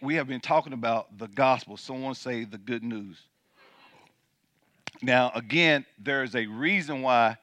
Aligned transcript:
We 0.00 0.16
have 0.16 0.28
been 0.28 0.40
talking 0.40 0.72
about 0.72 1.18
the 1.18 1.28
gospel. 1.28 1.76
Someone 1.76 2.14
say 2.14 2.44
the 2.44 2.58
good 2.58 2.82
news. 2.82 3.18
Now, 5.02 5.30
again, 5.34 5.84
there 5.98 6.22
is 6.22 6.34
a 6.34 6.46
reason 6.46 7.02
why 7.02 7.36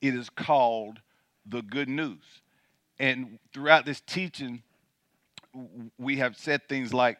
it 0.00 0.14
is 0.14 0.30
called 0.30 1.00
the 1.46 1.62
good 1.62 1.88
news. 1.88 2.22
And 2.98 3.38
throughout 3.52 3.84
this 3.84 4.00
teaching, 4.00 4.62
we 5.98 6.16
have 6.16 6.36
said 6.36 6.68
things 6.68 6.94
like 6.94 7.18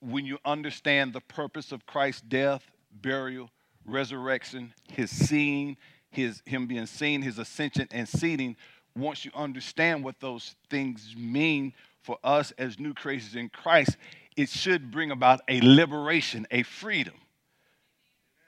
when 0.00 0.26
you 0.26 0.38
understand 0.44 1.12
the 1.12 1.20
purpose 1.20 1.72
of 1.72 1.86
Christ's 1.86 2.22
death, 2.22 2.62
burial, 2.92 3.50
resurrection, 3.84 4.72
his 4.90 5.10
seeing, 5.10 5.76
his 6.10 6.42
him 6.46 6.66
being 6.66 6.86
seen, 6.86 7.22
his 7.22 7.38
ascension 7.38 7.88
and 7.90 8.08
seating, 8.08 8.56
once 8.96 9.24
you 9.24 9.30
understand 9.34 10.02
what 10.02 10.18
those 10.20 10.54
things 10.70 11.14
mean 11.16 11.72
for 12.06 12.18
us 12.24 12.52
as 12.52 12.78
new 12.78 12.94
creations 12.94 13.34
in 13.34 13.48
Christ, 13.48 13.96
it 14.36 14.48
should 14.48 14.90
bring 14.90 15.10
about 15.10 15.40
a 15.48 15.60
liberation, 15.60 16.46
a 16.50 16.62
freedom. 16.62 17.14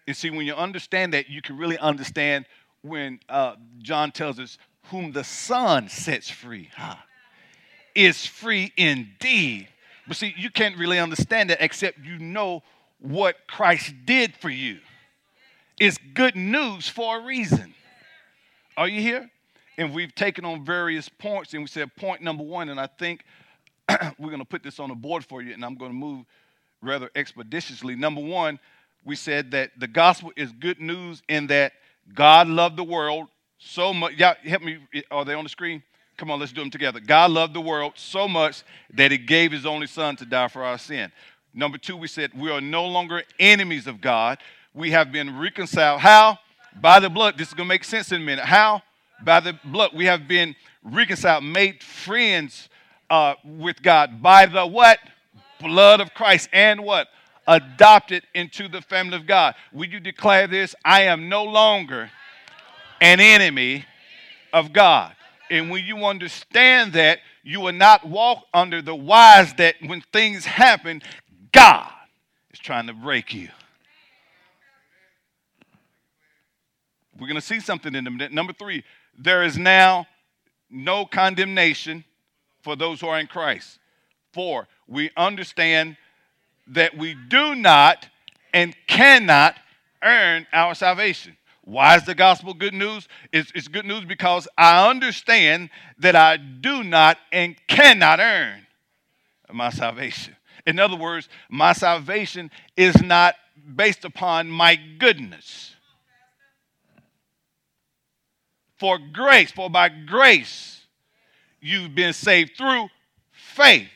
You 0.07 0.15
see, 0.15 0.31
when 0.31 0.47
you 0.47 0.55
understand 0.55 1.13
that, 1.13 1.29
you 1.29 1.43
can 1.43 1.59
really 1.59 1.77
understand 1.77 2.47
when 2.83 3.21
uh, 3.29 3.57
John 3.83 4.13
tells 4.13 4.39
us, 4.39 4.57
whom 4.85 5.13
the 5.13 5.25
Son 5.25 5.89
sets 5.89 6.31
free 6.31 6.71
huh, 6.75 6.97
is 7.95 8.25
free 8.25 8.73
indeed. 8.77 9.69
But 10.07 10.17
see, 10.17 10.35
you 10.39 10.51
can't 10.51 10.79
really 10.79 10.99
understand 10.99 11.51
that 11.51 11.59
except 11.61 11.99
you 11.99 12.19
know 12.19 12.63
what 13.01 13.37
Christ 13.47 13.93
did 14.07 14.35
for 14.37 14.49
you. 14.49 14.79
It's 15.79 15.99
good 16.15 16.37
news 16.37 16.89
for 16.89 17.19
a 17.19 17.25
reason. 17.25 17.75
Are 18.77 18.89
you 18.89 19.01
here? 19.01 19.31
And 19.77 19.95
we've 19.95 20.15
taken 20.15 20.45
on 20.45 20.65
various 20.65 21.09
points, 21.09 21.53
and 21.53 21.63
we 21.63 21.69
said 21.69 21.95
point 21.97 22.23
number 22.23 22.43
one, 22.43 22.69
and 22.69 22.81
I 22.81 22.87
think 22.87 23.25
we're 24.19 24.29
going 24.29 24.39
to 24.39 24.45
put 24.45 24.63
this 24.63 24.79
on 24.79 24.91
the 24.91 24.95
board 24.95 25.25
for 25.25 25.43
you, 25.43 25.53
and 25.53 25.65
I'm 25.65 25.77
going 25.77 25.91
to 25.91 25.97
move 25.97 26.27
rather 26.83 27.11
expeditiously. 27.15 27.97
Number 27.97 28.21
one, 28.21 28.59
we 29.05 29.17
said 29.17 29.51
that 29.53 29.71
the 29.79 29.89
gospel 29.89 30.33
is 30.37 30.53
good 30.53 30.81
news 30.81 31.23
in 31.29 31.47
that 31.49 31.73
God 32.15 32.49
loved 32.49 32.77
the 32.77 32.85
world 32.85 33.29
so 33.59 33.93
much. 33.93 34.15
Yeah, 34.17 34.35
help 34.45 34.63
me. 34.63 34.79
Are 35.11 35.25
they 35.25 35.35
on 35.35 35.45
the 35.45 35.51
screen? 35.51 35.83
Come 36.17 36.31
on, 36.31 36.41
let's 36.41 36.53
do 36.53 36.61
them 36.61 36.71
together. 36.71 37.01
God 37.01 37.31
loved 37.31 37.55
the 37.55 37.61
world 37.61 37.93
so 37.95 38.27
much 38.27 38.65
that 38.95 39.13
he 39.13 39.19
gave 39.19 39.53
his 39.53 39.65
only 39.65 39.87
son 39.87 40.17
to 40.17 40.27
die 40.27 40.49
for 40.49 40.65
our 40.65 40.79
sin. 40.79 41.13
Number 41.55 41.79
two, 41.79 41.97
we 41.97 42.09
said 42.09 42.33
we 42.35 42.51
are 42.51 42.61
no 42.61 42.87
longer 42.87 43.23
enemies 43.39 43.87
of 43.87 44.01
God. 44.01 44.39
We 44.75 44.91
have 44.91 45.13
been 45.13 45.39
reconciled. 45.39 46.01
How? 46.01 46.39
By 46.81 47.01
the 47.01 47.09
blood. 47.09 47.39
This 47.39 47.49
is 47.49 47.55
going 47.55 47.67
to 47.67 47.75
make 47.75 47.85
sense 47.85 48.13
in 48.13 48.23
a 48.23 48.25
minute. 48.25 48.45
How? 48.45 48.83
By 49.25 49.41
the 49.41 49.59
blood. 49.65 49.91
We 49.95 50.07
have 50.07 50.29
been 50.29 50.55
reconciled, 50.83 51.45
made 51.45 51.83
friends 51.83 52.69
uh, 53.11 53.35
with 53.45 53.83
God 53.83 54.23
by 54.23 54.47
the 54.47 54.67
what? 54.67 54.99
Blood 55.61 56.01
of 56.01 56.15
Christ. 56.15 56.49
And 56.53 56.85
what? 56.85 57.09
adopted 57.49 58.23
into 58.35 58.69
the 58.69 58.83
family 58.83 59.17
of 59.17 59.27
God. 59.27 59.55
Will 59.73 59.87
you 59.87 59.99
declare 59.99 60.47
this? 60.47 60.75
I 60.85 61.05
am 61.05 61.31
no 61.31 61.45
longer 61.45 62.11
an 63.01 63.21
enemy 63.21 63.87
of 64.53 64.73
God. 64.73 65.17
And 65.51 65.71
when 65.71 65.85
you 65.85 66.05
understand 66.05 66.93
that, 66.93 67.21
you 67.43 67.61
will 67.61 67.73
not 67.73 68.07
walk 68.07 68.45
under 68.53 68.83
the 68.83 68.95
wise 68.95 69.55
that 69.55 69.77
when 69.87 70.03
things 70.13 70.45
happen, 70.45 71.03
God 71.51 71.91
is 72.53 72.61
trying 72.61 72.87
to 72.89 72.93
break 72.93 73.33
you. 73.33 73.49
We're 77.19 77.27
going 77.27 77.41
to 77.41 77.41
see 77.41 77.61
something 77.61 77.95
in 77.95 78.07
a 78.07 78.11
minute. 78.11 78.31
Number 78.31 78.53
three, 78.53 78.85
there 79.19 79.43
is 79.43 79.57
now 79.57 80.07
no 80.71 81.07
condemnation 81.07 82.05
for 82.69 82.77
those 82.77 83.01
who 83.01 83.07
are 83.07 83.19
in 83.19 83.27
Christ. 83.27 83.79
Four, 84.35 84.69
we 84.87 85.09
understand 85.17 85.97
that 86.67 86.95
we 86.99 87.15
do 87.15 87.55
not 87.55 88.07
and 88.53 88.77
cannot 88.87 89.57
earn 90.03 90.47
our 90.53 90.75
salvation. 90.75 91.35
Why 91.63 91.97
is 91.97 92.05
the 92.05 92.15
gospel 92.15 92.53
good 92.53 92.75
news? 92.75 93.09
It's, 93.33 93.51
it's, 93.55 93.69
good 93.69 93.87
news 93.87 94.05
because 94.05 94.47
I 94.59 94.87
understand 94.87 95.71
that 96.01 96.15
I 96.15 96.37
do 96.37 96.85
not 96.85 97.17
and 97.33 97.57
cannot 97.69 98.21
earn 98.21 98.67
my 99.51 99.71
salvation. 99.71 100.37
In 100.67 100.79
other 100.79 100.97
words, 100.97 101.31
my 101.49 101.73
salvation 101.73 102.51
is 102.77 103.01
not 103.01 103.35
based 103.77 104.05
upon 104.05 104.51
my 104.51 104.79
goodness. 104.99 105.75
For 108.77 108.99
grace, 108.99 109.53
for 109.53 109.71
by 109.71 109.89
grace, 109.89 110.78
you've 111.69 111.95
been 111.95 112.13
saved 112.13 112.57
through 112.57 112.89
faith, 113.31 113.91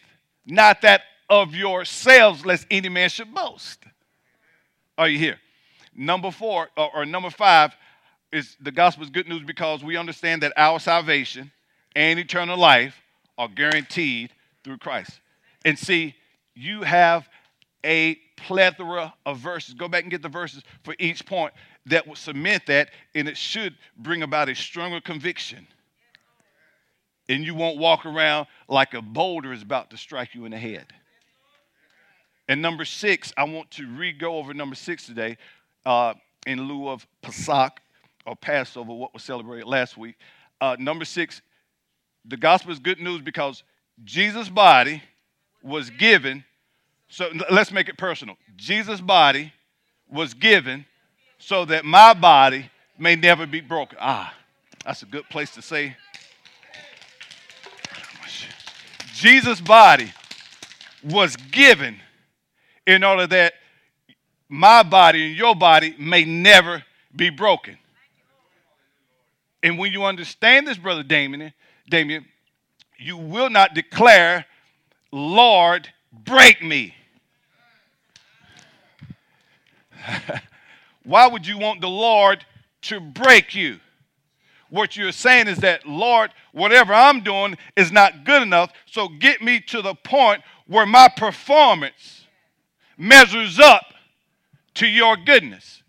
not 0.45 0.83
that 0.83 1.03
of 1.29 1.55
yourselves, 1.55 2.45
lest 2.45 2.67
any 2.71 2.89
man 2.89 3.09
should 3.09 3.33
boast. 3.33 3.79
Are 4.99 5.09
you 5.09 5.19
here? 5.19 5.39
Number 5.95 6.31
four, 6.31 6.69
or, 6.77 6.97
or 6.97 7.07
number 7.07 7.31
five, 7.31 7.75
is 8.31 8.57
the 8.61 8.71
gospel 8.71 9.05
is 9.05 9.11
good 9.11 9.29
news 9.29 9.43
because 9.43 9.83
we 9.83 9.97
understand 9.97 10.43
that 10.43 10.53
our 10.57 10.79
salvation 10.79 11.51
and 11.97 12.19
eternal 12.19 12.59
life 12.59 13.01
are 13.39 13.49
guaranteed 13.49 14.31
through 14.65 14.79
Christ. 14.79 15.21
And 15.65 15.79
see, 15.79 16.15
you 16.55 16.83
have 16.83 17.29
a 17.85 18.17
plethora 18.37 19.15
of 19.25 19.39
verses. 19.39 19.75
Go 19.75 19.89
back 19.89 20.03
and 20.03 20.11
get 20.11 20.23
the 20.23 20.29
verses 20.29 20.63
for 20.83 20.95
each 20.99 21.25
point 21.25 21.53
that 21.87 22.07
will 22.07 22.15
cement 22.15 22.67
that, 22.67 22.91
and 23.15 23.29
it 23.29 23.37
should 23.37 23.75
bring 23.97 24.23
about 24.23 24.49
a 24.49 24.55
stronger 24.55 25.01
conviction. 25.01 25.67
And 27.33 27.47
you 27.47 27.55
won't 27.55 27.79
walk 27.79 28.05
around 28.05 28.47
like 28.69 28.93
a 28.93 29.01
boulder 29.01 29.55
is 29.55 29.63
about 29.63 29.89
to 29.91 29.97
strike 29.97 30.35
you 30.35 30.45
in 30.45 30.51
the 30.51 30.59
head. 30.59 30.85
And 32.47 32.61
number 32.61 32.85
six, 32.85 33.33
I 33.39 33.45
want 33.45 33.71
to 33.71 33.87
re 33.87 34.13
go 34.13 34.37
over 34.37 34.53
number 34.53 34.77
six 34.77 35.07
today 35.07 35.39
uh, 35.87 36.13
in 36.47 36.69
lieu 36.69 36.91
of 36.91 37.07
Pesach 37.23 37.81
or 38.27 38.37
Passover, 38.37 38.93
what 38.93 39.15
was 39.15 39.23
celebrated 39.23 39.67
last 39.67 39.97
week. 39.97 40.17
Uh, 40.61 40.77
number 40.79 41.07
six, 41.07 41.41
the 42.27 42.37
gospel 42.37 42.71
is 42.71 42.79
good 42.79 43.01
news 43.01 43.23
because 43.23 43.63
Jesus' 44.05 44.51
body 44.51 45.03
was 45.63 45.89
given. 45.89 46.45
So 47.09 47.31
let's 47.51 47.73
make 47.73 47.89
it 47.89 47.97
personal. 47.97 48.37
Jesus' 48.57 49.01
body 49.01 49.55
was 50.07 50.35
given 50.35 50.85
so 51.39 51.65
that 51.65 51.87
my 51.87 52.13
body 52.13 52.71
may 52.99 53.17
never 53.17 53.47
be 53.47 53.63
broken. 53.63 53.97
Ah, 53.99 54.35
that's 54.85 55.03
a 55.03 55.07
good 55.07 55.27
place 55.31 55.53
to 55.55 55.63
say. 55.63 55.97
Jesus' 59.23 59.61
body 59.61 60.13
was 61.05 61.37
given 61.37 61.97
in 62.89 63.05
order 63.05 63.29
that 63.29 63.55
my 64.49 64.83
body 64.83 65.29
and 65.29 65.37
your 65.37 65.55
body 65.55 65.95
may 65.97 66.25
never 66.25 66.83
be 67.15 67.31
broken. 67.31 67.79
And 69.63 69.79
when 69.79 69.93
you 69.93 70.03
understand 70.03 70.67
this, 70.67 70.77
Brother 70.77 71.05
Damien, 71.05 71.53
Damien, 71.89 72.27
you 72.99 73.17
will 73.17 73.49
not 73.49 73.75
declare, 73.75 74.45
Lord, 75.13 75.89
break 76.13 76.61
me. 76.61 76.93
Why 81.05 81.29
would 81.29 81.47
you 81.47 81.59
want 81.59 81.81
the 81.81 81.89
Lord 81.89 82.45
to 82.83 82.99
break 82.99 83.55
you? 83.55 83.79
What 84.73 84.97
you're 84.97 85.13
saying 85.13 85.49
is 85.49 85.59
that, 85.59 85.87
Lord, 85.87 86.31
whatever 86.53 86.95
I'm 86.95 87.21
doing 87.21 87.59
is 87.77 87.93
not 87.93 88.25
good 88.25 88.43
enough, 88.43 88.73
so 88.87 89.07
get 89.07 89.43
me 89.43 89.61
to 89.67 89.83
the 89.83 89.95
point 89.95 90.41
where 90.67 90.87
my 90.87 91.09
performance 91.15 92.25
measures 92.97 93.61
up 93.61 93.85
to 94.77 94.87
your 94.87 95.19
goodness 95.19 95.83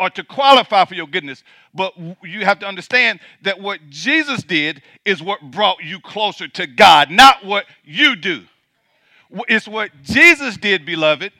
or 0.00 0.10
to 0.10 0.24
qualify 0.24 0.84
for 0.84 0.96
your 0.96 1.06
goodness. 1.06 1.44
But 1.72 1.96
you 2.24 2.44
have 2.44 2.58
to 2.58 2.66
understand 2.66 3.20
that 3.42 3.60
what 3.60 3.88
Jesus 3.88 4.42
did 4.42 4.82
is 5.04 5.22
what 5.22 5.52
brought 5.52 5.84
you 5.84 6.00
closer 6.00 6.48
to 6.48 6.66
God, 6.66 7.12
not 7.12 7.44
what 7.44 7.66
you 7.84 8.16
do. 8.16 8.42
It's 9.46 9.68
what 9.68 9.92
Jesus 10.02 10.56
did, 10.56 10.84
beloved, 10.84 11.30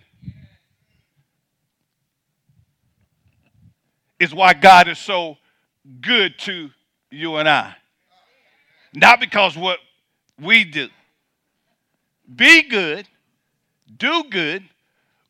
is 4.21 4.33
why 4.33 4.55
God 4.55 4.87
is 4.87 5.01
so 5.01 5.39
good 6.01 6.39
to 6.41 6.71
you 7.11 7.37
and 7.37 7.49
I. 7.49 7.75
Not 8.95 9.21
because 9.21 9.57
what 9.57 9.79
we 10.41 10.65
do. 10.65 10.89
Be 12.35 12.63
good, 12.63 13.09
do 13.97 14.25
good, 14.31 14.69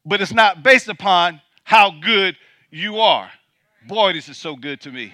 but 0.05 0.20
it's 0.20 0.32
not 0.32 0.62
based 0.62 0.88
upon 0.88 1.40
how 1.64 1.90
good 1.90 2.37
you 2.70 2.99
are. 2.99 3.31
Boy, 3.87 4.12
this 4.12 4.28
is 4.28 4.37
so 4.37 4.56
good 4.56 4.81
to 4.82 4.90
me. 4.90 5.12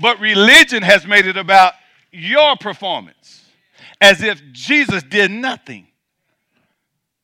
But 0.00 0.18
religion 0.18 0.82
has 0.82 1.06
made 1.06 1.26
it 1.26 1.36
about 1.36 1.74
your 2.10 2.56
performance 2.56 3.44
as 4.00 4.22
if 4.22 4.42
Jesus 4.52 5.02
did 5.02 5.30
nothing. 5.30 5.86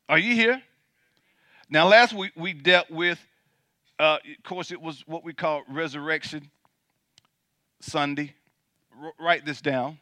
Are 0.08 0.18
you 0.18 0.34
here? 0.34 0.62
Now, 1.68 1.88
last 1.88 2.14
week 2.14 2.32
we 2.36 2.52
dealt 2.52 2.90
with, 2.90 3.18
uh, 3.98 4.18
of 4.38 4.44
course, 4.44 4.70
it 4.70 4.80
was 4.80 5.04
what 5.06 5.24
we 5.24 5.32
call 5.32 5.62
Resurrection 5.68 6.50
Sunday. 7.80 8.34
R- 9.02 9.12
write 9.18 9.44
this 9.44 9.60
down 9.60 9.98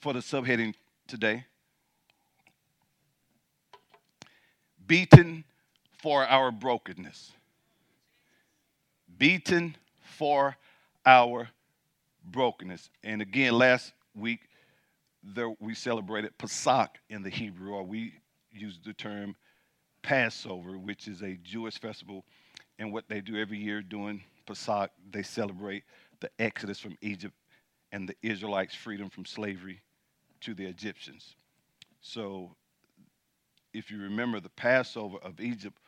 for 0.00 0.12
the 0.12 0.20
subheading 0.20 0.74
today. 1.06 1.44
beaten 4.92 5.44
for 6.02 6.26
our 6.26 6.50
brokenness. 6.50 7.32
Beaten 9.16 9.74
for 10.02 10.56
our 11.06 11.48
brokenness. 12.24 12.90
And 13.02 13.22
again, 13.22 13.54
last 13.54 13.94
week 14.14 14.40
there, 15.22 15.54
we 15.60 15.74
celebrated 15.74 16.36
Pesach 16.36 16.90
in 17.08 17.22
the 17.22 17.30
Hebrew, 17.30 17.72
or 17.72 17.82
we 17.84 18.12
use 18.50 18.78
the 18.84 18.92
term 18.92 19.36
Passover, 20.02 20.78
which 20.78 21.08
is 21.08 21.22
a 21.22 21.38
Jewish 21.42 21.80
festival. 21.80 22.24
And 22.82 22.92
what 22.92 23.08
they 23.08 23.20
do 23.20 23.36
every 23.36 23.58
year 23.58 23.80
during 23.80 24.24
Pesach, 24.44 24.90
they 25.08 25.22
celebrate 25.22 25.84
the 26.18 26.28
exodus 26.40 26.80
from 26.80 26.98
Egypt 27.00 27.32
and 27.92 28.08
the 28.08 28.16
Israelites' 28.24 28.74
freedom 28.74 29.08
from 29.08 29.24
slavery 29.24 29.80
to 30.40 30.52
the 30.52 30.66
Egyptians. 30.66 31.36
So, 32.00 32.56
if 33.72 33.92
you 33.92 34.02
remember, 34.02 34.40
the 34.40 34.48
Passover 34.48 35.18
of 35.18 35.40
Egypt 35.40 35.78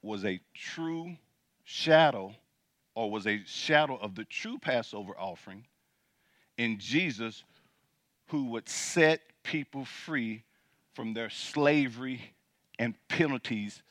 was 0.00 0.24
a 0.24 0.40
true 0.54 1.14
shadow, 1.64 2.34
or 2.94 3.10
was 3.10 3.26
a 3.26 3.42
shadow 3.44 3.96
of 3.96 4.14
the 4.14 4.24
true 4.24 4.58
Passover 4.58 5.12
offering 5.18 5.66
in 6.56 6.78
Jesus, 6.78 7.44
who 8.28 8.46
would 8.46 8.66
set 8.66 9.20
people 9.42 9.84
free 9.84 10.44
from 10.94 11.12
their 11.12 11.28
slavery 11.28 12.32
and 12.78 12.94
penalties 13.08 13.82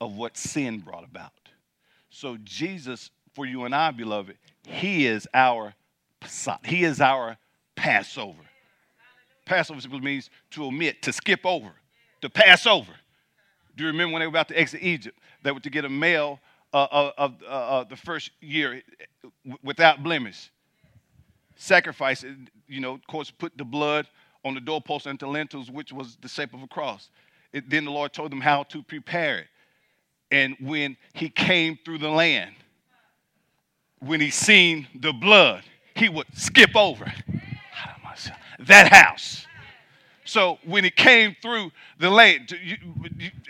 of 0.00 0.16
what 0.16 0.38
sin 0.38 0.78
brought 0.78 1.04
about. 1.04 1.49
So, 2.10 2.36
Jesus, 2.42 3.10
for 3.34 3.46
you 3.46 3.64
and 3.64 3.74
I, 3.74 3.92
beloved, 3.92 4.36
He 4.66 5.06
is 5.06 5.26
our 5.32 5.74
He 6.64 6.84
is 6.84 7.00
our 7.00 7.38
Passover. 7.76 8.42
Passover 9.46 9.80
simply 9.80 10.00
means 10.00 10.30
to 10.50 10.64
omit, 10.64 11.02
to 11.02 11.12
skip 11.12 11.44
over, 11.44 11.72
to 12.20 12.28
pass 12.28 12.66
over. 12.66 12.92
Do 13.76 13.84
you 13.84 13.88
remember 13.88 14.12
when 14.12 14.20
they 14.20 14.26
were 14.26 14.30
about 14.30 14.48
to 14.48 14.58
exit 14.58 14.82
Egypt? 14.82 15.18
They 15.42 15.50
were 15.50 15.60
to 15.60 15.70
get 15.70 15.84
a 15.84 15.88
male 15.88 16.40
uh, 16.72 16.86
uh 16.90 17.12
of 17.16 17.34
uh, 17.42 17.46
uh, 17.46 17.84
the 17.84 17.96
first 17.96 18.30
year 18.40 18.82
without 19.62 20.02
blemish. 20.02 20.50
Sacrifice, 21.56 22.24
you 22.68 22.80
know, 22.80 22.94
of 22.94 23.06
course, 23.06 23.30
put 23.30 23.56
the 23.56 23.64
blood 23.64 24.06
on 24.44 24.54
the 24.54 24.60
doorpost 24.60 25.06
and 25.06 25.18
the 25.18 25.26
lintels, 25.26 25.70
which 25.70 25.92
was 25.92 26.16
the 26.20 26.28
shape 26.28 26.54
of 26.54 26.62
a 26.62 26.66
cross. 26.66 27.10
It, 27.52 27.68
then 27.68 27.84
the 27.84 27.90
Lord 27.90 28.12
told 28.12 28.30
them 28.30 28.40
how 28.40 28.62
to 28.64 28.82
prepare 28.82 29.38
it. 29.38 29.46
And 30.30 30.56
when 30.60 30.96
he 31.12 31.28
came 31.28 31.78
through 31.84 31.98
the 31.98 32.08
land, 32.08 32.54
when 33.98 34.20
he 34.20 34.30
seen 34.30 34.86
the 34.94 35.12
blood, 35.12 35.62
he 35.94 36.08
would 36.08 36.26
skip 36.34 36.74
over 36.74 37.12
that 38.60 38.92
house. 38.92 39.46
So 40.24 40.58
when 40.64 40.84
he 40.84 40.90
came 40.90 41.36
through 41.42 41.72
the 41.98 42.08
land, 42.08 42.54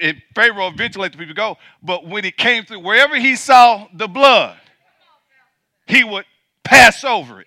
and 0.00 0.22
Pharaoh 0.34 0.68
eventually 0.68 1.02
let 1.02 1.12
the 1.12 1.18
people 1.18 1.34
go, 1.34 1.58
but 1.82 2.06
when 2.06 2.24
he 2.24 2.30
came 2.30 2.64
through, 2.64 2.80
wherever 2.80 3.16
he 3.16 3.36
saw 3.36 3.86
the 3.92 4.08
blood, 4.08 4.56
he 5.86 6.04
would 6.04 6.24
pass 6.64 7.04
over 7.04 7.42
it. 7.42 7.46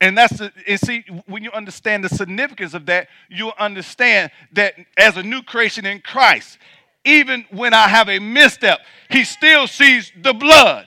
And 0.00 0.16
that's 0.16 0.38
the, 0.38 0.52
and 0.66 0.80
see, 0.80 1.04
when 1.26 1.42
you 1.42 1.50
understand 1.52 2.04
the 2.04 2.08
significance 2.08 2.72
of 2.72 2.86
that, 2.86 3.08
you'll 3.28 3.52
understand 3.58 4.30
that 4.52 4.74
as 4.96 5.16
a 5.16 5.22
new 5.22 5.42
creation 5.42 5.84
in 5.84 6.00
Christ, 6.00 6.56
even 7.04 7.44
when 7.50 7.74
I 7.74 7.88
have 7.88 8.08
a 8.08 8.18
misstep, 8.18 8.80
he 9.08 9.24
still 9.24 9.66
sees 9.66 10.12
the 10.22 10.32
blood. 10.32 10.86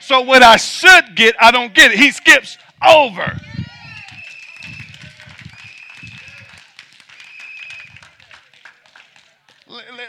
So 0.00 0.20
what 0.20 0.42
I 0.42 0.56
should 0.56 1.16
get, 1.16 1.34
I 1.40 1.50
don't 1.50 1.74
get 1.74 1.92
it. 1.92 1.98
He 1.98 2.10
skips 2.10 2.58
over. 2.86 3.40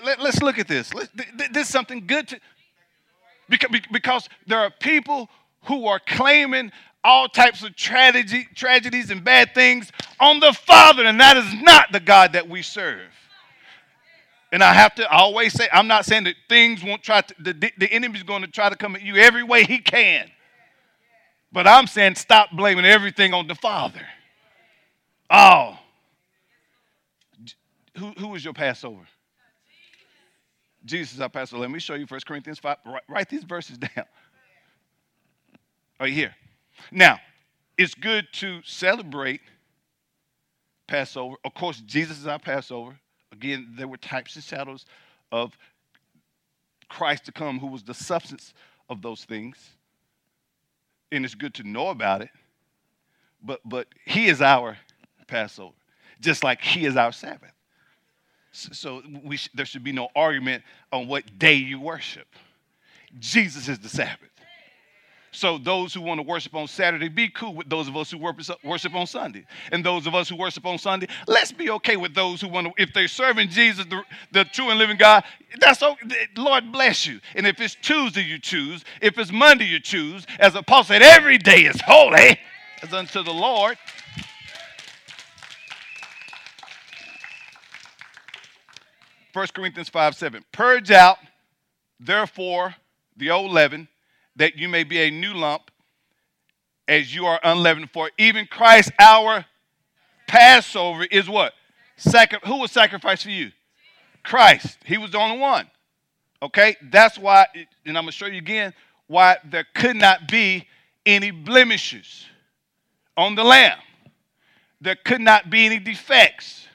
Let, 0.04 0.20
us 0.20 0.42
look 0.42 0.60
at 0.60 0.68
this. 0.68 0.92
this 1.14 1.68
is 1.68 1.70
something 1.70 2.06
good 2.06 2.28
to, 2.28 2.40
because, 3.50 3.82
because 3.92 4.30
there 4.46 4.60
are 4.60 4.70
people 4.70 5.30
who 5.64 5.88
are 5.88 6.00
claiming 6.00 6.72
all 7.04 7.28
types 7.28 7.64
of 7.64 7.76
tragedy, 7.76 8.48
tragedies 8.56 9.10
and 9.12 9.24
bad 9.24 9.54
things 9.54 9.92
on 10.20 10.40
the 10.40 10.54
Father, 10.54 11.06
and 11.06 11.20
that 11.20 11.38
is 11.38 11.54
not 11.62 11.92
the 11.92 12.00
God 12.00 12.34
that 12.34 12.50
we 12.50 12.62
serve. 12.62 13.10
And 14.56 14.64
I 14.64 14.72
have 14.72 14.96
to 14.96 15.12
always 15.12 15.52
say, 15.52 15.68
I'm 15.74 15.90
not 15.90 16.06
saying 16.06 16.24
that 16.24 16.36
things 16.48 16.82
won't 16.82 17.04
try 17.04 17.20
to, 17.20 17.36
the, 17.38 17.74
the 17.78 17.92
enemy's 17.92 18.24
going 18.24 18.42
to 18.42 18.48
try 18.48 18.70
to 18.70 18.78
come 18.78 18.96
at 18.96 19.02
you 19.02 19.18
every 19.18 19.44
way 19.44 19.66
he 19.66 19.80
can. 19.80 20.32
But 21.52 21.68
I'm 21.68 21.88
saying 21.88 22.16
stop 22.16 22.52
blaming 22.54 22.86
everything 22.86 23.34
on 23.34 23.48
the 23.48 23.56
Father. 23.56 24.00
Oh. 25.30 25.78
Who, 27.98 28.12
who 28.12 28.30
was 28.30 28.46
your 28.46 28.54
Passover? 28.54 29.02
Jesus 30.86 31.16
is 31.16 31.20
our 31.20 31.28
Passover. 31.28 31.60
Let 31.60 31.72
me 31.72 31.80
show 31.80 31.96
you 31.96 32.06
1 32.06 32.22
Corinthians 32.26 32.60
5. 32.60 32.78
Write, 32.86 33.04
write 33.10 33.28
these 33.28 33.44
verses 33.44 33.78
down. 33.78 34.06
Right 36.00 36.14
here. 36.14 36.34
Now, 36.94 37.20
it's 37.78 37.94
good 37.94 38.26
to 38.36 38.62
celebrate 38.64 39.42
Passover. 40.88 41.36
Of 41.44 41.54
course, 41.56 41.82
Jesus 41.82 42.20
is 42.20 42.26
our 42.26 42.40
Passover. 42.40 42.98
Again, 43.36 43.74
there 43.78 43.88
were 43.88 43.98
types 43.98 44.36
and 44.36 44.44
shadows 44.44 44.86
of 45.32 45.58
Christ 46.88 47.26
to 47.26 47.32
come, 47.32 47.60
who 47.60 47.68
was 47.68 47.84
the 47.84 47.94
substance 47.94 48.54
of 48.90 49.02
those 49.02 49.26
things. 49.26 49.58
And 51.12 51.26
it's 51.26 51.36
good 51.36 51.54
to 51.56 51.64
know 51.64 51.90
about 51.90 52.22
it. 52.22 52.30
But 53.44 53.60
but 53.66 53.88
he 54.06 54.28
is 54.28 54.42
our 54.42 54.78
Passover, 55.28 55.76
just 56.20 56.44
like 56.44 56.62
he 56.62 56.86
is 56.86 56.96
our 56.96 57.12
Sabbath. 57.12 57.52
So 58.52 59.02
we 59.24 59.38
sh- 59.38 59.50
there 59.54 59.66
should 59.66 59.84
be 59.84 59.92
no 59.92 60.08
argument 60.16 60.64
on 60.92 61.08
what 61.08 61.38
day 61.38 61.56
you 61.56 61.80
worship. 61.80 62.28
Jesus 63.20 63.68
is 63.68 63.80
the 63.80 63.90
Sabbath. 63.90 64.35
So 65.36 65.58
those 65.58 65.94
who 65.94 66.02
want 66.02 66.20
to 66.20 66.24
worship 66.24 66.56
on 66.56 66.68
Saturday, 66.68 67.10
be 67.10 67.28
cool 67.28 67.54
with 67.54 67.70
those 67.70 67.90
of 67.90 67.98
us 67.98 68.10
who 68.10 68.18
worship 68.18 68.96
on 68.96 69.06
Sunday. 69.06 69.46
And 69.72 69.86
those 69.86 70.08
of 70.08 70.16
us 70.16 70.30
who 70.30 70.38
worship 70.38 70.66
on 70.66 70.78
Sunday, 70.78 71.08
let's 71.28 71.52
be 71.52 71.70
okay 71.72 71.98
with 71.98 72.16
those 72.16 72.40
who 72.40 72.48
want 72.48 72.68
to, 72.68 72.82
if 72.82 72.94
they're 72.94 73.10
serving 73.10 73.50
Jesus, 73.50 73.86
the, 73.86 74.02
the 74.32 74.46
true 74.46 74.70
and 74.70 74.80
living 74.80 74.96
God, 74.96 75.26
that's 75.60 75.84
okay. 75.84 76.28
Lord 76.38 76.72
bless 76.72 77.06
you. 77.06 77.20
And 77.36 77.46
if 77.46 77.60
it's 77.60 77.76
Tuesday, 77.76 78.24
you 78.24 78.40
choose. 78.40 78.86
If 79.02 79.18
it's 79.18 79.32
Monday, 79.32 79.66
you 79.66 79.82
choose. 79.82 80.26
As 80.40 80.56
Apostle 80.56 80.96
said, 80.96 81.02
every 81.02 81.38
day 81.38 81.66
is 81.66 81.82
holy 81.82 82.40
as 82.82 82.94
unto 82.94 83.22
the 83.22 83.34
Lord. 83.34 83.78
First 89.34 89.54
Corinthians 89.54 89.90
5 89.90 90.16
7. 90.16 90.46
Purge 90.54 90.92
out, 90.92 91.18
therefore, 92.00 92.76
the 93.18 93.32
old 93.32 93.52
leaven 93.52 93.90
that 94.36 94.56
you 94.56 94.70
may 94.70 94.84
be 94.84 95.00
a 95.00 95.12
new 95.12 95.34
lump 95.34 95.72
as 96.88 97.14
you 97.14 97.26
are 97.26 97.40
unleavened. 97.44 97.92
For 97.92 98.12
even 98.18 98.46
Christ, 98.46 98.92
our 99.00 99.46
Passover, 100.28 101.06
is 101.06 101.30
what? 101.30 101.54
Sacri- 101.98 102.40
who 102.46 102.60
was 102.60 102.72
sacrificed 102.72 103.24
for 103.24 103.30
you? 103.30 103.52
Christ. 104.24 104.78
He 104.86 104.98
was 104.98 105.12
the 105.12 105.20
only 105.20 105.38
one. 105.38 105.70
Okay? 106.42 106.76
That's 106.82 107.18
why, 107.18 107.48
and 107.86 107.98
I'm 107.98 108.04
going 108.04 108.08
to 108.08 108.12
show 108.12 108.26
you 108.26 108.38
again 108.38 108.74
why 109.08 109.38
there 109.44 109.66
could 109.74 109.96
not 109.96 110.28
be 110.28 110.68
any 111.06 111.32
blemishes 111.32 112.26
on 113.16 113.36
the 113.36 113.44
lamb. 113.44 113.78
There 114.82 114.96
could 114.96 115.22
not 115.22 115.50
be 115.50 115.66
any 115.66 115.80
defects. 115.80 116.68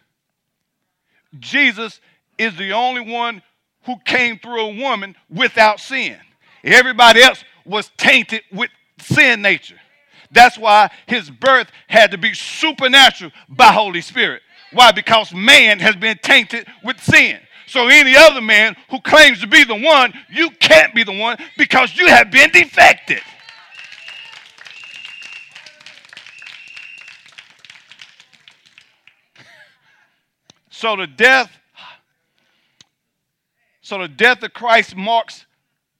Jesus 1.38 2.00
is 2.38 2.56
the 2.56 2.72
only 2.72 3.00
one 3.00 3.42
who 3.84 3.96
came 4.04 4.38
through 4.38 4.60
a 4.60 4.74
woman 4.74 5.14
without 5.28 5.80
sin. 5.80 6.16
Everybody 6.62 7.22
else 7.22 7.44
was 7.64 7.90
tainted 7.96 8.42
with 8.52 8.70
sin 8.98 9.42
nature. 9.42 9.78
That's 10.30 10.56
why 10.56 10.90
his 11.06 11.28
birth 11.28 11.68
had 11.88 12.12
to 12.12 12.18
be 12.18 12.34
supernatural 12.34 13.32
by 13.48 13.72
Holy 13.72 14.00
Spirit. 14.00 14.42
Why? 14.72 14.92
Because 14.92 15.34
man 15.34 15.80
has 15.80 15.96
been 15.96 16.18
tainted 16.22 16.66
with 16.84 17.00
sin. 17.02 17.40
So 17.66 17.88
any 17.88 18.16
other 18.16 18.40
man 18.40 18.76
who 18.90 19.00
claims 19.00 19.40
to 19.40 19.46
be 19.46 19.64
the 19.64 19.76
one, 19.76 20.12
you 20.28 20.50
can't 20.50 20.94
be 20.94 21.04
the 21.04 21.16
one 21.16 21.38
because 21.56 21.96
you 21.96 22.06
have 22.08 22.30
been 22.30 22.50
defected. 22.50 23.20
So 30.72 30.96
the 30.96 31.06
death 31.06 31.50
so 33.90 33.98
the 33.98 34.06
death 34.06 34.40
of 34.44 34.54
Christ 34.54 34.94
marks 34.94 35.46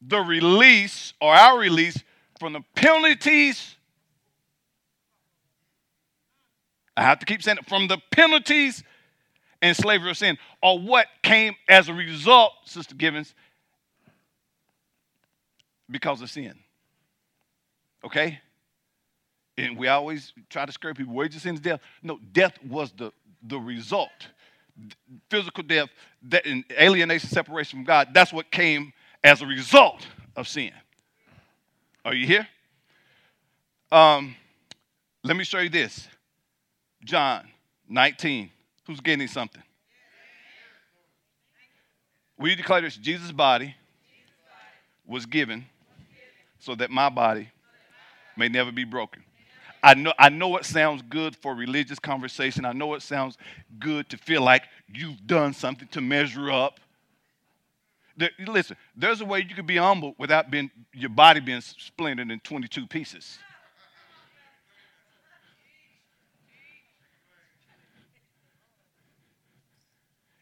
the 0.00 0.20
release 0.20 1.12
or 1.20 1.34
our 1.34 1.58
release 1.58 2.02
from 2.38 2.52
the 2.54 2.62
penalties. 2.74 3.76
I 6.96 7.02
have 7.02 7.18
to 7.20 7.26
keep 7.26 7.42
saying 7.42 7.58
it 7.58 7.68
from 7.68 7.86
the 7.86 7.98
penalties 8.10 8.82
and 9.62 9.76
slavery 9.76 10.10
of 10.10 10.16
sin, 10.16 10.38
or 10.62 10.78
what 10.78 11.06
came 11.22 11.54
as 11.68 11.88
a 11.88 11.94
result, 11.94 12.52
Sister 12.64 12.94
Givens, 12.94 13.34
because 15.90 16.22
of 16.22 16.30
sin. 16.30 16.54
Okay? 18.02 18.40
And 19.58 19.76
we 19.76 19.88
always 19.88 20.32
try 20.48 20.64
to 20.64 20.72
scare 20.72 20.94
people, 20.94 21.12
wages 21.12 21.42
sin 21.42 21.54
is 21.54 21.60
death. 21.60 21.80
No, 22.02 22.18
death 22.32 22.54
was 22.64 22.92
the, 22.92 23.12
the 23.42 23.58
result. 23.58 24.28
physical 25.28 25.62
death, 25.62 25.88
that 26.28 26.46
alienation, 26.78 27.28
separation 27.28 27.78
from 27.78 27.84
God, 27.84 28.08
that's 28.12 28.32
what 28.32 28.50
came 28.50 28.92
as 29.22 29.42
a 29.42 29.46
result 29.46 30.06
of 30.36 30.48
sin. 30.48 30.72
Are 32.04 32.14
you 32.14 32.26
here? 32.26 32.46
Um, 33.92 34.34
let 35.22 35.36
me 35.36 35.44
show 35.44 35.58
you 35.58 35.68
this. 35.68 36.08
John 37.04 37.46
19. 37.88 38.50
Who's 38.86 39.00
getting 39.00 39.28
something? 39.28 39.62
We 42.38 42.54
declare 42.54 42.80
this 42.80 42.96
Jesus' 42.96 43.32
body 43.32 43.74
was 45.06 45.26
given 45.26 45.66
so 46.58 46.74
that 46.74 46.90
my 46.90 47.08
body 47.08 47.50
may 48.36 48.48
never 48.48 48.72
be 48.72 48.84
broken. 48.84 49.22
I 49.82 49.94
know, 49.94 50.12
I 50.18 50.28
know 50.28 50.56
it 50.56 50.64
sounds 50.64 51.02
good 51.02 51.34
for 51.36 51.54
religious 51.54 51.98
conversation. 51.98 52.64
I 52.64 52.72
know 52.72 52.94
it 52.94 53.02
sounds 53.02 53.38
good 53.78 54.08
to 54.10 54.16
feel 54.16 54.42
like 54.42 54.64
you've 54.92 55.26
done 55.26 55.52
something 55.52 55.88
to 55.88 56.00
measure 56.00 56.50
up. 56.50 56.80
There, 58.20 58.30
listen, 58.46 58.76
there's 58.94 59.20
a 59.20 59.24
way 59.24 59.40
you 59.40 59.54
can 59.54 59.66
be 59.66 59.78
humble 59.78 60.14
without 60.18 60.50
being 60.50 60.70
your 60.92 61.08
body 61.08 61.40
being 61.40 61.60
splintered 61.60 62.30
in 62.30 62.38
22 62.40 62.86
pieces. 62.86 63.38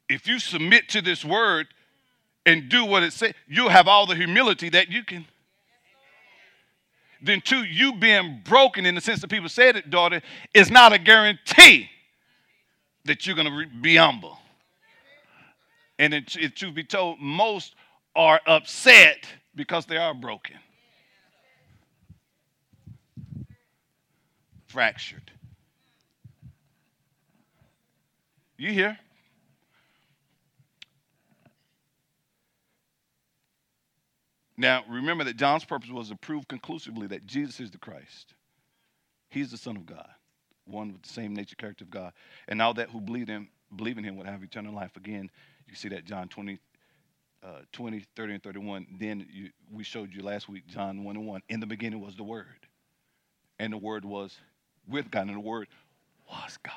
If 0.08 0.26
you 0.26 0.38
submit 0.38 0.88
to 0.90 1.00
this 1.00 1.25
word 1.25 1.68
and 2.44 2.68
do 2.68 2.85
what 2.85 3.02
it 3.02 3.12
says, 3.12 3.32
you'll 3.47 3.68
have 3.68 3.87
all 3.87 4.06
the 4.06 4.16
humility 4.16 4.68
that 4.70 4.88
you 4.90 5.04
can 5.04 5.26
then 7.20 7.40
two, 7.40 7.64
you 7.64 7.94
being 7.94 8.40
broken 8.44 8.87
in 8.87 8.94
the 8.94 9.00
sense 9.00 9.20
that 9.20 9.28
people 9.28 9.49
said 9.49 9.76
it, 9.76 9.90
daughter, 9.90 10.23
is 10.54 10.70
not 10.70 10.92
a 10.92 10.99
guarantee 10.99 11.90
that 13.04 13.26
you're 13.26 13.35
going 13.35 13.49
to 13.49 13.80
be 13.80 13.97
humble. 13.97 14.38
And 15.99 16.14
it, 16.14 16.37
it, 16.37 16.57
truth 16.57 16.75
be 16.75 16.85
told, 16.85 17.21
most 17.21 17.75
are 18.14 18.40
upset 18.47 19.26
because 19.55 19.87
they 19.87 19.97
are 19.97 20.14
broken, 20.14 20.57
fractured. 24.67 25.31
You 28.57 28.73
hear? 28.73 28.99
Now, 34.57 34.85
remember 34.88 35.23
that 35.23 35.37
John's 35.37 35.64
purpose 35.64 35.90
was 35.90 36.09
to 36.09 36.17
prove 36.17 36.49
conclusively 36.49 37.07
that 37.07 37.25
Jesus 37.26 37.61
is 37.61 37.71
the 37.71 37.78
Christ. 37.78 38.35
He's 39.31 39.52
the 39.52 39.57
Son 39.57 39.76
of 39.76 39.87
God, 39.87 40.09
one 40.67 40.93
with 40.93 41.02
the 41.02 41.09
same 41.09 41.35
nature, 41.35 41.55
character 41.55 41.85
of 41.85 41.90
God. 41.90 42.12
And 42.49 42.61
all 42.61 42.75
that 42.75 42.90
who 42.90 43.00
believe 43.00 43.31
in, 43.31 43.47
believe 43.76 43.99
in 43.99 44.05
him 44.05 44.17
would 44.17 44.26
have 44.26 44.43
eternal 44.43 44.75
life. 44.75 44.97
Again, 44.97 45.31
you 45.69 45.77
see 45.77 45.89
that 45.89 46.05
John 46.05 46.29
20, 46.29 46.59
uh, 47.43 47.49
20 47.73 48.05
30, 48.17 48.35
and 48.35 48.43
31. 48.43 48.87
Then 48.99 49.27
you, 49.33 49.51
we 49.73 49.85
showed 49.85 50.13
you 50.13 50.23
last 50.23 50.49
week, 50.49 50.67
John 50.67 51.05
1 51.05 51.17
and 51.17 51.27
1. 51.27 51.43
In 51.49 51.61
the 51.61 51.67
beginning 51.67 52.01
was 52.01 52.17
the 52.17 52.25
Word. 52.25 52.47
And 53.59 53.73
the 53.73 53.79
Word 53.79 54.05
was 54.05 54.37
with 54.89 55.11
God, 55.11 55.27
and 55.29 55.37
the 55.37 55.41
Word 55.41 55.69
was 56.31 56.59
God. 56.63 56.75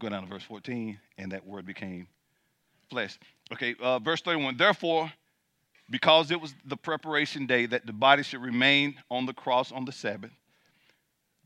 Go 0.00 0.08
down 0.08 0.22
to 0.22 0.28
verse 0.28 0.44
14, 0.44 0.98
and 1.18 1.32
that 1.32 1.44
Word 1.44 1.66
became 1.66 2.06
flesh. 2.88 3.18
Okay, 3.52 3.74
uh, 3.80 3.98
verse 3.98 4.20
31. 4.20 4.56
Therefore, 4.56 5.12
because 5.90 6.30
it 6.30 6.40
was 6.40 6.54
the 6.64 6.76
preparation 6.76 7.46
day 7.46 7.66
that 7.66 7.86
the 7.86 7.92
body 7.92 8.22
should 8.22 8.42
remain 8.42 8.94
on 9.10 9.26
the 9.26 9.32
cross 9.32 9.72
on 9.72 9.84
the 9.84 9.92
Sabbath, 9.92 10.30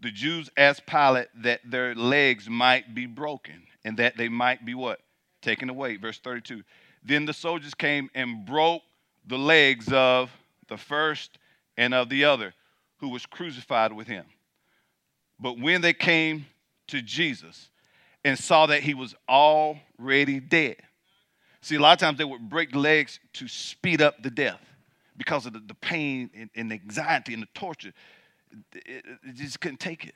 the 0.02 0.10
Jews 0.10 0.50
asked 0.56 0.86
Pilate 0.86 1.28
that 1.42 1.60
their 1.64 1.94
legs 1.94 2.48
might 2.48 2.94
be 2.94 3.06
broken 3.06 3.62
and 3.84 3.96
that 3.98 4.16
they 4.16 4.28
might 4.28 4.64
be 4.64 4.74
what? 4.74 5.00
Taken 5.40 5.70
away. 5.70 5.96
Verse 5.96 6.18
32. 6.18 6.62
Then 7.04 7.24
the 7.24 7.32
soldiers 7.32 7.74
came 7.74 8.10
and 8.14 8.44
broke 8.44 8.82
the 9.26 9.38
legs 9.38 9.92
of 9.92 10.30
the 10.68 10.76
first 10.76 11.38
and 11.76 11.94
of 11.94 12.08
the 12.08 12.24
other 12.24 12.54
who 12.98 13.08
was 13.08 13.26
crucified 13.26 13.92
with 13.92 14.06
him. 14.06 14.24
But 15.40 15.58
when 15.58 15.80
they 15.80 15.92
came 15.92 16.46
to 16.88 17.02
Jesus 17.02 17.70
and 18.24 18.38
saw 18.38 18.66
that 18.66 18.82
he 18.82 18.94
was 18.94 19.14
already 19.28 20.38
dead, 20.38 20.76
See, 21.62 21.76
a 21.76 21.80
lot 21.80 21.92
of 21.92 21.98
times 21.98 22.18
they 22.18 22.24
would 22.24 22.48
break 22.48 22.74
legs 22.74 23.20
to 23.34 23.46
speed 23.46 24.02
up 24.02 24.20
the 24.20 24.30
death 24.30 24.60
because 25.16 25.46
of 25.46 25.52
the, 25.52 25.60
the 25.60 25.74
pain 25.74 26.28
and, 26.34 26.50
and, 26.56 26.72
anxiety 26.72 27.34
and 27.34 27.42
the 27.42 27.48
torture. 27.54 27.92
It, 28.74 29.04
it 29.22 29.34
just 29.34 29.60
couldn't 29.60 29.80
take 29.80 30.06
it. 30.06 30.14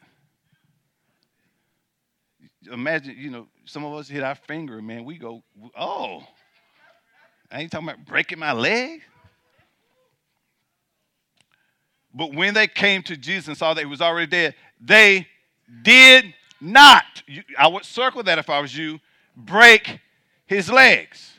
Imagine, 2.71 3.16
you 3.16 3.31
know, 3.31 3.47
some 3.64 3.85
of 3.85 3.95
us 3.95 4.09
hit 4.09 4.23
our 4.23 4.35
finger, 4.35 4.83
man, 4.83 5.05
we 5.05 5.19
go, 5.19 5.43
oh, 5.78 6.23
I 7.50 7.61
ain't 7.61 7.71
talking 7.71 7.88
about 7.88 8.05
breaking 8.05 8.38
my 8.38 8.52
leg. 8.52 9.02
But 12.12 12.35
when 12.35 12.55
they 12.55 12.66
came 12.66 13.02
to 13.05 13.16
Jesus 13.16 13.49
and 13.49 13.57
saw 13.57 13.75
that 13.75 13.81
he 13.81 13.87
was 13.87 14.00
already 14.00 14.26
dead, 14.26 14.55
they 14.81 15.26
did 15.83 16.35
not, 16.61 17.05
I 17.59 17.69
would 17.69 17.85
circle 17.85 18.23
that 18.23 18.38
if 18.38 18.49
I 18.49 18.61
was 18.61 18.76
you, 18.76 18.99
break 19.37 20.00
his 20.47 20.71
legs. 20.71 21.33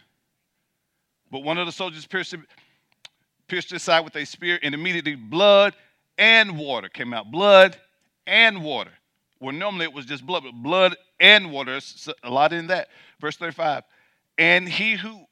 But 1.31 1.39
one 1.39 1.57
of 1.57 1.65
the 1.65 1.71
soldiers 1.71 2.05
pierced, 2.05 2.35
pierced 3.47 3.71
his 3.71 3.83
side 3.83 4.01
with 4.01 4.15
a 4.15 4.25
spear, 4.25 4.59
and 4.61 4.75
immediately 4.75 5.15
blood 5.15 5.73
and 6.17 6.57
water 6.57 6.89
came 6.89 7.13
out. 7.13 7.31
Blood 7.31 7.77
and 8.25 8.63
water. 8.63 8.91
Well, 9.39 9.53
normally 9.53 9.85
it 9.85 9.93
was 9.93 10.05
just 10.05 10.25
blood, 10.25 10.43
but 10.43 10.53
blood 10.53 10.95
and 11.19 11.51
water, 11.51 11.79
a 12.23 12.29
lot 12.29 12.53
in 12.53 12.67
that. 12.67 12.89
Verse 13.19 13.37
35. 13.37 13.83
And 14.37 14.67
he 14.67 14.95
who 14.95 15.25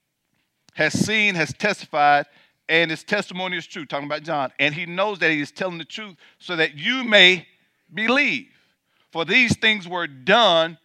has 0.73 0.93
seen 0.93 1.35
has 1.35 1.53
testified, 1.53 2.25
and 2.67 2.91
his 2.91 3.03
testimony 3.03 3.57
is 3.57 3.65
true. 3.65 3.85
Talking 3.85 4.05
about 4.05 4.23
John. 4.23 4.51
And 4.59 4.73
he 4.73 4.85
knows 4.85 5.19
that 5.19 5.31
he 5.31 5.41
is 5.41 5.51
telling 5.51 5.77
the 5.77 5.85
truth 5.85 6.15
so 6.39 6.55
that 6.55 6.75
you 6.75 7.03
may 7.03 7.47
believe. 7.93 8.47
For 9.11 9.25
these 9.25 9.57
things 9.57 9.87
were 9.87 10.07
done 10.07 10.77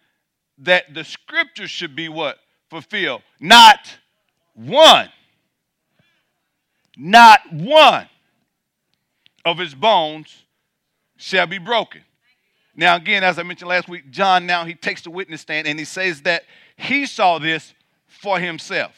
that 0.59 0.95
the 0.95 1.04
scriptures 1.04 1.71
should 1.71 1.97
be 1.97 2.09
what? 2.09 2.38
Fulfilled. 2.69 3.23
Not 3.40 3.99
one, 4.54 5.09
not 6.97 7.40
one 7.52 8.09
of 9.44 9.59
his 9.59 9.75
bones 9.75 10.44
shall 11.16 11.47
be 11.47 11.59
broken. 11.59 12.02
Now, 12.76 12.97
again, 12.97 13.25
as 13.25 13.38
I 13.38 13.42
mentioned 13.42 13.68
last 13.68 13.88
week, 13.88 14.11
John 14.11 14.47
now 14.47 14.64
he 14.64 14.75
takes 14.75 15.02
the 15.02 15.11
witness 15.11 15.40
stand 15.40 15.66
and 15.66 15.78
he 15.78 15.85
says 15.85 16.23
that 16.23 16.44
he 16.76 17.04
saw 17.06 17.38
this 17.38 17.75
for 18.06 18.38
himself. 18.38 18.92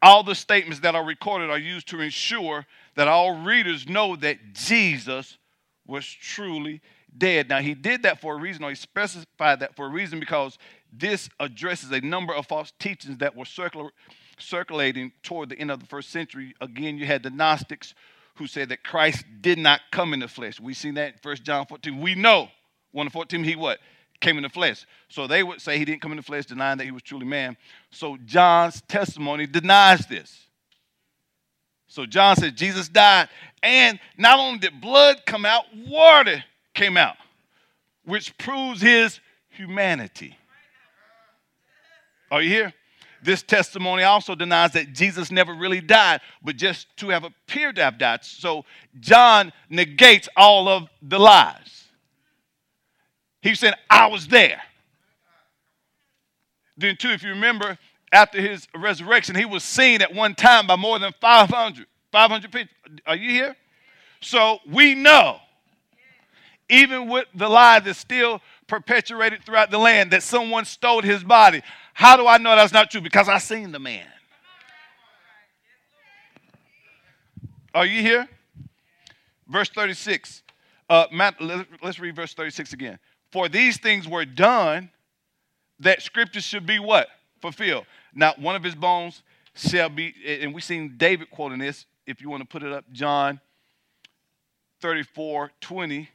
All 0.00 0.22
the 0.22 0.34
statements 0.34 0.80
that 0.80 0.94
are 0.94 1.04
recorded 1.04 1.50
are 1.50 1.58
used 1.58 1.88
to 1.88 2.00
ensure 2.00 2.66
that 2.94 3.08
all 3.08 3.42
readers 3.44 3.88
know 3.88 4.16
that 4.16 4.54
Jesus 4.54 5.38
was 5.86 6.06
truly 6.06 6.80
dead. 7.16 7.48
Now, 7.48 7.60
he 7.60 7.74
did 7.74 8.02
that 8.02 8.20
for 8.20 8.34
a 8.34 8.38
reason, 8.38 8.64
or 8.64 8.70
he 8.70 8.74
specified 8.74 9.60
that 9.60 9.76
for 9.76 9.86
a 9.86 9.90
reason 9.90 10.18
because 10.18 10.58
this 10.92 11.28
addresses 11.38 11.90
a 11.90 12.00
number 12.00 12.34
of 12.34 12.46
false 12.46 12.72
teachings 12.78 13.18
that 13.18 13.36
were 13.36 13.44
circulating 14.38 15.12
toward 15.22 15.50
the 15.50 15.58
end 15.58 15.70
of 15.70 15.80
the 15.80 15.86
first 15.86 16.10
century. 16.10 16.54
Again, 16.60 16.96
you 16.96 17.06
had 17.06 17.22
the 17.22 17.30
Gnostics 17.30 17.94
who 18.36 18.46
said 18.46 18.70
that 18.70 18.82
Christ 18.82 19.24
did 19.40 19.58
not 19.58 19.80
come 19.90 20.14
in 20.14 20.20
the 20.20 20.28
flesh. 20.28 20.60
We 20.60 20.74
seen 20.74 20.94
that 20.94 21.14
in 21.14 21.18
1 21.22 21.36
John 21.36 21.66
14. 21.66 22.00
We 22.00 22.14
know 22.14 22.48
1 22.92 23.10
14, 23.10 23.44
he 23.44 23.56
what? 23.56 23.78
Came 24.20 24.36
in 24.36 24.42
the 24.42 24.48
flesh. 24.48 24.86
So 25.08 25.26
they 25.26 25.42
would 25.42 25.60
say 25.60 25.78
he 25.78 25.84
didn't 25.84 26.00
come 26.00 26.12
in 26.12 26.16
the 26.16 26.22
flesh, 26.22 26.46
denying 26.46 26.78
that 26.78 26.84
he 26.84 26.90
was 26.90 27.02
truly 27.02 27.26
man. 27.26 27.56
So 27.90 28.16
John's 28.24 28.80
testimony 28.82 29.46
denies 29.46 30.06
this. 30.06 30.46
So 31.88 32.06
John 32.06 32.36
said 32.36 32.56
Jesus 32.56 32.88
died, 32.88 33.28
and 33.62 33.98
not 34.16 34.38
only 34.38 34.58
did 34.58 34.80
blood 34.80 35.22
come 35.26 35.44
out, 35.44 35.64
water 35.86 36.42
came 36.72 36.96
out, 36.96 37.16
which 38.04 38.36
proves 38.38 38.80
his 38.80 39.20
humanity. 39.50 40.38
Are 42.30 42.40
you 42.40 42.48
here? 42.48 42.72
This 43.22 43.42
testimony 43.42 44.02
also 44.02 44.34
denies 44.34 44.72
that 44.72 44.92
Jesus 44.92 45.30
never 45.30 45.54
really 45.54 45.80
died, 45.80 46.20
but 46.42 46.56
just 46.56 46.88
to 46.96 47.08
have 47.10 47.24
appeared 47.24 47.76
to 47.76 47.84
have 47.84 47.98
died. 47.98 48.24
So 48.24 48.64
John 48.98 49.52
negates 49.70 50.28
all 50.36 50.68
of 50.68 50.88
the 51.00 51.18
lies. 51.18 51.84
He 53.40 53.54
said, 53.54 53.74
I 53.88 54.06
was 54.06 54.26
there. 54.28 54.60
Then, 56.76 56.96
too, 56.96 57.10
if 57.10 57.22
you 57.22 57.30
remember, 57.30 57.78
after 58.12 58.40
his 58.40 58.66
resurrection, 58.74 59.36
he 59.36 59.44
was 59.44 59.62
seen 59.62 60.02
at 60.02 60.14
one 60.14 60.34
time 60.34 60.66
by 60.66 60.76
more 60.76 60.98
than 60.98 61.12
500. 61.20 61.86
500 62.10 62.52
people. 62.52 62.74
Are 63.06 63.16
you 63.16 63.30
here? 63.30 63.56
So 64.20 64.58
we 64.70 64.94
know, 64.94 65.38
even 66.68 67.08
with 67.08 67.26
the 67.34 67.48
lie 67.48 67.80
that's 67.80 67.98
still 67.98 68.40
perpetuated 68.66 69.44
throughout 69.44 69.70
the 69.70 69.78
land, 69.78 70.10
that 70.12 70.22
someone 70.22 70.64
stole 70.64 71.02
his 71.02 71.22
body. 71.24 71.62
How 71.94 72.16
do 72.16 72.26
I 72.26 72.38
know 72.38 72.54
that's 72.56 72.72
not 72.72 72.90
true? 72.90 73.00
Because 73.00 73.28
I 73.28 73.38
seen 73.38 73.72
the 73.72 73.78
man. 73.78 74.06
Are 77.74 77.86
you 77.86 78.00
here? 78.00 78.28
Verse 79.48 79.68
36. 79.70 80.42
Uh, 80.88 81.06
Matt, 81.12 81.40
let's 81.40 81.98
read 81.98 82.14
verse 82.14 82.34
36 82.34 82.72
again. 82.72 82.98
For 83.30 83.48
these 83.48 83.78
things 83.78 84.06
were 84.06 84.24
done 84.24 84.90
that 85.80 86.02
scripture 86.02 86.40
should 86.40 86.66
be 86.66 86.78
what? 86.78 87.08
Fulfilled. 87.40 87.86
Not 88.14 88.38
one 88.38 88.56
of 88.56 88.62
his 88.62 88.74
bones 88.74 89.22
shall 89.54 89.88
be, 89.88 90.14
and 90.26 90.54
we've 90.54 90.64
seen 90.64 90.94
David 90.96 91.30
quoting 91.30 91.58
this, 91.58 91.86
if 92.06 92.20
you 92.20 92.28
want 92.28 92.42
to 92.42 92.46
put 92.46 92.62
it 92.62 92.72
up, 92.72 92.84
John 92.92 93.40
34 94.80 95.52
20. 95.60 96.08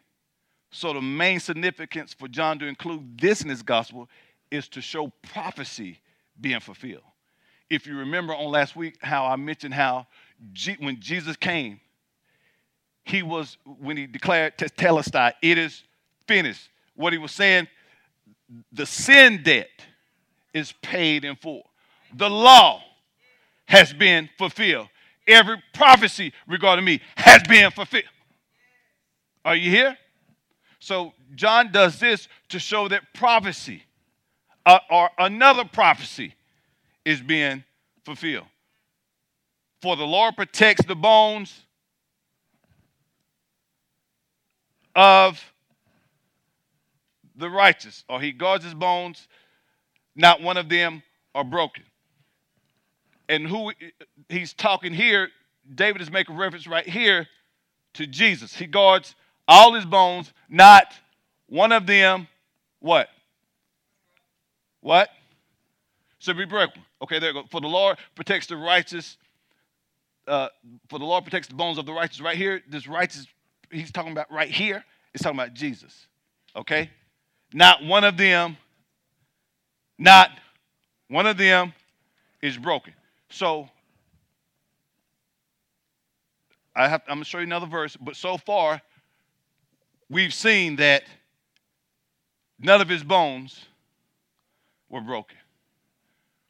So 0.72 0.94
the 0.94 1.02
main 1.02 1.40
significance 1.40 2.14
for 2.14 2.28
John 2.28 2.60
to 2.60 2.66
include 2.66 3.18
this 3.20 3.42
in 3.42 3.50
his 3.50 3.64
gospel 3.64 4.10
is 4.52 4.68
to 4.70 4.82
show 4.82 5.12
prophecy 5.22 6.00
being 6.40 6.60
fulfilled. 6.60 7.04
If 7.70 7.88
you 7.88 7.98
remember 7.98 8.34
on 8.34 8.52
last 8.52 8.76
week 8.76 8.98
how 9.02 9.26
I 9.26 9.36
mentioned 9.36 9.74
how 9.74 10.08
G- 10.54 10.78
when 10.80 11.00
Jesus 11.00 11.36
came, 11.36 11.80
he 13.04 13.24
was, 13.24 13.58
when 13.66 13.98
he 13.98 14.06
declared 14.06 14.58
Tetelestai, 14.58 15.34
it 15.42 15.58
is 15.58 15.84
finished. 16.28 16.70
What 16.96 17.14
he 17.14 17.20
was 17.20 17.32
saying, 17.32 17.68
the 18.72 18.86
sin 18.86 19.42
debt 19.44 19.70
is 20.54 20.74
paid 20.82 21.26
in 21.26 21.36
full. 21.36 21.64
The 22.16 22.30
law 22.30 22.82
has 23.66 23.94
been 23.94 24.30
fulfilled. 24.38 24.88
Every 25.28 25.62
prophecy 25.74 26.34
regarding 26.48 26.86
me 26.86 27.02
has 27.16 27.44
been 27.44 27.72
fulfilled. 27.72 28.06
Are 29.44 29.56
you 29.56 29.70
here? 29.70 29.98
So 30.80 31.14
John 31.36 31.72
does 31.72 32.00
this 32.00 32.28
to 32.50 32.60
show 32.60 32.88
that 32.88 33.14
prophecy 33.14 33.84
uh, 34.66 34.80
or 34.90 35.10
another 35.18 35.64
prophecy 35.66 36.34
is 37.06 37.22
being 37.22 37.64
fulfilled. 38.04 38.48
For 39.82 39.96
the 39.96 40.06
Lord 40.06 40.36
protects 40.36 40.86
the 40.86 40.96
bones 40.96 41.62
of 44.96 45.42
the 47.36 47.50
righteous, 47.50 48.04
or 48.10 48.20
he 48.20 48.32
guards 48.32 48.66
his 48.66 48.74
bones, 48.74 49.28
not 50.16 50.42
one 50.42 50.58
of 50.58 50.70
them 50.70 51.04
are 51.36 51.44
broken. 51.44 51.84
And 53.30 53.48
who 53.48 53.72
he's 54.28 54.54
talking 54.54 54.94
here, 54.94 55.30
David 55.74 56.02
is 56.02 56.10
making 56.10 56.36
reference 56.36 56.66
right 56.66 56.88
here 56.88 57.28
to 57.94 58.08
Jesus. 58.08 58.56
He 58.56 58.66
guards 58.66 59.16
all 59.48 59.74
his 59.74 59.86
bones, 59.86 60.32
not 60.50 60.94
one 61.48 61.72
of 61.72 61.88
them, 61.88 62.28
what? 62.80 63.10
What? 64.82 65.10
Should 66.20 66.38
be 66.38 66.46
broken. 66.46 66.82
Okay, 67.02 67.20
there 67.20 67.30
you 67.30 67.42
go. 67.42 67.48
For 67.50 67.62
the 67.62 67.68
Lord 67.68 67.98
protects 68.16 68.48
the 68.48 68.58
righteous. 68.58 69.18
Uh, 70.28 70.50
for 70.90 71.00
the 71.00 71.06
Lord 71.06 71.24
protects 71.24 71.48
the 71.48 71.56
bones 71.56 71.78
of 71.78 71.86
the 71.86 71.94
righteous. 71.94 72.20
Right 72.20 72.38
here, 72.38 72.62
this 72.68 72.88
righteous, 72.88 73.28
he's 73.72 73.92
talking 73.92 74.12
about 74.12 74.32
right 74.32 74.50
here, 74.50 74.84
it's 75.14 75.24
talking 75.24 75.40
about 75.40 75.54
Jesus. 75.54 76.08
Okay? 76.56 76.90
Not 77.54 77.84
one 77.84 78.04
of 78.04 78.18
them, 78.18 78.58
not 79.98 80.32
one 81.08 81.28
of 81.28 81.38
them 81.38 81.74
is 82.42 82.58
broken. 82.58 82.94
So 83.30 83.70
I 86.76 86.88
have, 86.88 87.02
I'm 87.08 87.18
going 87.18 87.24
to 87.24 87.30
show 87.30 87.38
you 87.38 87.46
another 87.46 87.66
verse, 87.66 87.96
but 87.96 88.16
so 88.16 88.38
far 88.38 88.82
we've 90.10 90.34
seen 90.34 90.78
that 90.78 91.04
none 92.60 92.82
of 92.82 92.90
his 92.90 93.04
bones 93.04 93.66
were 94.90 95.02
broken. 95.02 95.38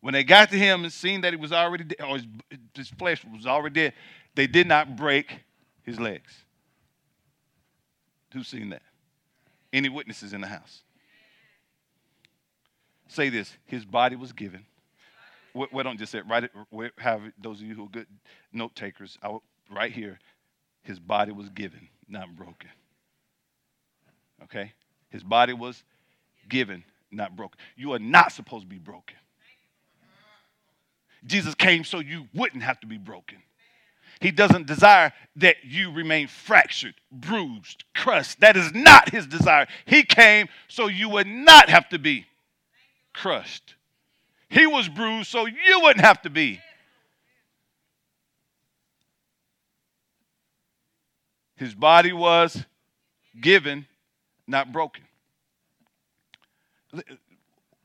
When 0.02 0.14
they 0.14 0.24
got 0.24 0.52
to 0.52 0.58
him 0.58 0.84
and 0.84 0.94
seen 0.94 1.22
that 1.22 1.34
he 1.34 1.38
was 1.38 1.52
already 1.52 1.84
dead, 1.86 2.02
or 2.02 2.18
his, 2.18 2.28
his 2.74 2.90
flesh 2.90 3.26
was 3.26 3.46
already 3.46 3.74
dead, 3.74 3.94
they 4.36 4.48
did 4.48 4.68
not 4.68 4.96
break 4.96 5.42
his 5.84 6.00
legs. 6.00 6.32
Who's 8.34 8.48
seen 8.48 8.70
that? 8.70 8.84
Any 9.74 9.90
witnesses 9.90 10.34
in 10.34 10.42
the 10.42 10.48
house? 10.48 10.84
Say 13.08 13.30
this 13.30 13.58
his 13.66 13.86
body 13.86 14.16
was 14.16 14.34
given. 14.34 14.66
Well, 15.54 15.84
don't 15.84 15.98
just 15.98 16.12
say 16.12 16.20
it, 16.20 16.26
write 16.28 16.44
it, 16.44 16.52
have 17.00 17.22
those 17.41 17.60
of 17.60 17.67
you 17.67 17.74
who 17.74 17.86
are 17.86 17.89
good 17.89 18.06
note 18.54 18.76
takers, 18.76 19.17
right 19.72 19.91
here, 19.91 20.20
his 20.84 21.00
body 21.00 21.32
was 21.32 21.50
given, 21.50 21.88
not 22.08 22.36
broken. 22.36 22.70
Okay? 24.50 24.74
His 25.10 25.24
body 25.24 25.54
was 25.54 25.84
given, 26.50 26.84
not 27.12 27.36
broken. 27.36 27.60
You 27.76 27.94
are 27.94 28.00
not 28.00 28.32
supposed 28.32 28.64
to 28.64 28.70
be 28.70 28.80
broken. 28.80 29.18
Jesus 31.26 31.56
came 31.56 31.84
so 31.84 32.00
you 32.00 32.28
wouldn't 32.34 32.64
have 32.64 32.80
to 32.82 32.88
be 32.88 32.98
broken. 32.98 33.40
He 34.20 34.32
doesn't 34.32 34.66
desire 34.66 35.14
that 35.36 35.58
you 35.64 35.92
remain 35.92 36.28
fractured, 36.28 36.96
bruised, 37.12 37.84
crushed. 37.94 38.40
That 38.40 38.58
is 38.58 38.74
not 38.74 39.10
his 39.10 39.28
desire. 39.28 39.68
He 39.86 40.04
came 40.04 40.48
so 40.68 40.88
you 40.88 41.10
would 41.10 41.28
not 41.28 41.70
have 41.70 41.90
to 41.90 42.00
be 42.00 42.26
crushed. 43.14 43.76
He 44.50 44.66
was 44.66 44.88
bruised 44.90 45.30
so 45.30 45.46
you 45.46 45.82
wouldn't 45.82 46.06
have 46.06 46.22
to 46.24 46.30
be. 46.30 46.60
His 51.58 51.74
body 51.76 52.14
was 52.14 52.64
given, 53.40 53.88
not 54.48 54.72
broken. 54.72 55.04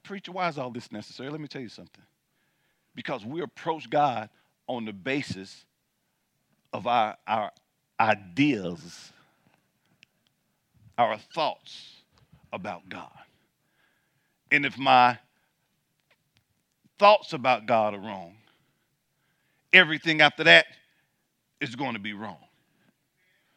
Preacher, 0.03 0.33
why 0.33 0.49
is 0.49 0.59
all 0.59 0.71
this 0.71 0.93
necessary? 0.93 1.29
Let 1.31 1.41
me 1.41 1.49
tell 1.49 1.63
you 1.63 1.69
something. 1.69 2.05
Because 2.95 3.25
we 3.25 3.43
approach 3.43 3.91
God 3.91 4.29
on 4.67 4.85
the 4.85 4.93
basis 4.93 5.65
of 6.73 6.87
our, 6.87 7.17
our 7.27 7.51
ideas, 7.99 9.13
our 10.97 11.19
thoughts 11.35 12.03
about 12.53 12.89
God. 12.89 13.11
And 14.51 14.67
if 14.67 14.79
my 14.79 15.19
thoughts 16.99 17.33
about 17.33 17.67
God 17.67 17.95
are 17.95 17.99
wrong, 18.01 18.35
everything 19.73 20.21
after 20.21 20.45
that 20.45 20.67
is 21.61 21.75
going 21.75 21.95
to 21.95 21.99
be 21.99 22.13
wrong. 22.13 22.37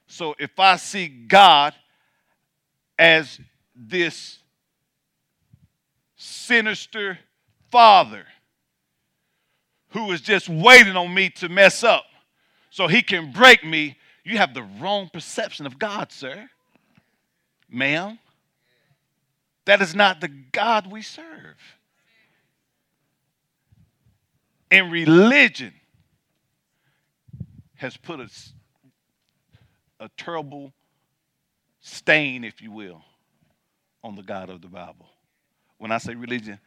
So 0.08 0.36
if 0.40 0.58
I 0.60 0.78
see 0.78 1.08
God 1.08 1.74
as 2.98 3.40
this 3.76 4.40
sinister 6.16 7.20
father 7.72 8.26
who 9.90 10.12
is 10.12 10.22
just 10.22 10.50
waiting 10.50 10.96
on 10.96 11.14
me 11.14 11.30
to 11.30 11.50
mess 11.50 11.84
up 11.84 12.06
so 12.70 12.88
he 12.88 13.02
can 13.02 13.32
break 13.32 13.64
me, 13.64 13.98
you 14.24 14.38
have 14.38 14.54
the 14.54 14.64
wrong 14.80 15.10
perception 15.12 15.66
of 15.66 15.80
God, 15.80 16.12
sir. 16.12 16.50
Ma'am. 17.70 18.20
That 19.66 19.82
is 19.82 19.96
not 19.96 20.22
the 20.22 20.28
God 20.28 20.92
we 20.92 21.02
serve. 21.02 21.58
And 24.70 24.92
religion 24.92 25.74
has 27.76 27.98
put 27.98 28.20
a, 28.20 28.30
a 30.00 30.10
terrible 30.18 30.74
stain, 31.86 32.44
if 32.44 32.64
you 32.64 32.72
will, 32.72 33.04
on 34.04 34.16
the 34.16 34.24
God 34.24 34.50
of 34.50 34.62
the 34.62 34.68
Bible. 34.68 35.08
When 35.78 35.92
I 35.92 36.00
say 36.00 36.16
religion, 36.16 36.60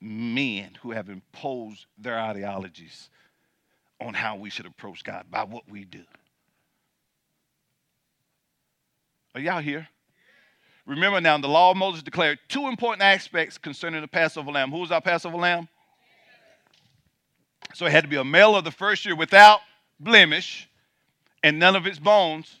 men 0.00 0.72
who 0.82 0.90
have 0.90 1.08
imposed 1.08 1.86
their 1.96 2.18
ideologies 2.18 3.08
on 4.00 4.12
how 4.12 4.36
we 4.36 4.50
should 4.50 4.66
approach 4.66 5.02
God 5.02 5.24
by 5.30 5.44
what 5.44 5.62
we 5.66 5.86
do. 5.86 6.02
Are 9.34 9.40
y'all 9.40 9.62
here? 9.62 9.88
Remember 10.84 11.22
now, 11.22 11.38
the 11.38 11.48
law 11.48 11.70
of 11.70 11.78
Moses 11.78 12.02
declared 12.02 12.38
two 12.48 12.66
important 12.66 13.02
aspects 13.02 13.56
concerning 13.56 14.02
the 14.02 14.08
Passover 14.08 14.52
lamb. 14.52 14.70
Who 14.70 14.80
was 14.80 14.92
our 14.92 15.00
Passover 15.00 15.38
lamb? 15.38 15.68
So 17.72 17.86
it 17.86 17.92
had 17.92 18.04
to 18.04 18.10
be 18.10 18.16
a 18.16 18.24
male 18.24 18.54
of 18.54 18.64
the 18.64 18.70
first 18.70 19.06
year 19.06 19.16
without 19.16 19.60
blemish, 19.98 20.68
and 21.42 21.58
none 21.58 21.76
of 21.76 21.86
its 21.86 21.98
bones 21.98 22.60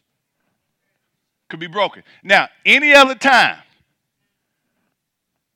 could 1.54 1.60
be 1.60 1.66
broken. 1.68 2.02
Now, 2.24 2.48
any 2.66 2.92
other 2.92 3.14
time, 3.14 3.58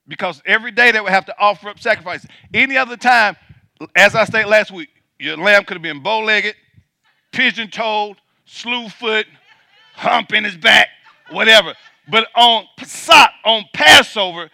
because 0.06 0.40
every 0.46 0.70
day 0.70 0.92
they 0.92 1.00
would 1.00 1.10
have 1.10 1.26
to 1.26 1.34
offer 1.40 1.68
up 1.68 1.80
sacrifices, 1.80 2.30
any 2.54 2.76
other 2.76 2.96
time, 2.96 3.36
as 3.96 4.14
I 4.14 4.24
stated 4.24 4.48
last 4.48 4.70
week, 4.70 4.90
your 5.18 5.36
lamb 5.36 5.64
could 5.64 5.74
have 5.74 5.82
been 5.82 6.00
bow 6.00 6.20
legged, 6.20 6.54
pigeon 7.32 7.68
toed, 7.68 8.16
slew 8.44 8.88
foot, 8.88 9.26
hump 9.94 10.32
in 10.32 10.44
his 10.44 10.56
back, 10.56 10.86
whatever. 11.30 11.74
But 12.08 12.28
on 12.36 12.66
Pesach, 12.76 13.30
on 13.44 13.64
Passover, 13.74 14.50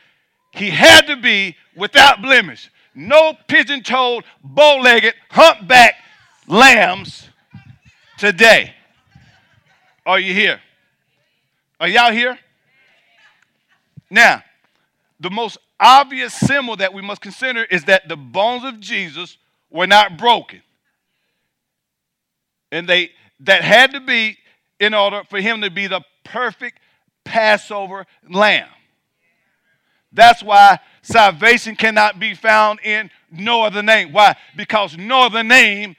he 0.50 0.70
had 0.70 1.06
to 1.08 1.16
be 1.16 1.56
without 1.76 2.22
blemish. 2.22 2.70
No 2.94 3.34
pigeon 3.48 3.82
toed, 3.82 4.24
bow 4.42 4.78
legged, 4.78 5.12
humpback 5.28 5.96
lambs 6.46 7.28
today. 8.16 8.72
Are 10.06 10.18
you 10.18 10.32
here? 10.32 10.60
Are 11.84 11.88
y'all 11.88 12.12
here? 12.12 12.38
Now, 14.08 14.42
the 15.20 15.28
most 15.28 15.58
obvious 15.78 16.32
symbol 16.32 16.76
that 16.76 16.94
we 16.94 17.02
must 17.02 17.20
consider 17.20 17.64
is 17.64 17.84
that 17.84 18.08
the 18.08 18.16
bones 18.16 18.64
of 18.64 18.80
Jesus 18.80 19.36
were 19.68 19.86
not 19.86 20.16
broken. 20.16 20.62
And 22.72 22.88
they 22.88 23.10
that 23.40 23.60
had 23.60 23.92
to 23.92 24.00
be 24.00 24.38
in 24.80 24.94
order 24.94 25.24
for 25.28 25.38
him 25.42 25.60
to 25.60 25.70
be 25.70 25.86
the 25.86 26.00
perfect 26.24 26.80
Passover 27.22 28.06
lamb. 28.30 28.70
That's 30.10 30.42
why 30.42 30.78
salvation 31.02 31.76
cannot 31.76 32.18
be 32.18 32.34
found 32.34 32.80
in 32.82 33.10
no 33.30 33.62
other 33.62 33.82
name. 33.82 34.10
Why? 34.10 34.36
Because 34.56 34.96
no 34.96 35.26
other 35.26 35.44
name 35.44 35.96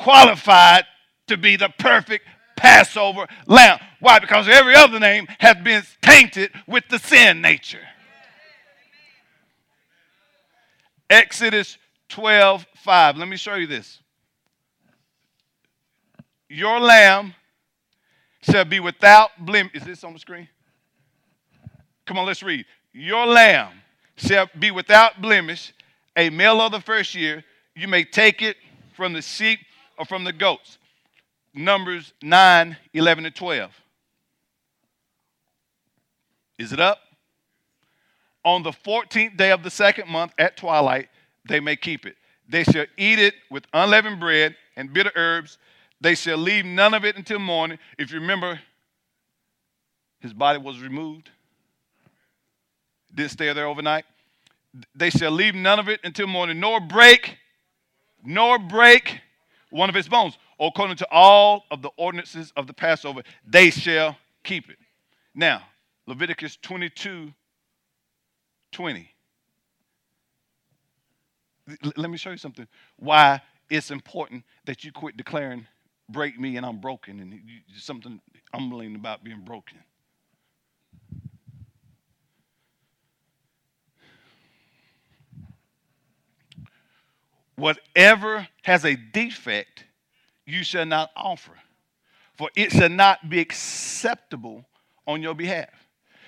qualified 0.00 0.82
to 1.28 1.36
be 1.36 1.54
the 1.54 1.68
perfect 1.78 2.26
Passover 2.58 3.26
lamb. 3.46 3.78
Why? 4.00 4.18
Because 4.18 4.48
every 4.48 4.74
other 4.74 4.98
name 5.00 5.26
has 5.38 5.56
been 5.62 5.82
tainted 6.02 6.50
with 6.66 6.84
the 6.90 6.98
sin 6.98 7.40
nature. 7.40 7.80
Exodus 11.08 11.78
12 12.08 12.66
5. 12.76 13.16
Let 13.16 13.28
me 13.28 13.36
show 13.36 13.54
you 13.54 13.66
this. 13.66 14.00
Your 16.48 16.80
lamb 16.80 17.34
shall 18.42 18.64
be 18.64 18.80
without 18.80 19.30
blemish. 19.38 19.74
Is 19.74 19.84
this 19.84 20.04
on 20.04 20.12
the 20.12 20.18
screen? 20.18 20.48
Come 22.06 22.18
on, 22.18 22.26
let's 22.26 22.42
read. 22.42 22.64
Your 22.92 23.26
lamb 23.26 23.72
shall 24.16 24.48
be 24.58 24.70
without 24.70 25.20
blemish, 25.20 25.72
a 26.16 26.30
male 26.30 26.60
of 26.60 26.72
the 26.72 26.80
first 26.80 27.14
year. 27.14 27.44
You 27.76 27.86
may 27.86 28.04
take 28.04 28.42
it 28.42 28.56
from 28.94 29.12
the 29.12 29.22
sheep 29.22 29.60
or 29.98 30.04
from 30.04 30.24
the 30.24 30.32
goats. 30.32 30.77
Numbers 31.58 32.12
9, 32.22 32.76
11, 32.94 33.26
and 33.26 33.34
12. 33.34 33.72
Is 36.56 36.72
it 36.72 36.78
up? 36.78 37.00
On 38.44 38.62
the 38.62 38.70
14th 38.70 39.36
day 39.36 39.50
of 39.50 39.64
the 39.64 39.70
second 39.70 40.08
month 40.08 40.32
at 40.38 40.56
twilight, 40.56 41.08
they 41.48 41.58
may 41.58 41.74
keep 41.74 42.06
it. 42.06 42.14
They 42.48 42.62
shall 42.62 42.86
eat 42.96 43.18
it 43.18 43.34
with 43.50 43.64
unleavened 43.74 44.20
bread 44.20 44.54
and 44.76 44.92
bitter 44.92 45.10
herbs. 45.16 45.58
They 46.00 46.14
shall 46.14 46.38
leave 46.38 46.64
none 46.64 46.94
of 46.94 47.04
it 47.04 47.16
until 47.16 47.40
morning. 47.40 47.80
If 47.98 48.12
you 48.12 48.20
remember, 48.20 48.60
his 50.20 50.32
body 50.32 50.60
was 50.60 50.80
removed, 50.80 51.28
didn't 53.12 53.32
stay 53.32 53.52
there 53.52 53.66
overnight. 53.66 54.04
They 54.94 55.10
shall 55.10 55.32
leave 55.32 55.56
none 55.56 55.80
of 55.80 55.88
it 55.88 55.98
until 56.04 56.28
morning, 56.28 56.60
nor 56.60 56.78
break, 56.78 57.36
nor 58.24 58.60
break 58.60 59.20
one 59.70 59.88
of 59.88 59.96
its 59.96 60.06
bones. 60.06 60.38
According 60.60 60.96
to 60.96 61.08
all 61.10 61.64
of 61.70 61.82
the 61.82 61.90
ordinances 61.96 62.52
of 62.56 62.66
the 62.66 62.72
Passover, 62.72 63.22
they 63.46 63.70
shall 63.70 64.16
keep 64.42 64.68
it. 64.70 64.78
Now, 65.34 65.62
Leviticus 66.06 66.56
22 66.62 67.32
20. 68.72 69.14
Let 71.96 72.10
me 72.10 72.16
show 72.16 72.30
you 72.30 72.36
something. 72.38 72.66
Why 72.96 73.40
it's 73.70 73.90
important 73.90 74.44
that 74.64 74.84
you 74.84 74.92
quit 74.92 75.16
declaring, 75.16 75.66
break 76.08 76.38
me 76.38 76.56
and 76.56 76.64
I'm 76.64 76.80
broken, 76.80 77.20
and 77.20 77.32
you, 77.32 77.60
something 77.76 78.20
humbling 78.52 78.94
about 78.94 79.22
being 79.22 79.42
broken. 79.42 79.78
Whatever 87.56 88.46
has 88.62 88.84
a 88.84 88.94
defect, 88.94 89.84
you 90.48 90.64
shall 90.64 90.86
not 90.86 91.10
offer, 91.14 91.52
for 92.36 92.50
it 92.56 92.72
shall 92.72 92.88
not 92.88 93.28
be 93.28 93.38
acceptable 93.38 94.64
on 95.06 95.22
your 95.22 95.34
behalf. 95.34 95.68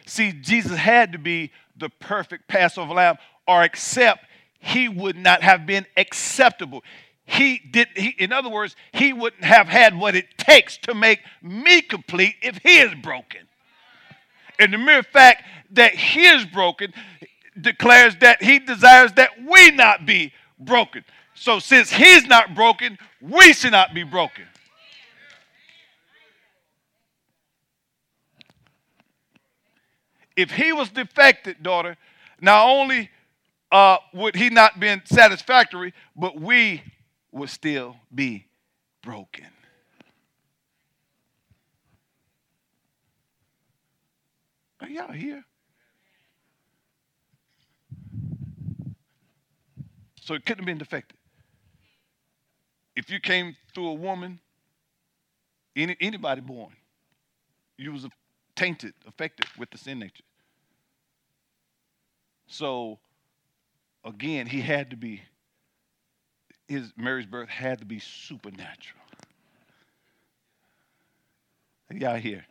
See, 0.07 0.33
Jesus 0.33 0.77
had 0.77 1.13
to 1.13 1.19
be 1.19 1.53
the 1.77 1.89
perfect 1.89 2.47
Passover 2.47 2.93
lamb, 2.95 3.17
or 3.49 3.63
except 3.63 4.27
he 4.59 4.89
would 4.89 5.17
not 5.17 5.43
have 5.43 5.67
been 5.67 5.87
acceptable. 5.97 6.85
He 7.25 7.59
did, 7.59 7.89
he, 7.97 8.15
in 8.19 8.33
other 8.33 8.51
words, 8.51 8.77
he 8.93 9.13
wouldn't 9.13 9.45
have 9.45 9.69
had 9.69 9.99
what 9.99 10.15
it 10.15 10.27
takes 10.37 10.77
to 10.79 10.95
make 10.95 11.21
me 11.43 11.81
complete 11.81 12.35
if 12.43 12.59
he 12.59 12.79
is 12.79 12.95
broken. 13.03 13.43
And 14.59 14.73
the 14.75 14.79
mere 14.79 15.03
fact 15.03 15.45
that 15.71 15.95
he 15.95 16.27
is 16.27 16.45
broken 16.45 16.93
declares 17.59 18.17
that 18.17 18.43
he 18.43 18.59
desires 18.59 19.13
that 19.15 19.31
we 19.43 19.71
not 19.71 20.05
be 20.05 20.33
broken. 20.59 21.05
So 21.41 21.59
since 21.59 21.91
he's 21.91 22.27
not 22.27 22.55
broken, 22.55 22.99
we 23.19 23.55
should 23.55 23.73
not 23.73 23.95
be 23.95 24.03
broken. 24.03 24.45
If 30.37 30.51
he 30.51 30.75
was 30.75 30.91
defected, 30.91 31.63
daughter, 31.63 31.97
not 32.43 32.69
only 32.69 33.09
uh, 33.73 33.97
would 34.13 34.37
he 34.37 34.51
not 34.51 34.79
been 34.79 35.01
satisfactory, 35.07 35.95
but 36.15 36.39
we 36.39 36.83
would 37.33 37.49
still 37.49 37.97
be 38.15 38.45
broken. 39.03 39.47
Are 44.83 44.89
y'all 44.91 45.11
here? 45.11 45.43
So 50.21 50.35
it 50.35 50.45
couldn't 50.45 50.59
have 50.59 50.67
been 50.67 50.77
defected 50.77 51.17
if 52.97 53.11
you 53.11 53.21
came 53.21 53.57
through 53.75 53.89
a 53.89 53.95
woman, 53.95 54.41
any, 55.77 55.97
anybody 56.01 56.41
born, 56.41 56.73
you 57.77 57.93
was 57.93 58.07
tainted, 58.57 58.95
affected 59.07 59.47
with 59.59 59.71
the 59.71 59.79
sin 59.79 59.99
nature. 59.99 60.25
So, 62.47 62.99
again, 64.05 64.47
he 64.47 64.61
had 64.61 64.91
to 64.91 64.97
be, 64.97 65.23
his 66.69 66.93
Mary's 66.97 67.27
birth 67.27 67.49
had 67.49 67.79
to 67.79 67.85
be 67.85 68.01
supernatural. 68.01 69.01
Y'all 71.93 72.17
here? 72.17 72.45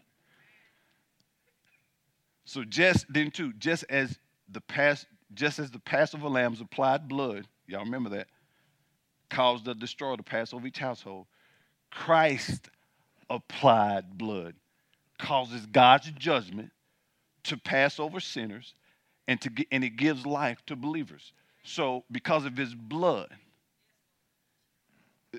So 2.45 2.63
just 2.63 3.06
then 3.10 3.32
too, 3.32 3.54
just 3.54 3.86
as 3.89 4.17
the 4.49 4.60
past, 4.62 5.06
just 5.34 5.60
as 5.60 5.69
the 5.71 5.80
Passover 5.80 6.28
lambs 6.28 6.60
applied 6.60 7.08
blood, 7.08 7.47
y'all 7.67 7.84
remember 7.84 8.10
that 8.10 8.28
caused 9.30 9.65
the 9.65 9.76
destroyer 9.76 10.18
to 10.18 10.24
pass 10.24 10.54
over 10.54 10.68
each 10.68 10.80
household. 10.80 11.26
Christ 11.92 12.70
applied 13.30 14.18
blood 14.18 14.56
causes 15.20 15.65
God's 15.65 16.12
judgment 16.12 16.72
to 17.44 17.58
pass 17.58 18.00
over 18.00 18.20
sinners 18.20 18.74
and 19.28 19.39
to 19.42 19.52
and 19.72 19.84
it 19.84 19.92
gives 19.92 20.26
life 20.26 20.60
to 20.68 20.76
believers. 20.76 21.34
So 21.63 22.04
because 22.12 22.46
of 22.46 22.58
his 22.58 22.74
blood, 22.74 23.30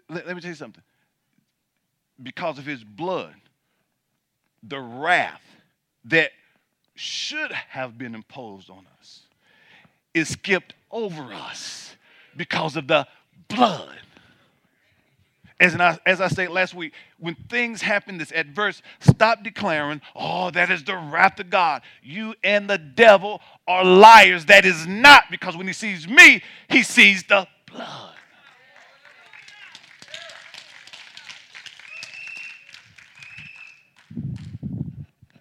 let, 0.09 0.27
let 0.27 0.37
me 0.37 0.41
tell 0.41 0.51
you 0.51 0.57
something. 0.57 0.83
Because 2.23 2.59
of 2.59 2.67
his 2.67 2.85
blood, 2.85 3.35
the 4.63 4.79
wrath 4.79 5.43
that 6.05 6.31
should 6.95 7.51
have 7.53 7.97
been 7.97 8.15
imposed 8.15 8.69
on 8.69 8.87
us 8.99 9.23
is 10.13 10.29
skipped 10.29 10.75
over 10.91 11.33
us 11.33 11.97
because 12.37 12.77
of 12.77 12.87
the 12.87 13.07
blood. 13.51 13.89
As 15.59 15.77
I, 15.77 15.99
as 16.07 16.23
I 16.23 16.29
said 16.29 16.49
last 16.49 16.73
week, 16.73 16.95
when 17.19 17.35
things 17.51 17.83
happen 17.83 18.17
that's 18.17 18.33
adverse, 18.33 18.81
stop 18.99 19.43
declaring, 19.43 20.01
oh, 20.17 20.51
that 20.53 20.71
is 20.71 20.83
the 20.85 20.97
wrath 20.97 21.39
of 21.39 21.51
God. 21.51 21.83
You 22.03 22.35
and 22.43 22.69
the 22.69 22.79
devil 22.79 23.43
are 23.69 23.85
liars. 23.85 24.47
That 24.47 24.65
is 24.65 24.87
not 24.87 25.25
because 25.31 25.59
when 25.59 25.67
he 25.67 25.75
sees 25.75 26.09
me, 26.09 26.43
he 26.71 26.83
sees 26.83 27.25
the 27.25 27.47
blood. 27.67 28.15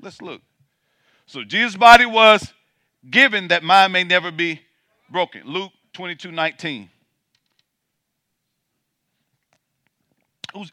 Let's 0.02 0.22
look. 0.22 0.42
So 1.26 1.44
Jesus' 1.44 1.78
body 1.78 2.06
was 2.06 2.54
given 3.10 3.50
that 3.50 3.64
mine 3.64 3.92
may 3.92 4.04
never 4.04 4.32
be 4.32 4.62
broken. 5.10 5.44
Luke 5.46 5.72
22 5.94 6.32
19. 6.32 6.90
Who's, 10.54 10.72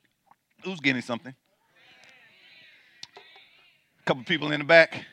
who's 0.67 0.81
getting 0.81 1.01
something? 1.01 1.35
A 4.01 4.05
couple 4.05 4.25
people 4.25 4.51
in 4.51 4.59
the 4.59 4.67
back. 4.67 5.05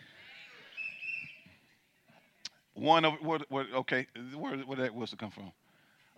One 2.74 3.06
over, 3.06 3.18
where, 3.18 3.40
where, 3.50 3.66
okay, 3.76 4.08
where, 4.36 4.58
where 4.58 4.78
that 4.78 4.96
whistle 4.96 5.18
come 5.18 5.30
from? 5.30 5.52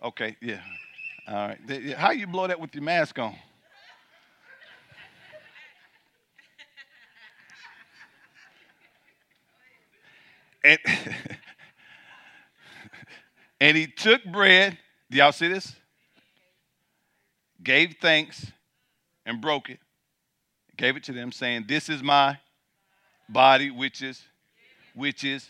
Okay, 0.02 0.36
yeah. 0.40 0.60
All 1.28 1.48
right. 1.48 1.94
How 1.96 2.12
you 2.12 2.26
blow 2.26 2.46
that 2.46 2.58
with 2.58 2.74
your 2.74 2.82
mask 2.82 3.18
on? 3.18 3.34
And, 10.64 10.78
and 13.60 13.76
he 13.76 13.86
took 13.86 14.24
bread. 14.24 14.78
Do 15.10 15.18
y'all 15.18 15.32
see 15.32 15.48
this? 15.48 15.74
gave 17.66 17.96
thanks 18.00 18.52
and 19.26 19.40
broke 19.40 19.68
it, 19.68 19.80
gave 20.76 20.96
it 20.96 21.04
to 21.04 21.12
them, 21.12 21.32
saying, 21.32 21.66
This 21.68 21.90
is 21.90 22.02
my 22.02 22.38
body 23.28 23.70
which 23.70 24.00
is 24.00 24.22
which 24.94 25.24
is 25.24 25.46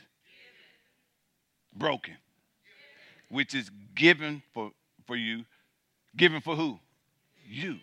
broken, 1.73 2.17
which 3.29 3.55
is 3.55 3.71
given 3.95 4.43
for, 4.53 4.73
for 5.07 5.15
you. 5.15 5.45
Given 6.17 6.41
for 6.41 6.57
who? 6.57 6.81
You. 7.49 7.77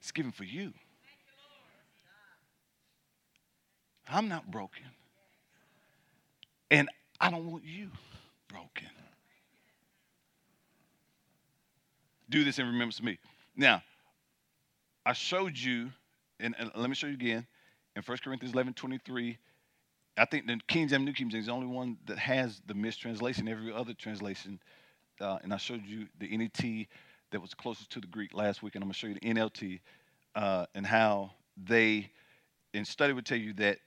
It's 0.00 0.10
given 0.10 0.32
for 0.32 0.44
you. 0.44 0.74
I'm 4.06 4.28
not 4.28 4.50
broken. 4.50 4.82
And 6.70 6.90
I 7.20 7.30
don't 7.30 7.50
want 7.50 7.64
you 7.64 7.88
broken. 8.48 8.88
Do 12.28 12.44
this 12.44 12.58
in 12.58 12.66
remembrance 12.66 12.98
of 12.98 13.04
me. 13.04 13.18
Now, 13.56 13.82
I 15.06 15.12
showed 15.12 15.56
you, 15.56 15.90
and, 16.40 16.54
and 16.58 16.70
let 16.74 16.88
me 16.88 16.94
show 16.94 17.06
you 17.06 17.14
again, 17.14 17.46
in 17.94 18.02
1 18.02 18.18
Corinthians 18.24 18.54
11 18.54 18.74
23. 18.74 19.38
I 20.16 20.24
think 20.24 20.46
the 20.46 20.60
King 20.68 20.88
James, 20.88 21.04
New 21.04 21.12
King 21.12 21.28
James 21.28 21.42
is 21.42 21.46
the 21.46 21.52
only 21.52 21.66
one 21.66 21.96
that 22.06 22.18
has 22.18 22.60
the 22.66 22.74
mistranslation. 22.74 23.48
Every 23.48 23.72
other 23.72 23.94
translation, 23.94 24.60
uh, 25.20 25.38
and 25.42 25.52
I 25.52 25.56
showed 25.56 25.84
you 25.84 26.06
the 26.18 26.36
NET 26.36 26.86
that 27.30 27.40
was 27.40 27.52
closest 27.54 27.90
to 27.90 28.00
the 28.00 28.06
Greek 28.06 28.32
last 28.32 28.62
week, 28.62 28.74
and 28.76 28.82
I'm 28.82 28.88
going 28.88 28.92
to 28.92 28.98
show 28.98 29.06
you 29.08 29.14
the 29.14 29.20
NLT 29.20 29.80
uh, 30.36 30.66
and 30.74 30.86
how 30.86 31.32
they, 31.56 32.10
in 32.72 32.84
study, 32.84 33.12
would 33.12 33.26
tell 33.26 33.38
you 33.38 33.52
that 33.54 33.78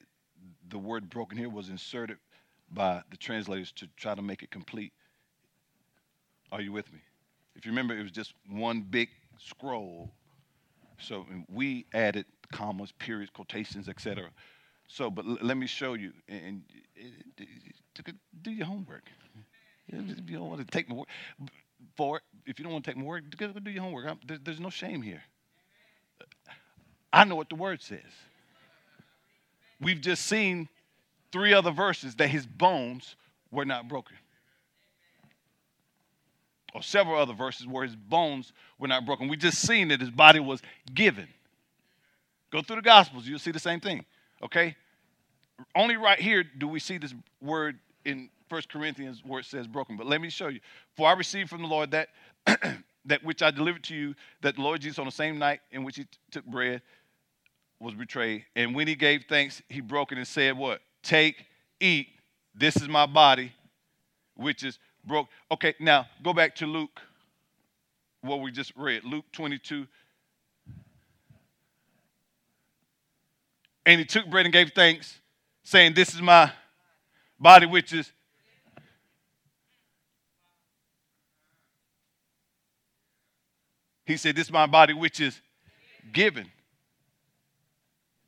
the 0.70 0.78
word 0.78 1.10
broken 1.10 1.38
here 1.38 1.50
was 1.50 1.70
inserted 1.70 2.18
by 2.72 3.02
the 3.10 3.18
translators 3.18 3.72
to 3.74 3.88
try 3.96 4.14
to 4.14 4.22
make 4.22 4.44
it 4.44 4.52
complete. 4.52 4.92
Are 6.52 6.62
you 6.62 6.74
with 6.74 6.92
me? 6.92 7.00
If 7.56 7.66
you 7.66 7.72
remember, 7.72 7.98
it 7.98 8.04
was 8.04 8.12
just 8.12 8.34
one 8.50 8.82
big 8.82 9.10
scroll. 9.39 10.12
So 11.00 11.26
we 11.50 11.86
added 11.93 12.26
commas, 12.52 12.91
periods, 12.93 13.32
quotations, 13.34 13.88
etc. 13.88 14.30
So, 14.88 15.10
but 15.12 15.26
l- 15.26 15.38
let 15.41 15.58
me 15.58 15.67
show 15.67 15.93
you, 15.93 16.13
and, 16.28 16.63
and 16.95 17.47
do 18.41 18.52
your 18.52 18.65
homework. 18.65 19.04
If 19.88 20.30
you 20.30 20.38
don't 20.38 20.50
want 20.50 20.60
to 20.62 20.67
take 20.67 20.89
my 20.89 20.95
word 20.95 21.08
for 21.95 22.17
it, 22.17 22.23
if 22.45 22.60
you 22.60 22.63
don't 22.63 22.73
want 22.73 22.86
to 22.86 22.91
take 22.91 22.97
my 22.97 23.04
go 23.38 23.47
do 23.60 23.71
your 23.71 23.84
homework. 23.84 24.17
There, 24.26 24.38
there's 24.43 24.60
no 24.60 24.69
shame 24.69 25.02
here. 25.02 25.21
I 27.13 27.23
know 27.23 27.36
what 27.36 27.50
the 27.50 27.56
word 27.56 27.82
says. 27.82 28.02
We've 29.80 30.02
just 30.02 30.26
seen 30.26 30.67
three 31.32 31.54
other 31.54 31.71
verses 31.71 32.15
that 32.15 32.30
his 32.30 32.45
bones 32.45 33.15
were 33.52 33.65
not 33.65 33.88
broken. 33.88 34.17
Or 36.78 36.84
several 36.84 37.20
other 37.20 37.34
verses 37.34 37.66
where 37.66 37.84
his 37.84 37.96
bones 37.96 38.54
were 38.78 38.88
not 38.88 39.04
broken. 39.04 39.28
We 39.28 39.36
just 39.36 39.66
seen 39.66 39.88
that 39.88 40.00
his 40.00 40.12
body 40.12 40.40
was 40.40 40.62
given. 40.94 41.28
Go 42.52 42.62
through 42.62 42.76
the 42.76 42.82
Gospels, 42.84 43.26
you'll 43.26 43.40
see 43.40 43.50
the 43.50 43.60
same 43.60 43.80
thing. 43.80 44.06
Okay? 44.44 44.76
Only 45.76 45.98
right 45.98 46.20
here 46.20 46.44
do 46.44 46.68
we 46.68 46.80
see 46.80 47.00
this 47.00 47.16
word 47.42 47.80
in 48.06 48.30
First 48.48 48.70
Corinthians 48.70 49.24
where 49.26 49.40
it 49.40 49.48
says 49.48 49.66
broken. 49.66 49.98
But 49.98 50.06
let 50.06 50.22
me 50.22 50.30
show 50.30 50.50
you. 50.50 50.60
For 50.96 51.08
I 51.10 51.13
received 51.13 51.50
from 51.50 51.63
the 51.63 51.68
Lord 51.68 51.90
that 51.90 52.10
that 53.06 53.24
which 53.24 53.42
I 53.42 53.50
delivered 53.50 53.84
to 53.86 53.96
you, 53.96 54.13
that 54.42 54.58
the 54.58 54.62
Lord 54.62 54.80
Jesus 54.82 55.00
on 55.00 55.06
the 55.06 55.12
same 55.12 55.40
night 55.40 55.62
in 55.72 55.84
which 55.84 55.96
he 55.96 56.04
t- 56.04 56.10
took 56.30 56.46
bread 56.46 56.84
was 57.80 57.96
betrayed. 57.96 58.46
And 58.56 58.76
when 58.76 58.88
he 58.88 58.94
gave 58.94 59.24
thanks, 59.28 59.63
he 59.68 59.82
broke 59.82 60.12
it 60.12 60.20
and 60.20 60.28
said, 60.28 60.56
What? 60.56 60.82
Take, 61.02 61.44
eat. 61.80 62.10
This 62.54 62.76
is 62.76 62.88
my 62.88 63.08
body, 63.08 63.52
which 64.36 64.63
is 64.63 64.78
broke. 65.08 65.28
Okay, 65.52 65.74
now 65.80 66.06
go 66.24 66.34
back 66.34 66.56
to 66.56 66.65
Luke, 66.65 67.02
what 68.22 68.41
we 68.41 68.52
just 68.52 68.74
read. 68.76 69.04
Luke 69.04 69.26
22. 69.32 69.88
And 73.86 74.00
he 74.00 74.06
took 74.06 74.30
bread 74.30 74.46
and 74.46 74.52
gave 74.52 74.72
thanks, 74.74 75.20
saying, 75.63 75.93
This 75.93 76.13
is 76.13 76.22
my 76.22 76.52
body, 77.39 77.65
which 77.65 77.93
is. 77.93 78.12
He 84.06 84.17
said, 84.17 84.36
This 84.36 84.48
is 84.48 84.54
my 84.54 84.65
body, 84.65 84.93
which 84.93 85.22
is 85.22 85.39
given 86.12 86.52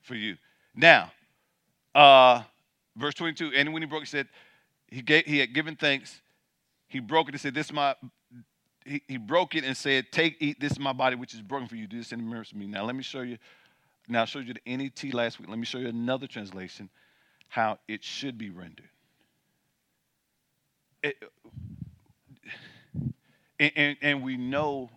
for 0.02 0.16
you. 0.16 0.38
Now, 0.76 1.12
uh, 1.94 2.44
verse 2.96 3.14
22, 3.16 3.52
and 3.56 3.74
when 3.74 3.82
he 3.82 3.86
broke, 3.86 4.02
he 4.02 4.08
said, 4.08 4.28
he, 4.88 5.02
gave, 5.02 5.26
he 5.26 5.38
had 5.38 5.54
given 5.54 5.76
thanks. 5.76 6.22
He 6.90 7.00
broke 7.00 7.30
it 7.30 7.36
and 7.36 7.42
said, 7.42 7.54
This 7.54 7.68
is 7.68 7.74
my, 7.74 7.96
he, 8.86 9.02
he 9.08 9.18
broke 9.18 9.56
it 9.56 9.64
and 9.64 9.78
said, 9.78 10.12
Take, 10.12 10.38
eat, 10.40 10.60
this 10.60 10.74
is 10.74 10.80
my 10.80 10.94
body, 10.94 11.16
which 11.16 11.34
is 11.34 11.42
broken 11.42 11.68
for 11.68 11.76
you. 11.76 11.88
Do 11.88 11.98
this 11.98 12.12
in 12.12 12.20
remembrance 12.20 12.52
of 12.52 12.58
me. 12.58 12.68
Now, 12.68 12.84
let 12.84 12.96
me 12.96 13.04
show 13.04 13.22
you 13.22 13.38
now, 14.10 14.24
I 14.24 14.26
showed 14.26 14.48
you 14.48 14.56
the 14.56 14.76
NET 14.78 15.14
last 15.14 15.40
week. 15.40 15.48
Let 15.48 15.60
me 15.60 15.66
show 15.66 15.78
you 15.78 15.88
another 15.88 16.26
translation, 16.26 16.90
how 17.48 17.78
it 17.88 18.04
should 18.04 18.40
be 18.40 18.50
rendered. 18.50 18.90
It, 21.04 21.16
and, 23.60 23.72
and, 23.76 23.98
and 24.02 24.24
we 24.24 24.36
know 24.36 24.90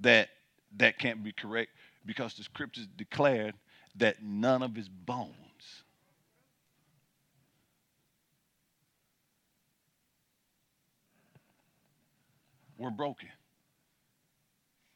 that 0.00 0.28
that 0.76 0.98
can't 0.98 1.24
be 1.24 1.32
correct 1.32 1.70
because 2.04 2.34
the 2.34 2.44
scriptures 2.44 2.86
declared 2.98 3.54
that 3.96 4.22
none 4.22 4.62
of 4.62 4.76
his 4.76 4.90
bones 4.90 5.34
were 12.78 12.90
broken. 12.90 13.28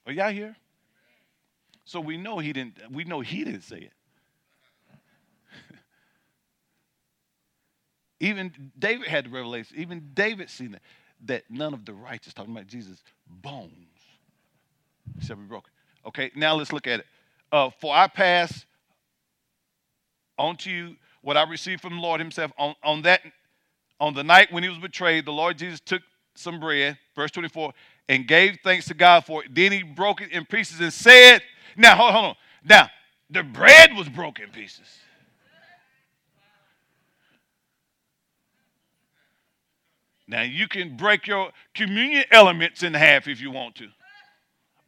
Are 0.07 0.13
y'all 0.13 0.33
here? 0.33 0.57
So 1.85 2.01
we 2.01 2.17
know 2.17 2.39
he 2.39 2.53
didn't, 2.53 2.79
we 2.91 3.05
know 3.05 3.21
he 3.21 3.45
didn't 3.45 3.63
say 3.63 3.77
it. 3.79 3.93
Even 8.21 8.73
David 8.79 9.09
had 9.09 9.27
the 9.27 9.31
revelation. 9.31 9.77
Even 9.77 10.11
David 10.15 10.49
seen 10.49 10.79
that, 11.25 11.45
none 11.51 11.75
of 11.75 11.85
the 11.85 11.93
righteous, 11.93 12.33
talking 12.33 12.53
about 12.53 12.67
Jesus, 12.67 13.03
bones 13.27 13.73
shall 15.21 15.37
be 15.37 15.43
broken. 15.43 15.71
Okay, 16.07 16.31
now 16.35 16.55
let's 16.55 16.73
look 16.73 16.87
at 16.87 17.01
it. 17.01 17.07
Uh, 17.51 17.71
For 17.81 17.95
I 17.95 18.07
pass 18.09 18.65
on 20.39 20.57
to 20.59 20.71
you 20.71 20.97
what 21.21 21.37
I 21.37 21.49
received 21.49 21.81
from 21.83 21.97
the 21.97 22.01
Lord 22.01 22.21
himself. 22.21 22.53
On, 22.59 22.75
on 22.83 23.03
that, 23.03 23.21
on 24.01 24.15
the 24.15 24.25
night 24.25 24.53
when 24.53 24.63
he 24.63 24.69
was 24.69 24.79
betrayed, 24.79 25.25
the 25.25 25.33
Lord 25.33 25.59
Jesus 25.59 25.81
took 25.81 26.03
some 26.35 26.61
bread, 26.61 26.99
verse 27.15 27.31
24, 27.31 27.73
and 28.09 28.27
gave 28.27 28.59
thanks 28.65 28.87
to 28.87 28.95
God 28.95 29.25
for 29.25 29.45
it. 29.45 29.55
Then 29.55 29.73
he 29.73 29.83
broke 29.83 30.21
it 30.21 30.31
in 30.33 30.45
pieces 30.45 30.81
and 30.81 30.93
said, 30.93 31.43
now, 31.77 31.97
hold, 31.97 32.13
hold 32.13 32.25
on. 32.25 32.35
Now, 32.65 32.91
the 33.31 33.43
bread 33.43 33.95
was 33.95 34.09
broken 34.09 34.45
in 34.45 34.51
pieces. 34.51 34.87
Now, 40.29 40.43
you 40.43 40.69
can 40.69 40.97
break 40.97 41.27
your 41.27 41.51
communion 41.75 42.25
elements 42.31 42.83
in 42.83 42.95
half 42.95 43.29
if 43.29 43.41
you 43.41 43.51
want 43.51 43.75
to. 43.77 43.89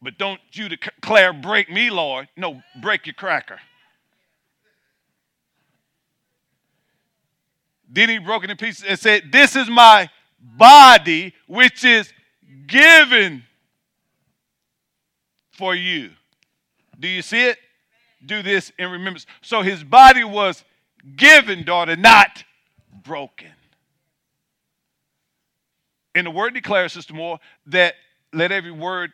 But 0.01 0.19
don't 0.19 0.41
you 0.53 0.69
declare, 0.69 1.33
break 1.33 1.71
me, 1.71 1.91
Lord. 1.91 2.29
No, 2.37 2.63
break 2.81 3.07
your 3.07 3.15
cracker. 3.15 3.59
Then 7.91 8.09
he 8.09 8.19
broke 8.19 8.45
it 8.45 8.51
in 8.51 8.57
pieces 8.57 8.85
and 8.87 8.99
said, 8.99 9.31
This 9.31 9.55
is 9.57 9.69
my 9.69 10.11
body, 10.57 11.35
which 11.47 11.85
is 11.85 12.13
given 12.67 13.45
for 15.53 15.75
you. 15.75 16.11
Do 16.99 17.09
you 17.09 17.23
see 17.23 17.47
it? 17.47 17.59
Do 18.25 18.43
this 18.43 18.73
in 18.79 18.91
remembrance. 18.91 19.27
So 19.43 19.63
his 19.63 19.85
body 19.85 20.25
was 20.25 20.65
given, 21.17 21.65
daughter, 21.65 21.97
not 21.97 22.45
broken. 23.05 23.51
And 26.15 26.27
the 26.27 26.31
word 26.31 26.55
declares, 26.55 26.93
Sister 26.93 27.13
Moore, 27.13 27.39
that 27.67 27.95
let 28.33 28.53
every 28.53 28.71
word 28.71 29.13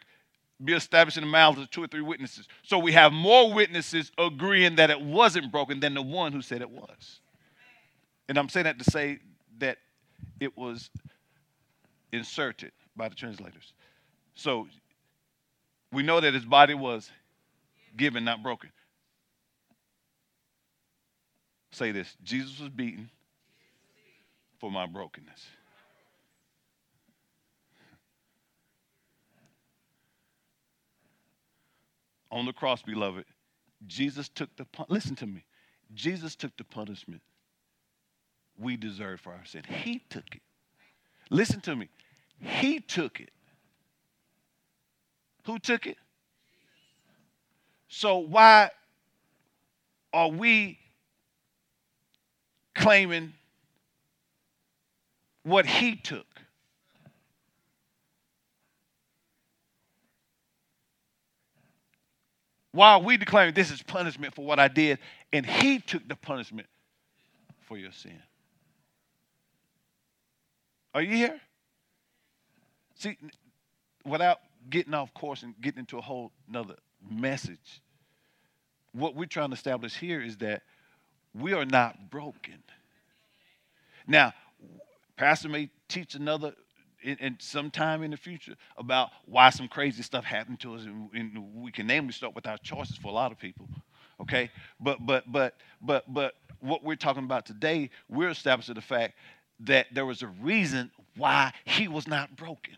be 0.63 0.75
established 0.75 1.17
in 1.17 1.25
the 1.25 1.31
mouths 1.31 1.59
of 1.59 1.71
two 1.71 1.83
or 1.83 1.87
three 1.87 2.03
witnesses. 2.03 2.47
So 2.63 2.79
we 2.79 2.93
have 2.93 3.13
more 3.13 3.53
witnesses 3.53 4.13
agreeing 4.19 4.77
that 4.77 4.91
it 4.91 5.01
wasn't 5.01 5.51
broken 5.51 5.81
than 5.81 5.95
the 5.95 6.03
one 6.03 6.33
who 6.33 6.43
said 6.43 6.61
it 6.61 6.71
was. 6.71 7.21
And 8.29 8.39
I'm 8.39 8.49
saying 8.49 8.65
that 8.65 8.79
to 8.79 8.91
say 8.91 9.19
that 9.59 9.79
it 10.39 10.57
was 10.57 10.91
inserted 12.13 12.73
by 12.97 13.09
the 13.09 13.15
translators. 13.15 13.73
So 14.35 14.67
we 15.93 16.03
know 16.03 16.21
that 16.21 16.35
his 16.35 16.45
body 16.45 16.75
was 16.75 17.11
given, 17.97 18.25
not 18.25 18.43
broken. 18.43 18.71
Say 21.73 21.93
this 21.93 22.17
Jesus 22.23 22.59
was 22.61 22.69
beaten 22.69 23.11
for 24.59 24.71
my 24.71 24.87
brokenness. 24.87 25.47
On 32.33 32.47
the 32.47 32.53
cross, 32.53 32.83
beloved, 32.83 33.25
Jesus 33.87 34.29
took 34.29 34.55
the 34.57 34.67
listen 34.89 35.17
to 35.17 35.27
me. 35.27 35.45
Jesus 35.95 36.37
took 36.37 36.57
the 36.57 36.65
punishment 36.65 37.23
we 38.57 38.77
deserve 38.77 39.21
for 39.21 39.33
our 39.33 39.45
sin. 39.45 39.63
He 39.69 40.03
took 40.11 40.25
it. 40.33 40.43
Listen 41.31 41.61
to 41.63 41.77
me. 41.77 41.89
He 42.41 42.81
took 42.81 43.21
it. 43.21 43.31
Who 45.47 45.59
took 45.59 45.87
it? 45.87 45.97
So 47.89 48.19
why 48.19 48.71
are 50.13 50.29
we 50.29 50.79
claiming 52.75 53.33
what 55.45 55.67
he 55.67 55.97
took? 55.97 56.27
Why 62.73 62.93
are 62.93 63.01
we 63.01 63.17
declaring 63.17 63.55
this 63.55 63.71
is 63.71 63.83
punishment 63.83 64.35
for 64.35 64.45
what 64.45 64.61
I 64.61 64.69
did 64.69 64.99
and 65.33 65.45
he 65.45 65.81
took 65.81 66.07
the 66.07 66.15
punishment 66.15 66.69
for 67.67 67.77
your 67.77 67.93
sin? 67.93 68.21
Are 70.95 71.03
you 71.03 71.17
here? 71.17 71.41
See, 72.97 73.17
without 74.05 74.39
getting 74.69 74.95
off 74.95 75.15
course 75.15 75.43
and 75.43 75.55
getting 75.61 75.81
into 75.81 75.99
a 75.99 76.03
whole 76.03 76.33
nother 76.49 76.77
message, 77.09 77.81
what 78.93 79.15
we're 79.15 79.27
trying 79.27 79.51
to 79.51 79.55
establish 79.55 79.97
here 79.97 80.21
is 80.21 80.37
that 80.39 80.63
we 81.35 81.53
are 81.53 81.65
not 81.65 82.11
broken. 82.11 82.63
Now, 84.07 84.33
Pastor 85.17 85.49
may 85.49 85.71
teach 85.89 86.15
another 86.15 86.55
in, 87.03 87.17
in 87.19 87.37
some 87.39 87.71
time 87.71 88.03
in 88.03 88.11
the 88.11 88.17
future 88.17 88.55
about 88.77 89.11
why 89.25 89.51
some 89.51 89.69
crazy 89.69 90.03
stuff 90.03 90.25
happened 90.25 90.61
to 90.61 90.75
us, 90.75 90.83
and, 90.83 91.09
and 91.15 91.55
we 91.55 91.71
can 91.71 91.87
namely 91.87 92.13
start 92.13 92.35
with 92.35 92.47
our 92.47 92.59
choices 92.59 92.97
for 92.97 93.09
a 93.09 93.15
lot 93.15 93.33
of 93.33 93.39
people. 93.39 93.69
Okay, 94.21 94.51
but 94.81 94.99
but 95.07 95.31
but 95.31 95.55
but 95.81 96.13
but 96.13 96.35
what 96.61 96.85
we're 96.85 96.97
talking 96.97 97.25
about 97.25 97.47
today, 97.47 97.91
we're 98.09 98.29
establishing 98.29 98.75
the 98.75 98.83
fact 98.83 99.15
that 99.61 99.87
there 99.93 100.07
was 100.07 100.23
a 100.23 100.27
reason 100.27 100.91
why 101.17 101.53
he 101.65 101.89
was 101.89 102.07
not 102.07 102.37
broken. 102.37 102.77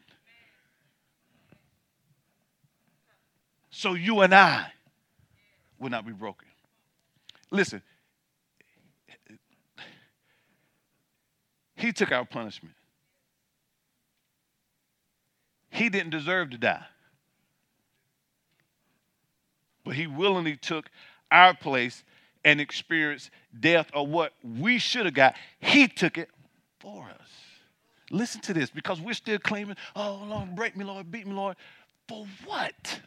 So 3.70 3.94
you 3.94 4.20
and 4.20 4.34
I 4.34 4.72
will 5.78 5.90
not 5.90 6.06
be 6.06 6.12
broken. 6.12 6.48
Listen, 7.50 7.82
he 11.76 11.92
took 11.92 12.12
our 12.12 12.24
punishment. 12.24 12.74
He 15.70 15.88
didn't 15.88 16.10
deserve 16.10 16.50
to 16.50 16.58
die. 16.58 16.84
But 19.84 19.94
he 19.96 20.06
willingly 20.06 20.56
took 20.56 20.90
our 21.30 21.54
place 21.54 22.04
and 22.44 22.60
experienced 22.60 23.30
death 23.58 23.90
or 23.94 24.06
what 24.06 24.32
we 24.44 24.78
should 24.78 25.06
have 25.06 25.14
got. 25.14 25.34
He 25.60 25.88
took 25.88 26.18
it. 26.18 26.28
Listen 28.12 28.42
to 28.42 28.52
this 28.52 28.68
because 28.68 29.00
we're 29.00 29.14
still 29.14 29.38
claiming, 29.38 29.74
oh, 29.96 30.22
Lord, 30.28 30.54
break 30.54 30.76
me, 30.76 30.84
Lord, 30.84 31.10
beat 31.10 31.26
me, 31.26 31.32
Lord. 31.32 31.56
For 32.06 32.26
what? 32.44 33.00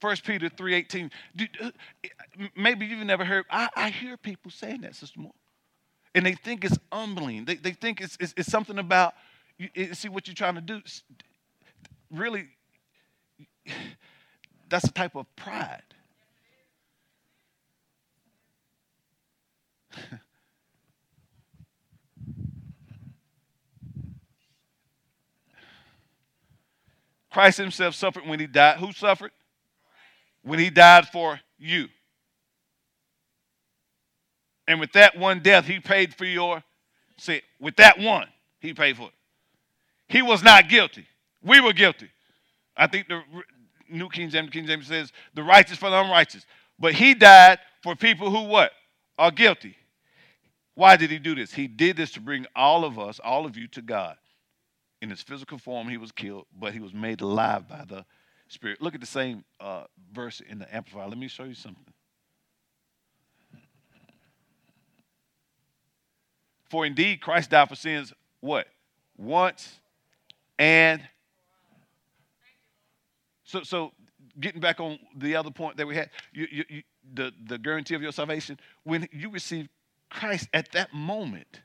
1 0.00 0.16
Peter 0.24 0.48
3.18. 0.48 1.10
Uh, 1.60 1.70
maybe 2.56 2.86
you've 2.86 3.04
never 3.04 3.24
heard, 3.24 3.44
I, 3.50 3.68
I 3.74 3.90
hear 3.90 4.16
people 4.16 4.52
saying 4.52 4.82
that, 4.82 4.94
Sister 4.94 5.18
Moore. 5.18 5.34
And 6.14 6.24
they 6.24 6.34
think 6.34 6.64
it's 6.64 6.78
humbling. 6.92 7.46
They, 7.46 7.56
they 7.56 7.72
think 7.72 8.00
it's, 8.00 8.16
it's, 8.20 8.32
it's 8.36 8.48
something 8.48 8.78
about, 8.78 9.14
you, 9.58 9.94
see 9.94 10.08
what 10.08 10.28
you're 10.28 10.34
trying 10.34 10.54
to 10.54 10.60
do. 10.60 10.80
Really, 12.12 12.46
that's 14.68 14.84
a 14.84 14.92
type 14.92 15.16
of 15.16 15.26
pride. 15.34 15.82
Christ 27.32 27.58
himself 27.58 27.94
suffered 27.94 28.26
when 28.26 28.38
he 28.40 28.46
died. 28.46 28.78
Who 28.78 28.92
suffered? 28.92 29.32
when 30.42 30.58
he 30.58 30.70
died 30.70 31.08
for 31.08 31.40
you. 31.58 31.88
And 34.68 34.80
with 34.80 34.92
that 34.92 35.16
one 35.16 35.40
death, 35.40 35.66
he 35.66 35.80
paid 35.80 36.14
for 36.14 36.24
your 36.24 36.62
sin. 37.16 37.40
With 37.60 37.76
that 37.76 37.98
one, 37.98 38.28
he 38.60 38.74
paid 38.74 38.96
for 38.96 39.08
it. 39.08 39.14
He 40.08 40.22
was 40.22 40.42
not 40.42 40.68
guilty. 40.68 41.06
We 41.42 41.60
were 41.60 41.72
guilty. 41.72 42.10
I 42.76 42.86
think 42.86 43.08
the 43.08 43.22
New 43.88 44.08
King 44.08 44.30
James, 44.30 44.50
King 44.50 44.66
James 44.66 44.86
says, 44.86 45.12
the 45.34 45.42
righteous 45.42 45.78
for 45.78 45.90
the 45.90 46.00
unrighteous. 46.00 46.46
But 46.78 46.94
he 46.94 47.14
died 47.14 47.58
for 47.82 47.96
people 47.96 48.30
who 48.30 48.44
what? 48.44 48.72
Are 49.18 49.30
guilty. 49.30 49.76
Why 50.74 50.96
did 50.96 51.10
he 51.10 51.18
do 51.18 51.34
this? 51.34 51.52
He 51.52 51.66
did 51.66 51.96
this 51.96 52.12
to 52.12 52.20
bring 52.20 52.46
all 52.56 52.84
of 52.84 52.98
us, 52.98 53.20
all 53.22 53.44
of 53.44 53.56
you, 53.56 53.68
to 53.68 53.82
God. 53.82 54.16
In 55.02 55.10
his 55.10 55.20
physical 55.20 55.58
form, 55.58 55.88
he 55.88 55.96
was 55.96 56.12
killed, 56.12 56.46
but 56.56 56.72
he 56.72 56.78
was 56.78 56.94
made 56.94 57.20
alive 57.20 57.68
by 57.68 57.84
the 57.84 58.04
Spirit. 58.46 58.80
Look 58.80 58.94
at 58.94 59.00
the 59.00 59.06
same 59.06 59.44
uh, 59.60 59.84
verse 60.12 60.40
in 60.40 60.60
the 60.60 60.74
Amplified. 60.74 61.08
Let 61.08 61.18
me 61.18 61.26
show 61.26 61.42
you 61.42 61.54
something. 61.54 61.92
For 66.70 66.86
indeed, 66.86 67.20
Christ 67.20 67.50
died 67.50 67.68
for 67.68 67.74
sins, 67.74 68.12
what? 68.40 68.68
Once 69.18 69.80
and 70.56 71.02
so 73.42 73.62
so 73.64 73.92
getting 74.38 74.60
back 74.60 74.78
on 74.78 74.98
the 75.16 75.34
other 75.34 75.50
point 75.50 75.76
that 75.78 75.86
we 75.86 75.96
had, 75.96 76.10
you, 76.32 76.46
you, 76.50 76.64
you, 76.68 76.82
the, 77.12 77.32
the 77.44 77.58
guarantee 77.58 77.94
of 77.94 78.02
your 78.02 78.12
salvation, 78.12 78.58
when 78.84 79.08
you 79.10 79.30
receive 79.30 79.68
Christ 80.08 80.48
at 80.54 80.70
that 80.72 80.94
moment, 80.94 81.60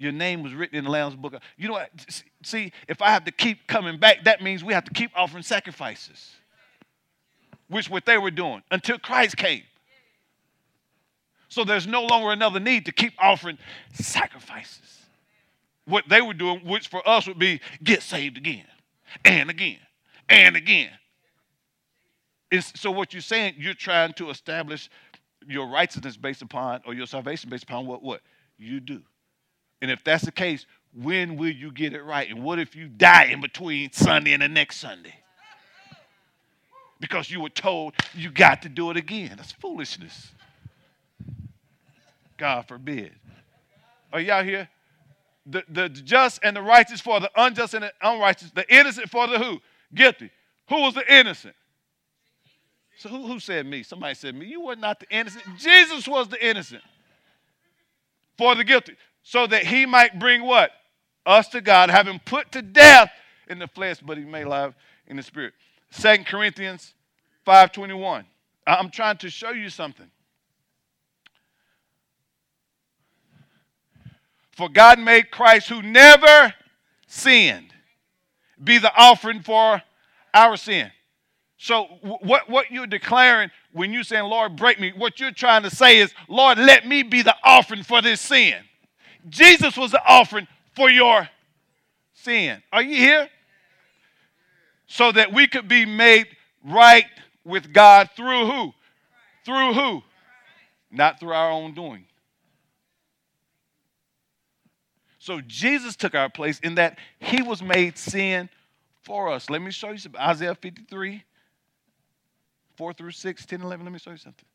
your 0.00 0.12
name 0.12 0.42
was 0.42 0.54
written 0.54 0.78
in 0.78 0.84
the 0.84 0.90
Lamb's 0.90 1.14
book. 1.14 1.34
You 1.58 1.68
know 1.68 1.74
what? 1.74 1.90
See, 2.42 2.72
if 2.88 3.02
I 3.02 3.10
have 3.10 3.26
to 3.26 3.30
keep 3.30 3.66
coming 3.66 3.98
back, 3.98 4.24
that 4.24 4.42
means 4.42 4.64
we 4.64 4.72
have 4.72 4.84
to 4.84 4.92
keep 4.94 5.10
offering 5.14 5.42
sacrifices, 5.42 6.30
which 7.68 7.90
what 7.90 8.06
they 8.06 8.16
were 8.16 8.30
doing 8.30 8.62
until 8.70 8.98
Christ 8.98 9.36
came. 9.36 9.62
So 11.48 11.64
there's 11.64 11.86
no 11.86 12.02
longer 12.02 12.32
another 12.32 12.60
need 12.60 12.86
to 12.86 12.92
keep 12.92 13.12
offering 13.18 13.58
sacrifices. 13.92 15.02
What 15.84 16.08
they 16.08 16.22
were 16.22 16.32
doing, 16.32 16.60
which 16.60 16.88
for 16.88 17.06
us 17.06 17.26
would 17.26 17.38
be 17.38 17.60
get 17.84 18.02
saved 18.02 18.38
again 18.38 18.66
and 19.22 19.50
again 19.50 19.80
and 20.30 20.56
again. 20.56 20.92
It's, 22.50 22.80
so 22.80 22.90
what 22.90 23.12
you're 23.12 23.20
saying, 23.20 23.56
you're 23.58 23.74
trying 23.74 24.14
to 24.14 24.30
establish 24.30 24.88
your 25.46 25.68
righteousness 25.68 26.16
based 26.16 26.40
upon, 26.40 26.80
or 26.86 26.94
your 26.94 27.06
salvation 27.06 27.50
based 27.50 27.64
upon 27.64 27.86
what, 27.86 28.02
what 28.02 28.22
you 28.56 28.80
do. 28.80 29.02
And 29.82 29.90
if 29.90 30.04
that's 30.04 30.24
the 30.24 30.32
case, 30.32 30.66
when 30.94 31.36
will 31.36 31.50
you 31.50 31.72
get 31.72 31.94
it 31.94 32.02
right? 32.02 32.28
And 32.28 32.42
what 32.42 32.58
if 32.58 32.74
you 32.74 32.88
die 32.88 33.26
in 33.26 33.40
between 33.40 33.92
Sunday 33.92 34.32
and 34.32 34.42
the 34.42 34.48
next 34.48 34.78
Sunday? 34.78 35.14
Because 36.98 37.30
you 37.30 37.40
were 37.40 37.50
told 37.50 37.94
you 38.14 38.30
got 38.30 38.62
to 38.62 38.68
do 38.68 38.90
it 38.90 38.96
again. 38.96 39.34
That's 39.36 39.52
foolishness. 39.52 40.32
God 42.36 42.66
forbid. 42.66 43.12
Are 44.12 44.20
y'all 44.20 44.44
here? 44.44 44.68
The, 45.46 45.64
the 45.68 45.88
just 45.88 46.40
and 46.42 46.54
the 46.54 46.62
righteous 46.62 47.00
for 47.00 47.18
the 47.20 47.30
unjust 47.34 47.74
and 47.74 47.84
the 47.84 47.92
unrighteous, 48.02 48.50
the 48.50 48.70
innocent 48.72 49.08
for 49.08 49.26
the 49.26 49.38
who? 49.38 49.60
Guilty. 49.94 50.30
Who 50.68 50.82
was 50.82 50.94
the 50.94 51.12
innocent? 51.12 51.54
So 52.98 53.08
who, 53.08 53.26
who 53.26 53.40
said 53.40 53.64
me? 53.64 53.82
Somebody 53.82 54.14
said 54.14 54.34
me. 54.34 54.46
You 54.46 54.60
were 54.60 54.76
not 54.76 55.00
the 55.00 55.06
innocent. 55.08 55.44
Jesus 55.58 56.06
was 56.06 56.28
the 56.28 56.46
innocent 56.46 56.82
for 58.36 58.54
the 58.54 58.64
guilty 58.64 58.96
so 59.22 59.46
that 59.46 59.64
he 59.64 59.86
might 59.86 60.18
bring 60.18 60.42
what? 60.42 60.70
Us 61.26 61.48
to 61.48 61.60
God, 61.60 61.90
having 61.90 62.18
put 62.24 62.52
to 62.52 62.62
death 62.62 63.10
in 63.48 63.58
the 63.58 63.68
flesh, 63.68 63.98
but 64.00 64.16
he 64.16 64.24
may 64.24 64.44
live 64.44 64.74
in 65.06 65.16
the 65.16 65.22
spirit. 65.22 65.52
Second 65.90 66.26
Corinthians 66.26 66.94
5.21. 67.46 68.24
I'm 68.66 68.90
trying 68.90 69.18
to 69.18 69.30
show 69.30 69.50
you 69.50 69.68
something. 69.68 70.10
For 74.52 74.68
God 74.68 74.98
made 74.98 75.30
Christ, 75.30 75.68
who 75.68 75.82
never 75.82 76.54
sinned, 77.06 77.72
be 78.62 78.78
the 78.78 78.92
offering 78.94 79.40
for 79.40 79.82
our 80.34 80.56
sin. 80.56 80.90
So, 81.56 81.84
what, 82.02 82.48
what 82.48 82.70
you're 82.70 82.86
declaring 82.86 83.50
when 83.72 83.92
you're 83.92 84.02
saying, 84.02 84.24
Lord, 84.24 84.56
break 84.56 84.80
me, 84.80 84.92
what 84.96 85.20
you're 85.20 85.30
trying 85.30 85.62
to 85.64 85.70
say 85.70 85.98
is, 85.98 86.12
Lord, 86.28 86.58
let 86.58 86.86
me 86.86 87.02
be 87.02 87.22
the 87.22 87.36
offering 87.44 87.82
for 87.82 88.00
this 88.00 88.20
sin. 88.20 88.54
Jesus 89.28 89.76
was 89.76 89.90
the 89.90 90.02
offering 90.04 90.46
for 90.74 90.90
your 90.90 91.28
sin. 92.12 92.62
Are 92.72 92.82
you 92.82 92.96
here? 92.96 93.28
So 94.86 95.12
that 95.12 95.32
we 95.32 95.46
could 95.46 95.68
be 95.68 95.86
made 95.86 96.26
right 96.64 97.06
with 97.44 97.72
God 97.72 98.10
through 98.16 98.46
who? 98.46 98.72
Through 99.44 99.74
who? 99.74 100.02
Not 100.90 101.20
through 101.20 101.32
our 101.32 101.50
own 101.50 101.74
doing. 101.74 102.04
So 105.18 105.40
Jesus 105.46 105.96
took 105.96 106.14
our 106.14 106.30
place 106.30 106.58
in 106.60 106.76
that 106.76 106.98
he 107.18 107.42
was 107.42 107.62
made 107.62 107.98
sin 107.98 108.48
for 109.02 109.28
us. 109.28 109.50
Let 109.50 109.62
me 109.62 109.70
show 109.70 109.90
you 109.90 109.98
some 109.98 110.16
Isaiah 110.18 110.54
53, 110.54 111.22
4 112.76 112.92
through 112.94 113.10
6, 113.10 113.46
10, 113.46 113.60
11. 113.60 113.84
Let 113.84 113.92
me 113.92 113.98
show 113.98 114.10
you 114.12 114.16
something. 114.16 114.46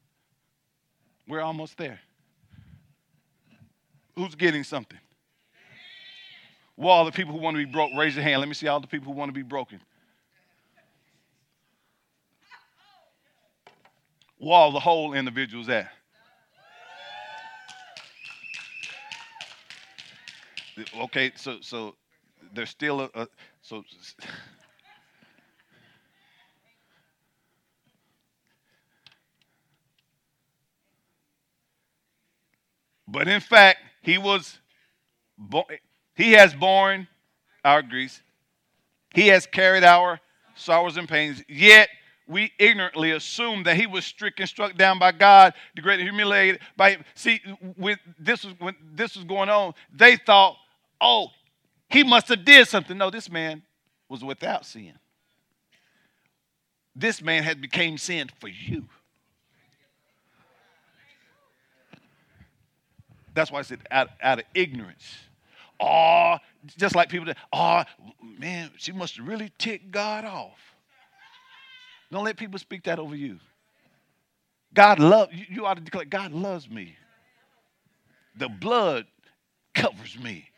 We're 1.28 1.42
almost 1.42 1.78
there. 1.78 2.00
Who's 4.16 4.36
getting 4.36 4.63
something? 4.63 4.99
Well, 6.78 6.91
all 6.91 7.05
the 7.05 7.11
people 7.11 7.34
who 7.34 7.39
want 7.39 7.57
to 7.57 7.66
be 7.66 7.72
broke, 7.72 7.91
raise 7.97 8.16
your 8.16 8.24
hand. 8.24 8.39
Let 8.39 8.47
me 8.49 8.55
see 8.55 8.68
all 8.68 8.80
the 8.80 8.88
people 8.88 9.13
who 9.13 9.20
want 9.20 9.30
to 9.30 9.34
be 9.34 9.43
broken. 9.43 9.82
Wall 14.39 14.72
the 14.72 14.80
whole 14.80 15.13
individual's 15.13 15.70
at. 15.70 15.91
Okay, 20.99 21.32
so 21.36 21.57
so 21.61 21.95
there's 22.53 22.70
still 22.70 23.01
a, 23.01 23.09
a 23.16 23.28
so 23.61 23.84
But 33.07 33.28
in 33.28 33.41
fact, 33.41 33.80
He 34.06 34.20
was 34.20 34.60
bo- 35.36 35.66
he 36.14 36.34
has 36.34 36.53
borne 36.53 37.08
our 37.64 37.82
griefs. 37.82 38.22
He 39.16 39.30
has 39.30 39.47
carried 39.47 39.84
our 39.84 40.20
sorrows 40.53 40.95
and 40.97 41.10
pains. 41.10 41.43
Yet 41.49 41.89
we 42.28 42.51
ignorantly 42.60 43.12
assume 43.12 43.64
that 43.64 43.78
he 43.78 43.88
was 43.88 44.06
stricken, 44.06 44.45
struck 44.45 44.78
down 44.78 44.99
by 44.99 45.12
God, 45.12 45.56
degraded, 45.76 46.06
humiliated 46.06 46.62
by 46.78 46.99
see 47.16 47.41
when 47.78 47.97
this 48.20 48.45
was 48.45 48.53
when 48.60 48.76
this 48.93 49.16
was 49.16 49.26
going 49.26 49.49
on, 49.49 49.74
they 49.91 50.18
thought, 50.18 50.56
oh, 51.01 51.30
he 51.89 52.03
must 52.03 52.28
have 52.28 52.45
did 52.45 52.68
something. 52.68 52.95
No, 52.99 53.10
this 53.10 53.30
man 53.30 53.64
was 54.08 54.24
without 54.24 54.68
sin. 54.68 54.93
This 56.95 57.24
man 57.24 57.41
had 57.41 57.60
became 57.60 57.97
sin 57.97 58.30
for 58.39 58.49
you. 58.49 58.86
That's 63.36 63.52
why 63.52 63.60
I 63.60 63.62
said 63.62 63.82
out, 63.92 64.10
out 64.22 64.40
of 64.40 64.46
ignorance. 64.56 65.06
Oh, 65.80 66.38
just 66.78 66.96
like 66.96 67.10
people 67.10 67.26
that, 67.26 67.38
oh, 67.52 67.84
man, 68.24 68.72
she 68.78 68.94
must 68.94 69.20
really 69.20 69.52
ticked 69.58 69.92
God 69.92 70.24
off. 70.26 70.58
Don't 72.12 72.24
let 72.24 72.38
people 72.38 72.58
speak 72.58 72.84
that 72.86 72.98
over 72.98 73.16
you. 73.16 73.40
God 74.74 75.00
love 75.00 75.30
you, 75.34 75.46
you 75.50 75.66
ought 75.66 75.76
to 75.76 75.82
declare, 75.82 76.06
God 76.06 76.32
loves 76.32 76.70
me. 76.70 76.96
The 78.38 78.50
blood 78.50 79.06
covers 79.74 80.18
me. 80.18 80.50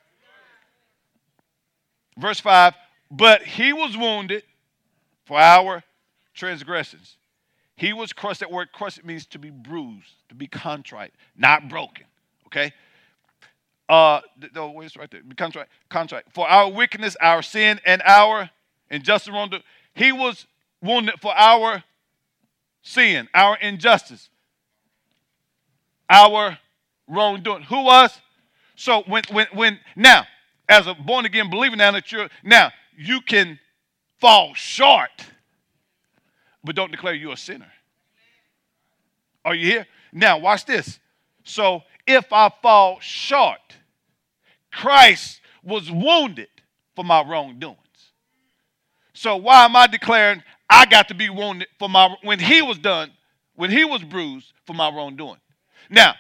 Verse 2.18 2.40
5, 2.40 2.74
but 3.12 3.44
he 3.44 3.74
was 3.74 3.96
wounded 3.98 4.44
for 5.26 5.40
our 5.40 5.84
transgressions. 6.34 7.18
He 7.76 7.94
was 7.94 8.12
crushed. 8.12 8.40
That 8.40 8.52
word 8.52 8.72
crushed 8.72 9.04
means 9.06 9.28
to 9.28 9.40
be 9.40 9.52
bruised, 9.52 10.14
to 10.30 10.36
be 10.36 10.48
contrite, 10.48 11.14
not 11.36 11.70
broken. 11.70 12.06
Okay? 12.48 12.74
Uh, 13.90 14.22
no, 14.54 14.82
it's 14.82 14.98
right 14.98 15.10
there. 15.10 15.22
Contrite, 15.38 15.68
contrite. 15.90 16.26
For 16.34 16.48
our 16.48 16.70
wickedness, 16.70 17.16
our 17.22 17.42
sin, 17.42 17.80
and 17.86 18.02
our 18.06 18.50
injustice. 18.90 19.34
He 19.94 20.12
was 20.12 20.46
wounded 20.82 21.16
for 21.22 21.34
our 21.36 21.84
sin, 22.82 23.28
our 23.34 23.58
injustice, 23.58 24.30
our 26.10 26.58
wrongdoing. 27.08 27.64
Who 27.64 27.84
was? 27.84 28.20
So 28.76 29.04
when 29.08 29.24
when 29.32 29.48
when 29.54 29.80
now, 29.96 30.26
as 30.68 30.88
a 30.88 30.94
born 30.94 31.26
again 31.26 31.50
believer, 31.50 31.76
now 31.76 31.92
that 31.92 32.12
you're 32.12 32.30
now 32.44 32.72
you 32.98 33.22
can 33.22 33.60
fall 34.20 34.54
short, 34.54 35.26
but 36.64 36.76
don't 36.76 36.92
declare 36.92 37.14
you 37.14 37.32
a 37.32 37.38
sinner. 37.38 37.72
Are 39.46 39.56
you 39.56 39.66
here? 39.66 39.88
Now 40.12 40.38
watch 40.40 40.66
this. 40.66 41.00
So 41.44 41.84
if 42.08 42.32
I 42.32 42.52
fall 42.62 43.00
short, 43.02 43.60
Christ 44.72 45.42
was 45.64 45.92
wounded 45.92 46.48
for 46.96 47.04
my 47.04 47.24
wrongdoings. 47.24 47.78
So 49.14 49.36
why 49.36 49.66
am 49.66 49.76
I 49.76 49.88
declaring 49.88 50.44
I 50.70 50.86
got 50.86 51.10
to 51.10 51.14
be 51.14 51.30
wounded 51.30 51.68
for 51.78 51.90
my 51.90 52.16
when 52.24 52.40
he 52.40 52.62
was 52.62 52.78
done, 52.78 53.12
when 53.56 53.70
he 53.70 53.84
was 53.84 54.04
bruised 54.04 54.54
for 54.66 54.74
my 54.74 54.90
wrongdoing? 54.90 55.40
Now, 55.90 56.16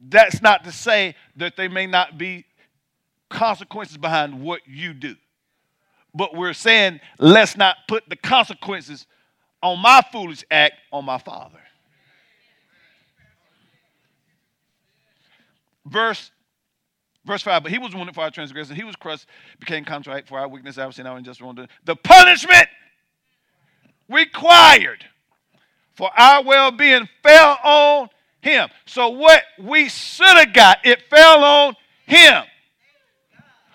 that's 0.00 0.42
not 0.42 0.64
to 0.64 0.72
say 0.72 1.14
that 1.36 1.56
there 1.56 1.70
may 1.70 1.86
not 1.86 2.18
be 2.18 2.44
consequences 3.28 3.96
behind 3.96 4.40
what 4.40 4.60
you 4.66 4.92
do. 4.92 5.16
But 6.14 6.36
we're 6.36 6.52
saying 6.52 7.00
let's 7.18 7.56
not 7.56 7.76
put 7.88 8.08
the 8.08 8.16
consequences 8.16 9.06
on 9.62 9.78
my 9.78 10.02
foolish 10.12 10.44
act 10.50 10.74
on 10.92 11.04
my 11.04 11.18
father. 11.18 11.60
Verse 15.86 16.30
Verse 17.24 17.42
5, 17.42 17.62
but 17.62 17.70
he 17.70 17.78
was 17.78 17.94
wounded 17.94 18.16
for 18.16 18.22
our 18.22 18.32
transgression, 18.32 18.74
he 18.74 18.82
was 18.82 18.96
crushed, 18.96 19.26
became 19.60 19.84
contrite 19.84 20.26
for 20.26 20.40
our 20.40 20.48
weakness, 20.48 20.76
our 20.76 20.90
sin, 20.90 21.06
our 21.06 21.20
just 21.20 21.40
wrongdoing. 21.40 21.68
The 21.84 21.94
punishment 21.94 22.66
required 24.08 25.04
for 25.94 26.10
our 26.18 26.42
well-being 26.42 27.08
fell 27.22 27.58
on 27.62 28.08
him. 28.40 28.68
So 28.86 29.10
what 29.10 29.44
we 29.60 29.88
should 29.88 30.26
have 30.26 30.52
got, 30.52 30.78
it 30.84 31.02
fell 31.02 31.44
on 31.44 31.76
him. 32.06 32.42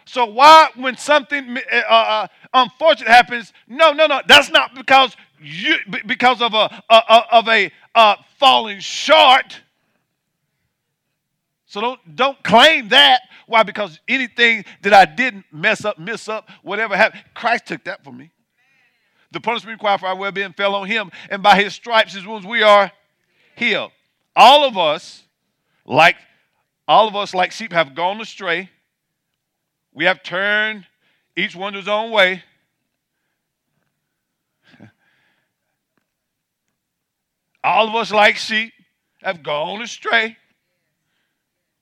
So 0.05 0.25
why, 0.25 0.69
when 0.75 0.97
something 0.97 1.57
uh, 1.71 1.75
uh, 1.89 2.27
unfortunate 2.53 3.09
happens, 3.09 3.53
no, 3.67 3.93
no, 3.93 4.07
no, 4.07 4.21
that's 4.27 4.49
not 4.49 4.75
because 4.75 5.15
you 5.39 5.75
because 6.05 6.41
of 6.41 6.53
a, 6.53 6.83
a 6.89 7.23
of 7.31 7.47
a 7.47 7.71
uh, 7.93 8.15
falling 8.39 8.79
short. 8.79 9.61
So 11.67 11.81
don't 11.81 12.15
don't 12.15 12.41
claim 12.43 12.89
that. 12.89 13.21
Why? 13.45 13.63
Because 13.63 13.99
anything 14.07 14.65
that 14.81 14.93
I 14.93 15.05
didn't 15.05 15.45
mess 15.51 15.85
up, 15.85 15.99
miss 15.99 16.27
up, 16.27 16.49
whatever 16.63 16.97
happened, 16.97 17.23
Christ 17.33 17.67
took 17.67 17.83
that 17.83 18.03
for 18.03 18.11
me. 18.11 18.31
The 19.31 19.41
punishment 19.41 19.75
required 19.75 19.99
for 19.99 20.07
our 20.07 20.15
well-being 20.15 20.53
fell 20.53 20.73
on 20.75 20.87
him, 20.87 21.11
and 21.29 21.43
by 21.43 21.61
his 21.61 21.73
stripes, 21.73 22.13
his 22.13 22.25
wounds, 22.25 22.47
we 22.47 22.63
are 22.63 22.91
healed. 23.55 23.91
All 24.35 24.63
of 24.63 24.77
us, 24.77 25.23
like 25.85 26.15
all 26.87 27.09
of 27.09 27.15
us, 27.15 27.33
like 27.33 27.51
sheep, 27.51 27.73
have 27.73 27.93
gone 27.93 28.21
astray. 28.21 28.69
We 29.93 30.05
have 30.05 30.23
turned 30.23 30.85
each 31.35 31.53
one 31.55 31.73
to 31.73 31.79
his 31.79 31.89
own 31.89 32.11
way. 32.11 32.43
all 37.63 37.89
of 37.89 37.95
us, 37.95 38.11
like 38.11 38.37
sheep, 38.37 38.71
have 39.21 39.43
gone 39.43 39.81
astray. 39.81 40.37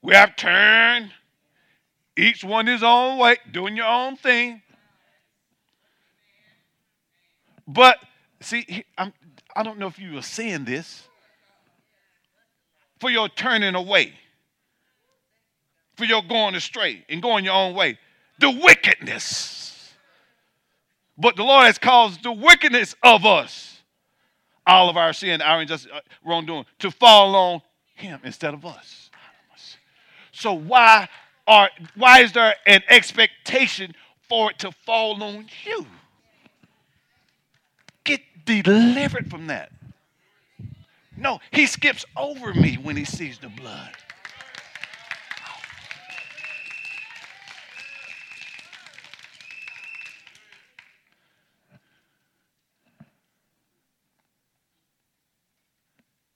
We 0.05 0.13
have 0.13 0.35
turned 0.35 1.11
each 2.15 2.43
one 2.43 2.67
his 2.67 2.83
own 2.83 3.17
way, 3.17 3.37
doing 3.51 3.75
your 3.75 3.87
own 3.87 4.15
thing. 4.17 4.61
But 7.67 7.97
see, 8.39 8.85
I'm, 8.99 9.11
I 9.55 9.63
don't 9.63 9.79
know 9.79 9.87
if 9.87 9.97
you 9.97 10.15
are 10.19 10.21
seeing 10.21 10.63
this. 10.63 11.07
For 12.99 13.09
your 13.09 13.29
turning 13.29 13.73
away, 13.73 14.13
for 15.95 16.05
your 16.05 16.21
going 16.21 16.53
astray 16.53 17.03
and 17.09 17.19
going 17.19 17.43
your 17.43 17.55
own 17.55 17.73
way, 17.73 17.97
the 18.37 18.51
wickedness. 18.51 19.91
But 21.17 21.35
the 21.35 21.43
Lord 21.43 21.65
has 21.65 21.79
caused 21.79 22.21
the 22.21 22.31
wickedness 22.31 22.93
of 23.01 23.25
us, 23.25 23.81
all 24.67 24.87
of 24.87 24.97
our 24.97 25.13
sin, 25.13 25.41
our 25.41 25.63
injustice, 25.63 25.91
uh, 25.91 26.01
wrongdoing, 26.23 26.65
to 26.77 26.91
fall 26.91 27.35
on 27.35 27.61
Him 27.95 28.19
instead 28.23 28.53
of 28.53 28.67
us. 28.67 29.04
So 30.35 30.53
why 30.53 31.07
are 31.47 31.69
why 31.95 32.19
is 32.19 32.33
there 32.33 32.55
an 32.67 32.83
expectation 32.89 33.95
for 34.27 34.51
it 34.51 34.59
to 34.59 34.71
fall 34.71 35.23
on 35.23 35.47
you? 35.63 35.85
Get 38.03 38.21
delivered 38.43 39.29
from 39.29 39.47
that. 39.47 39.71
No, 41.15 41.39
he 41.51 41.65
skips 41.65 42.03
over 42.17 42.53
me 42.53 42.75
when 42.75 42.97
he 42.97 43.05
sees 43.05 43.39
the 43.39 43.47
blood. 43.47 43.91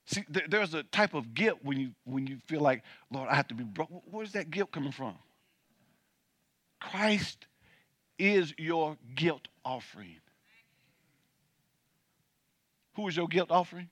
See, 0.10 0.24
there's 0.48 0.74
a 0.74 0.82
type 0.82 1.14
of 1.14 1.36
guilt 1.36 1.60
when 1.62 1.80
you 1.80 1.92
when 2.04 2.26
you 2.26 2.40
feel 2.48 2.62
like, 2.62 2.82
Lord, 3.12 3.30
I 3.30 3.36
have 3.36 3.48
to 3.50 3.54
be 3.54 3.64
broke. 3.64 3.90
Where's 4.06 4.32
that 4.32 4.50
guilt 4.50 4.72
coming 4.72 4.92
from? 4.92 5.14
Christ 6.80 7.46
is 8.18 8.52
your 8.58 8.98
guilt 9.14 9.48
offering. 9.64 10.16
Who 12.96 13.08
is 13.08 13.16
your 13.16 13.28
guilt 13.28 13.52
offering? 13.52 13.88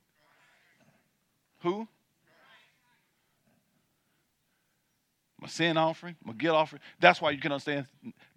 Who? 1.60 1.88
My 5.40 5.48
sin 5.48 5.78
offering, 5.78 6.16
my 6.24 6.34
guilt 6.34 6.56
offering. 6.56 6.82
That's 7.00 7.22
why 7.22 7.30
you 7.30 7.40
can 7.40 7.52
understand 7.52 7.86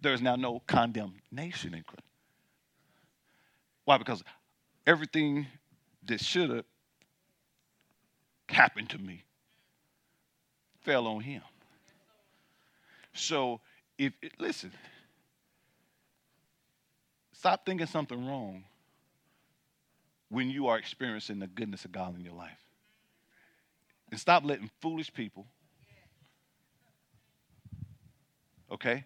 there 0.01 0.13
is 0.13 0.21
now 0.21 0.35
no 0.35 0.61
condemnation 0.67 1.73
in 1.73 1.81
Christ. 1.81 2.03
Why? 3.85 3.97
Because 3.97 4.23
everything 4.85 5.47
that 6.05 6.21
should 6.21 6.51
have 6.51 6.65
happened 8.51 8.89
to 8.89 8.97
me 8.97 9.23
fell 10.81 11.07
on 11.07 11.21
him. 11.21 11.41
So 13.13 13.59
if 13.97 14.13
it, 14.21 14.33
listen, 14.39 14.71
stop 17.33 17.65
thinking 17.65 17.87
something 17.87 18.27
wrong 18.27 18.63
when 20.29 20.49
you 20.49 20.67
are 20.67 20.77
experiencing 20.77 21.39
the 21.39 21.47
goodness 21.47 21.85
of 21.85 21.91
God 21.91 22.17
in 22.17 22.23
your 22.23 22.33
life. 22.33 22.57
And 24.09 24.19
stop 24.19 24.43
letting 24.43 24.69
foolish 24.81 25.13
people, 25.13 25.45
okay, 28.71 29.05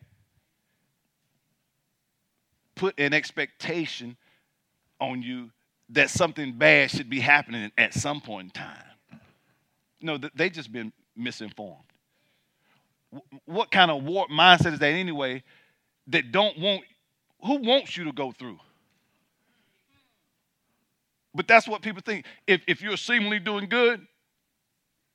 put 2.76 3.00
an 3.00 3.14
expectation 3.14 4.18
on 5.00 5.22
you 5.22 5.52
that 5.90 6.10
something 6.10 6.54
bad 6.54 6.90
should 6.90 7.10
be 7.10 7.20
happening 7.20 7.72
at 7.78 7.94
some 7.94 8.20
point 8.20 8.46
in 8.46 8.52
time. 8.52 8.95
No, 10.06 10.20
they 10.36 10.52
just 10.52 10.72
been 10.72 10.94
misinformed. 11.16 11.84
what 13.46 13.72
kind 13.72 13.90
of 13.92 14.04
warped 14.04 14.32
mindset 14.32 14.74
is 14.74 14.80
that 14.80 14.94
anyway? 14.94 15.44
That 16.08 16.32
don't 16.32 16.58
want 16.60 16.84
who 17.44 17.56
wants 17.58 17.98
you 17.98 18.06
to 18.06 18.12
go 18.12 18.32
through? 18.32 18.60
But 21.34 21.48
that's 21.48 21.68
what 21.68 21.82
people 21.82 22.02
think. 22.06 22.26
If 22.46 22.62
if 22.68 22.82
you're 22.82 22.98
seemingly 22.98 23.40
doing 23.40 23.68
good, 23.68 24.06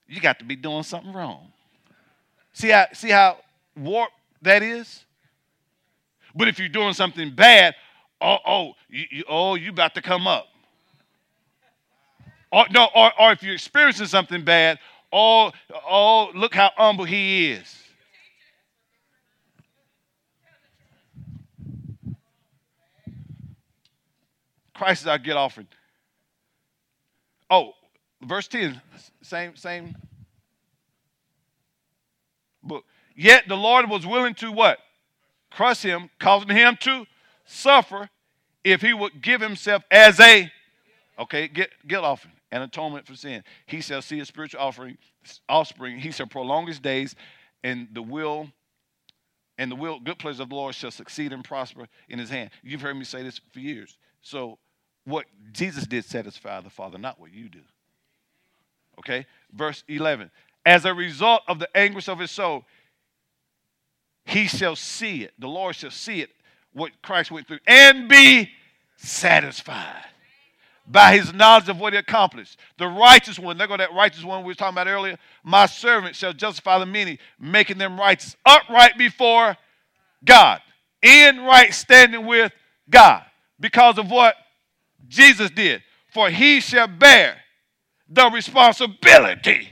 you 0.09 0.21
got 0.21 0.41
to 0.41 0.45
be 0.45 0.57
doing 0.57 0.83
something 0.83 1.13
wrong. 1.13 1.53
See 2.53 2.71
how 2.71 2.87
see 2.93 3.11
how 3.11 3.39
warped 3.77 4.15
that 4.43 4.63
is? 4.63 5.05
But 6.35 6.49
if 6.49 6.59
you're 6.59 6.69
doing 6.69 6.95
something 6.95 7.35
bad, 7.35 7.75
oh, 8.21 8.39
oh, 8.47 8.73
you, 8.89 9.05
you, 9.11 9.25
oh, 9.29 9.55
you 9.55 9.71
about 9.71 9.95
to 9.95 10.03
come 10.03 10.27
up. 10.27 10.47
Or, 12.53 12.67
no, 12.71 12.89
or, 12.95 13.13
or 13.21 13.33
if 13.33 13.43
you're 13.43 13.55
experiencing 13.55 14.07
something 14.07 14.45
bad, 14.45 14.79
oh, 15.13 15.53
oh, 15.89 16.31
look 16.35 16.55
how 16.55 16.71
humble 16.77 17.05
he 17.05 17.53
is. 17.53 17.77
Christ 24.75 25.03
is 25.03 25.07
our 25.07 25.19
get 25.19 25.37
offering. 25.37 25.69
Oh, 27.51 27.73
verse 28.23 28.49
10, 28.49 28.81
same, 29.23 29.55
same 29.55 29.95
book. 32.63 32.85
Yet 33.15 33.47
the 33.47 33.57
Lord 33.57 33.89
was 33.91 34.07
willing 34.07 34.35
to 34.37 34.51
what? 34.51 34.79
Crush 35.51 35.83
him, 35.83 36.09
causing 36.19 36.49
him 36.49 36.79
to 36.81 37.07
suffer 37.45 38.09
if 38.65 38.81
he 38.81 38.95
would 38.95 39.21
give 39.21 39.41
himself 39.41 39.83
as 39.91 40.19
a 40.19 40.51
okay, 41.19 41.49
get 41.49 41.71
guilt 41.87 42.05
offering 42.05 42.35
and 42.53 42.63
atonement 42.63 43.07
for 43.07 43.15
sin. 43.15 43.43
He 43.67 43.81
shall 43.81 44.03
see 44.03 44.21
a 44.21 44.25
spiritual 44.25 44.61
offering, 44.61 44.99
offspring. 45.49 45.99
He 45.99 46.11
shall 46.11 46.27
prolong 46.27 46.67
his 46.67 46.81
days, 46.81 47.15
and 47.63 47.89
the 47.93 48.03
will 48.03 48.49
and 49.59 49.71
the 49.71 49.77
will 49.77 50.01
good 50.01 50.19
pleasure 50.19 50.43
of 50.43 50.49
the 50.49 50.55
Lord 50.55 50.75
shall 50.75 50.91
succeed 50.91 51.35
and 51.35 51.45
prosper 51.45 51.87
in 52.09 52.19
his 52.19 52.31
hand. 52.31 52.49
You've 52.63 52.81
heard 52.81 52.97
me 52.97 53.05
say 53.05 53.23
this 53.23 53.43
for 53.53 53.61
years. 53.61 53.99
So 54.23 54.59
what 55.05 55.27
Jesus 55.53 55.87
did 55.87 56.07
satisfy 56.07 56.63
the 56.63 56.71
Father, 56.71 56.97
not 56.97 57.21
what 57.21 57.31
you 57.35 57.51
do. 57.51 57.61
Okay? 59.01 59.27
Verse 59.53 59.85
11. 59.87 60.31
As 60.65 60.87
a 60.87 60.95
result 60.95 61.43
of 61.47 61.59
the 61.59 61.69
anguish 61.77 62.09
of 62.09 62.19
his 62.19 62.31
soul, 62.31 62.65
he 64.25 64.47
shall 64.47 64.77
see 64.77 65.25
it. 65.25 65.33
The 65.39 65.49
Lord 65.49 65.77
shall 65.77 65.91
see 65.91 66.23
it, 66.23 66.31
what 66.73 66.93
Christ 67.03 67.31
went 67.31 67.47
through, 67.47 67.61
and 67.67 68.09
be 68.09 68.51
satisfied 68.97 70.07
by 70.91 71.17
his 71.17 71.33
knowledge 71.33 71.69
of 71.69 71.79
what 71.79 71.93
he 71.93 71.99
accomplished. 71.99 72.59
The 72.77 72.89
righteous 72.89 73.39
one, 73.39 73.57
there 73.57 73.69
go 73.69 73.77
that 73.77 73.95
righteous 73.95 74.25
one 74.25 74.43
we 74.43 74.49
were 74.49 74.55
talking 74.55 74.75
about 74.75 74.89
earlier. 74.89 75.17
My 75.45 75.67
servant 75.67 76.17
shall 76.17 76.33
justify 76.33 76.79
the 76.79 76.87
many, 76.87 77.19
making 77.39 77.79
them 77.79 77.99
righteous, 77.99 78.37
upright 78.45 78.99
before 78.99 79.57
God, 80.25 80.61
in 81.01 81.43
right 81.43 81.73
standing 81.73 82.27
with 82.27 82.53
God, 82.89 83.23
because 83.61 83.99
of 83.99 84.11
what 84.11 84.35
Jesus 85.07 85.51
did. 85.51 85.83
For 86.13 86.29
he 86.29 86.61
shall 86.61 86.89
bear 86.89 87.37
the 88.09 88.29
responsibility 88.31 89.69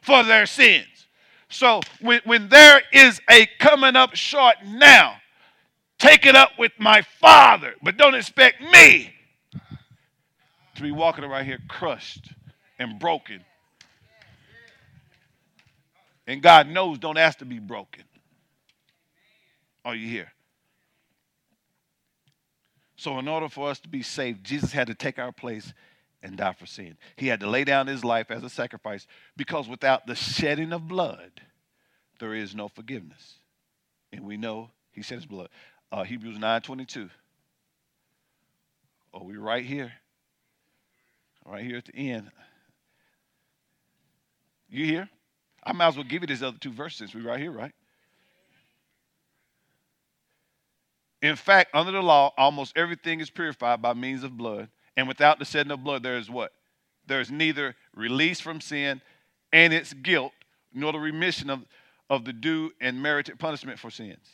for 0.00 0.22
their 0.22 0.46
sins. 0.46 0.86
So 1.50 1.82
when, 2.00 2.22
when 2.24 2.48
there 2.48 2.80
is 2.90 3.20
a 3.28 3.46
coming 3.58 3.96
up 3.96 4.14
short 4.14 4.56
now, 4.64 5.16
take 5.98 6.24
it 6.24 6.34
up 6.34 6.52
with 6.58 6.72
my 6.78 7.02
Father, 7.02 7.74
but 7.82 7.98
don't 7.98 8.14
expect 8.14 8.62
me 8.62 9.12
to 10.82 10.88
be 10.88 10.92
walking 10.92 11.24
around 11.24 11.44
here 11.44 11.58
crushed 11.68 12.32
and 12.78 12.98
broken. 12.98 13.44
And 16.26 16.42
God 16.42 16.68
knows 16.68 16.98
don't 16.98 17.18
ask 17.18 17.38
to 17.38 17.44
be 17.44 17.58
broken. 17.58 18.04
Are 19.84 19.94
you 19.94 20.08
here? 20.08 20.32
So, 22.96 23.18
in 23.18 23.26
order 23.26 23.48
for 23.48 23.68
us 23.68 23.80
to 23.80 23.88
be 23.88 24.02
saved, 24.02 24.44
Jesus 24.44 24.72
had 24.72 24.86
to 24.86 24.94
take 24.94 25.18
our 25.18 25.32
place 25.32 25.72
and 26.22 26.36
die 26.36 26.52
for 26.52 26.66
sin. 26.66 26.96
He 27.16 27.26
had 27.26 27.40
to 27.40 27.48
lay 27.48 27.64
down 27.64 27.88
his 27.88 28.04
life 28.04 28.30
as 28.30 28.44
a 28.44 28.48
sacrifice 28.48 29.08
because 29.36 29.68
without 29.68 30.06
the 30.06 30.14
shedding 30.14 30.72
of 30.72 30.86
blood, 30.86 31.40
there 32.20 32.32
is 32.32 32.54
no 32.54 32.68
forgiveness. 32.68 33.38
And 34.12 34.24
we 34.24 34.36
know 34.36 34.70
he 34.92 35.02
shed 35.02 35.16
his 35.16 35.26
blood. 35.26 35.48
Uh, 35.90 36.04
Hebrews 36.04 36.38
9 36.38 36.62
22. 36.62 37.10
Oh, 39.14 39.24
we're 39.24 39.40
right 39.40 39.64
here. 39.64 39.92
Right 41.44 41.64
here 41.64 41.76
at 41.76 41.86
the 41.86 41.94
end. 41.94 42.30
You 44.68 44.86
here? 44.86 45.08
I 45.64 45.72
might 45.72 45.88
as 45.88 45.96
well 45.96 46.04
give 46.04 46.22
you 46.22 46.26
these 46.26 46.42
other 46.42 46.58
two 46.58 46.72
verses 46.72 46.98
since 46.98 47.14
we're 47.14 47.28
right 47.28 47.38
here, 47.38 47.52
right? 47.52 47.72
In 51.20 51.36
fact, 51.36 51.70
under 51.74 51.92
the 51.92 52.02
law, 52.02 52.32
almost 52.36 52.76
everything 52.76 53.20
is 53.20 53.30
purified 53.30 53.80
by 53.80 53.94
means 53.94 54.24
of 54.24 54.36
blood. 54.36 54.68
And 54.96 55.06
without 55.06 55.38
the 55.38 55.44
shedding 55.44 55.70
of 55.70 55.84
blood, 55.84 56.02
there 56.02 56.18
is 56.18 56.28
what? 56.28 56.52
There 57.06 57.20
is 57.20 57.30
neither 57.30 57.76
release 57.94 58.40
from 58.40 58.60
sin 58.60 59.00
and 59.52 59.72
its 59.72 59.92
guilt, 59.92 60.32
nor 60.72 60.92
the 60.92 60.98
remission 60.98 61.50
of, 61.50 61.64
of 62.10 62.24
the 62.24 62.32
due 62.32 62.72
and 62.80 63.00
merited 63.00 63.38
punishment 63.38 63.78
for 63.78 63.90
sins. 63.90 64.26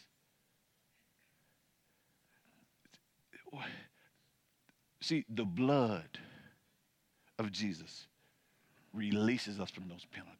See, 5.01 5.25
the 5.29 5.45
blood 5.45 6.19
of 7.39 7.53
Jesus 7.53 8.07
releases 8.93 9.61
us 9.61 9.70
from 9.70 9.89
those 9.89 10.07
penalties. 10.12 10.39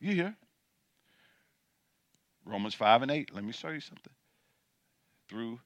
You 0.00 0.14
hear? 0.14 0.34
Romans 2.44 2.74
5 2.74 3.02
and 3.02 3.10
8. 3.10 3.34
Let 3.34 3.44
me 3.44 3.52
show 3.52 3.68
you 3.68 3.80
something. 3.80 4.12
Through 5.28 5.58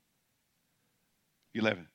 11. 1.54 1.86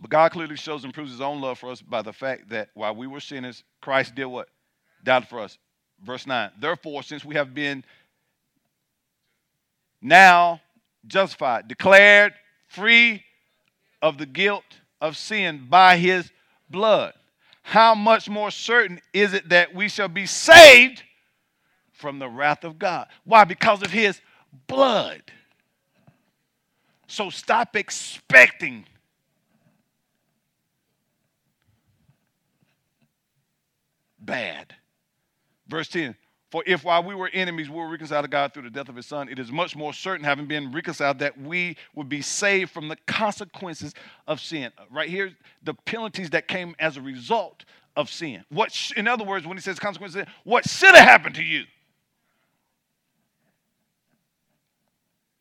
But 0.00 0.10
God 0.10 0.32
clearly 0.32 0.56
shows 0.56 0.84
and 0.84 0.94
proves 0.94 1.10
his 1.10 1.20
own 1.20 1.40
love 1.40 1.58
for 1.58 1.70
us 1.70 1.80
by 1.80 2.02
the 2.02 2.12
fact 2.12 2.50
that 2.50 2.68
while 2.74 2.94
we 2.94 3.06
were 3.06 3.20
sinners, 3.20 3.64
Christ 3.80 4.14
did 4.14 4.26
what? 4.26 4.48
Died 5.02 5.28
for 5.28 5.40
us. 5.40 5.58
Verse 6.04 6.26
9. 6.26 6.50
Therefore, 6.60 7.02
since 7.02 7.24
we 7.24 7.34
have 7.34 7.54
been 7.54 7.82
now 10.00 10.60
justified, 11.06 11.66
declared 11.66 12.34
free 12.68 13.24
of 14.02 14.18
the 14.18 14.26
guilt 14.26 14.64
of 15.00 15.16
sin 15.16 15.66
by 15.68 15.96
his 15.96 16.30
blood, 16.70 17.14
how 17.62 17.94
much 17.94 18.28
more 18.28 18.50
certain 18.50 19.00
is 19.12 19.34
it 19.34 19.50
that 19.50 19.74
we 19.74 19.88
shall 19.88 20.08
be 20.08 20.26
saved 20.26 21.02
from 21.92 22.18
the 22.18 22.28
wrath 22.28 22.64
of 22.64 22.78
God? 22.78 23.08
Why? 23.24 23.44
Because 23.44 23.82
of 23.82 23.90
his 23.90 24.20
blood. 24.66 25.22
So 27.06 27.30
stop 27.30 27.76
expecting 27.76 28.86
bad. 34.18 34.74
Verse 35.66 35.88
10 35.88 36.14
For 36.50 36.62
if 36.66 36.82
while 36.82 37.02
we 37.02 37.14
were 37.14 37.28
enemies, 37.28 37.68
we 37.68 37.76
were 37.76 37.88
reconciled 37.88 38.24
to 38.24 38.28
God 38.28 38.54
through 38.54 38.62
the 38.62 38.70
death 38.70 38.88
of 38.88 38.96
his 38.96 39.04
son, 39.04 39.28
it 39.28 39.38
is 39.38 39.52
much 39.52 39.76
more 39.76 39.92
certain, 39.92 40.24
having 40.24 40.46
been 40.46 40.72
reconciled, 40.72 41.18
that 41.18 41.38
we 41.38 41.76
would 41.94 42.08
be 42.08 42.22
saved 42.22 42.70
from 42.70 42.88
the 42.88 42.96
consequences 43.06 43.94
of 44.26 44.40
sin. 44.40 44.72
Uh, 44.78 44.84
right 44.90 45.10
here, 45.10 45.32
the 45.62 45.74
penalties 45.74 46.30
that 46.30 46.48
came 46.48 46.74
as 46.78 46.96
a 46.96 47.02
result 47.02 47.64
of 47.96 48.08
sin. 48.08 48.44
What, 48.48 48.72
sh- 48.72 48.92
in 48.96 49.06
other 49.06 49.24
words, 49.24 49.46
when 49.46 49.58
he 49.58 49.60
says 49.60 49.78
consequences, 49.78 50.24
what 50.44 50.66
should 50.66 50.94
have 50.94 51.04
happened 51.06 51.34
to 51.34 51.44
you? 51.44 51.64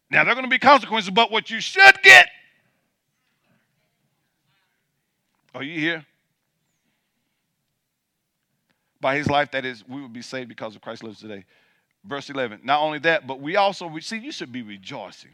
Now, 0.09 0.23
there 0.23 0.31
are 0.31 0.35
going 0.35 0.45
to 0.45 0.49
be 0.49 0.59
consequences, 0.59 1.09
but 1.09 1.31
what 1.31 1.49
you 1.49 1.61
should 1.61 2.01
get. 2.01 2.27
Are 5.55 5.63
you 5.63 5.79
here? 5.79 6.05
By 9.01 9.15
his 9.15 9.27
life, 9.27 9.51
that 9.51 9.65
is, 9.65 9.83
we 9.87 10.01
would 10.01 10.13
be 10.13 10.21
saved 10.21 10.49
because 10.49 10.75
of 10.75 10.81
Christ 10.81 11.03
lives 11.03 11.19
today. 11.19 11.45
Verse 12.05 12.29
11. 12.29 12.61
Not 12.63 12.81
only 12.81 12.99
that, 12.99 13.27
but 13.27 13.39
we 13.39 13.55
also, 13.55 13.91
see, 13.99 14.17
you 14.17 14.31
should 14.31 14.51
be 14.51 14.61
rejoicing. 14.61 15.31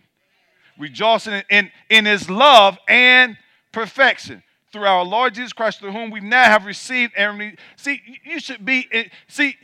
Rejoicing 0.78 1.34
in, 1.34 1.44
in, 1.50 1.72
in 1.90 2.06
his 2.06 2.30
love 2.30 2.78
and 2.88 3.38
perfection 3.72 4.44
through 4.72 4.86
our 4.86 5.06
Lord 5.06 5.36
Jesus 5.36 5.54
Christ, 5.54 5.80
through 5.80 5.92
whom 5.92 6.10
we 6.10 6.20
now 6.20 6.46
have 6.46 6.66
received 6.66 7.14
and 7.16 7.58
see, 7.76 8.02
you 8.26 8.40
should 8.40 8.66
be 8.66 8.88
see. 9.28 9.56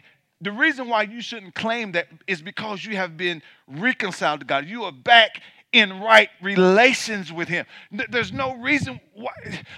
The 0.41 0.51
reason 0.53 0.87
why 0.87 1.01
you 1.01 1.19
shouldn't 1.19 1.53
claim 1.53 1.91
that 1.93 2.07
is 2.25 2.41
because 2.41 2.85
you 2.85 2.95
have 2.95 3.17
been 3.17 3.41
reconciled 3.67 4.39
to 4.39 4.45
God. 4.45 4.67
You 4.67 4.83
are 4.83 4.91
back 4.91 5.41
in 5.73 5.99
right 5.99 6.29
relations 6.41 7.33
with 7.33 7.49
Him. 7.49 7.65
There's 7.91 8.31
no 8.31 8.55
reason 8.55 9.01
why. 9.13 9.31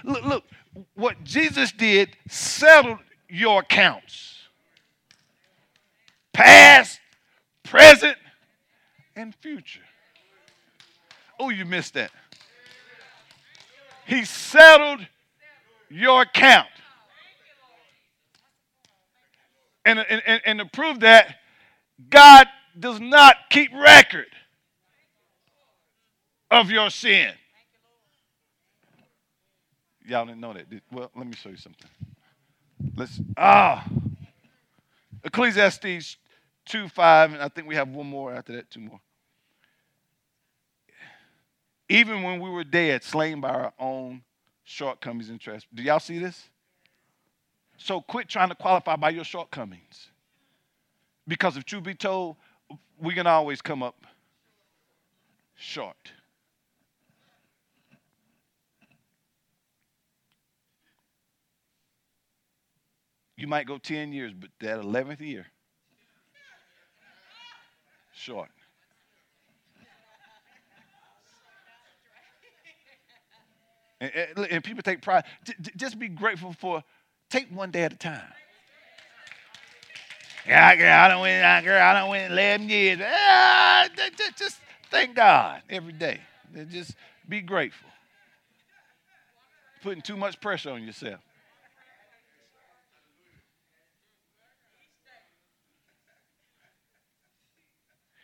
Look, 0.04 0.24
look 0.24 0.44
what 0.94 1.24
Jesus 1.24 1.72
did 1.72 2.16
settled 2.28 2.98
your 3.32 3.60
accounts 3.60 4.36
past, 6.34 7.00
present, 7.62 8.16
and 9.16 9.34
future. 9.36 9.80
Oh, 11.40 11.48
you 11.48 11.64
missed 11.64 11.94
that. 11.94 12.10
He 14.06 14.24
settled 14.24 15.06
your 15.88 16.22
account. 16.22 16.68
And, 19.84 19.98
and, 19.98 20.42
and 20.44 20.58
to 20.58 20.66
prove 20.66 21.00
that, 21.00 21.36
God 22.08 22.46
does 22.78 23.00
not 23.00 23.36
keep 23.50 23.72
record 23.72 24.26
of 26.50 26.70
your 26.70 26.90
sin. 26.90 27.32
Y'all 30.06 30.26
didn't 30.26 30.40
know 30.40 30.52
that. 30.52 30.66
Well, 30.90 31.10
let 31.16 31.26
me 31.26 31.34
show 31.34 31.48
you 31.48 31.56
something. 31.56 31.88
Let's 32.96 33.20
ah 33.36 33.86
Ephesians 35.24 36.16
2 36.66 36.88
5, 36.88 37.32
and 37.34 37.42
I 37.42 37.48
think 37.48 37.68
we 37.68 37.74
have 37.74 37.88
one 37.88 38.06
more 38.06 38.32
after 38.32 38.52
that, 38.56 38.70
two 38.70 38.80
more. 38.80 39.00
Even 41.88 42.22
when 42.22 42.40
we 42.40 42.50
were 42.50 42.64
dead, 42.64 43.04
slain 43.04 43.40
by 43.40 43.50
our 43.50 43.72
own 43.78 44.22
shortcomings 44.64 45.28
and 45.28 45.40
trespasses. 45.40 45.68
Do 45.74 45.82
y'all 45.82 46.00
see 46.00 46.18
this? 46.18 46.48
So 47.76 48.00
quit 48.00 48.28
trying 48.28 48.48
to 48.48 48.54
qualify 48.54 48.96
by 48.96 49.10
your 49.10 49.24
shortcomings. 49.24 50.08
Because 51.26 51.56
if 51.56 51.64
truth 51.64 51.84
be 51.84 51.94
told, 51.94 52.36
we 52.98 53.14
can 53.14 53.26
always 53.26 53.60
come 53.60 53.82
up 53.82 54.06
short. 55.54 56.12
You 63.36 63.46
might 63.46 63.66
go 63.66 63.78
10 63.78 64.12
years, 64.12 64.32
but 64.32 64.50
that 64.60 64.80
11th 64.80 65.20
year, 65.20 65.46
short. 68.14 68.50
And, 74.00 74.12
and, 74.50 74.64
people 74.64 74.82
take 74.82 75.00
pride. 75.00 75.24
just 75.76 75.96
be 75.96 76.08
grateful 76.08 76.52
for, 76.52 76.82
take 77.30 77.48
one 77.54 77.70
day 77.70 77.84
at 77.84 77.92
a 77.92 77.96
time. 77.96 78.20
Yeah, 80.44 80.74
girl, 80.74 80.92
I 80.92 81.08
don't 81.08 81.22
win. 81.22 81.64
Girl, 81.64 81.80
I 81.80 82.00
don't 82.00 82.10
win 82.10 82.32
11 82.32 82.68
years. 82.68 82.98
Yeah, 82.98 83.86
just, 84.16 84.36
just 84.36 84.58
thank 84.90 85.14
God 85.14 85.62
every 85.70 85.92
day. 85.92 86.20
Just 86.68 86.96
be 87.28 87.40
grateful. 87.40 87.88
Putting 89.82 90.02
too 90.02 90.16
much 90.16 90.40
pressure 90.40 90.70
on 90.70 90.82
yourself. 90.82 91.20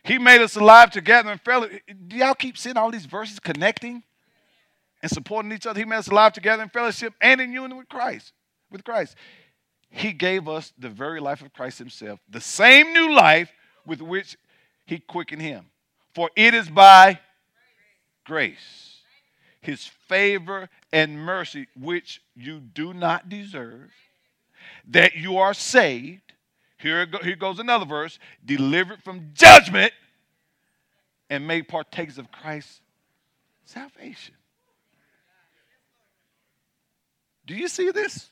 He 0.09 0.17
made 0.17 0.41
us 0.41 0.55
alive 0.55 0.89
together 0.89 1.29
and 1.29 1.39
fellowship. 1.39 1.83
Do 2.07 2.15
y'all 2.15 2.33
keep 2.33 2.57
seeing 2.57 2.77
all 2.77 2.89
these 2.89 3.05
verses 3.05 3.39
connecting 3.39 4.01
and 5.03 5.11
supporting 5.11 5.51
each 5.51 5.67
other? 5.67 5.79
He 5.79 5.85
made 5.85 5.97
us 5.97 6.07
alive 6.07 6.33
together 6.33 6.63
in 6.63 6.69
fellowship 6.69 7.13
and 7.21 7.39
in 7.39 7.53
union 7.53 7.77
with 7.77 7.87
Christ. 7.89 8.33
With 8.71 8.83
Christ. 8.83 9.15
He 9.91 10.11
gave 10.11 10.47
us 10.47 10.73
the 10.79 10.89
very 10.89 11.19
life 11.19 11.43
of 11.43 11.53
Christ 11.53 11.77
Himself, 11.77 12.19
the 12.27 12.41
same 12.41 12.91
new 12.91 13.13
life 13.13 13.51
with 13.85 14.01
which 14.01 14.35
He 14.87 14.97
quickened 14.97 15.43
Him. 15.43 15.67
For 16.15 16.31
it 16.35 16.55
is 16.55 16.71
by 16.71 17.19
grace, 18.25 19.01
His 19.61 19.85
favor 19.85 20.69
and 20.91 21.19
mercy, 21.19 21.67
which 21.79 22.19
you 22.35 22.59
do 22.59 22.95
not 22.95 23.29
deserve, 23.29 23.91
that 24.87 25.15
you 25.15 25.37
are 25.37 25.53
saved 25.53 26.28
here, 26.79 27.05
here 27.21 27.35
goes 27.35 27.59
another 27.59 27.85
verse 27.85 28.17
delivered 28.43 29.03
from 29.03 29.31
judgment 29.33 29.93
and 31.29 31.45
made 31.45 31.67
partakers 31.67 32.17
of 32.17 32.31
Christ's 32.31 32.81
salvation. 33.65 34.33
Do 37.45 37.53
you 37.53 37.67
see 37.67 37.91
this? 37.91 38.31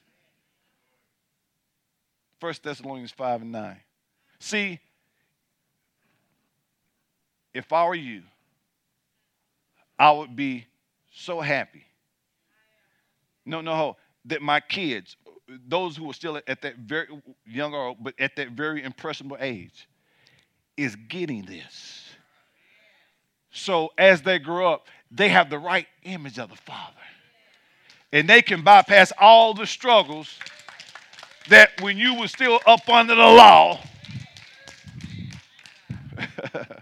1 2.40 2.54
Thessalonians 2.64 3.12
5 3.12 3.42
and 3.42 3.52
9. 3.52 3.78
See, 4.40 4.80
if 7.54 7.74
I 7.74 7.86
were 7.86 7.96
you, 7.96 8.22
I 10.00 10.12
would 10.12 10.36
be 10.36 10.68
so 11.12 11.42
happy. 11.42 11.84
No, 13.46 13.62
no, 13.62 13.98
that 14.26 14.42
my 14.42 14.60
kids 14.60 15.18
those 15.68 15.96
who 15.96 16.10
are 16.10 16.14
still 16.14 16.38
at 16.48 16.62
that 16.62 16.76
very 16.78 17.08
young 17.46 17.72
younger, 17.72 17.94
but 18.00 18.14
at 18.20 18.36
that 18.36 18.52
very 18.52 18.84
impressionable 18.84 19.38
age, 19.40 19.88
is 20.76 20.96
getting 20.96 21.44
this. 21.44 22.04
So 23.52 23.92
as 23.98 24.22
they 24.22 24.40
grow 24.40 24.74
up, 24.74 24.88
they 25.10 25.30
have 25.30 25.50
the 25.50 25.58
right 25.58 25.88
image 26.04 26.38
of 26.38 26.50
the 26.50 26.56
Father. 26.56 26.94
And 28.12 28.30
they 28.30 28.42
can 28.42 28.62
bypass 28.62 29.12
all 29.18 29.54
the 29.54 29.66
struggles 29.66 30.38
that 31.50 31.82
when 31.82 31.98
you 31.98 32.16
were 32.16 32.28
still 32.28 32.60
up 32.66 32.88
under 32.90 33.16
the 33.16 33.22
law, 33.22 33.80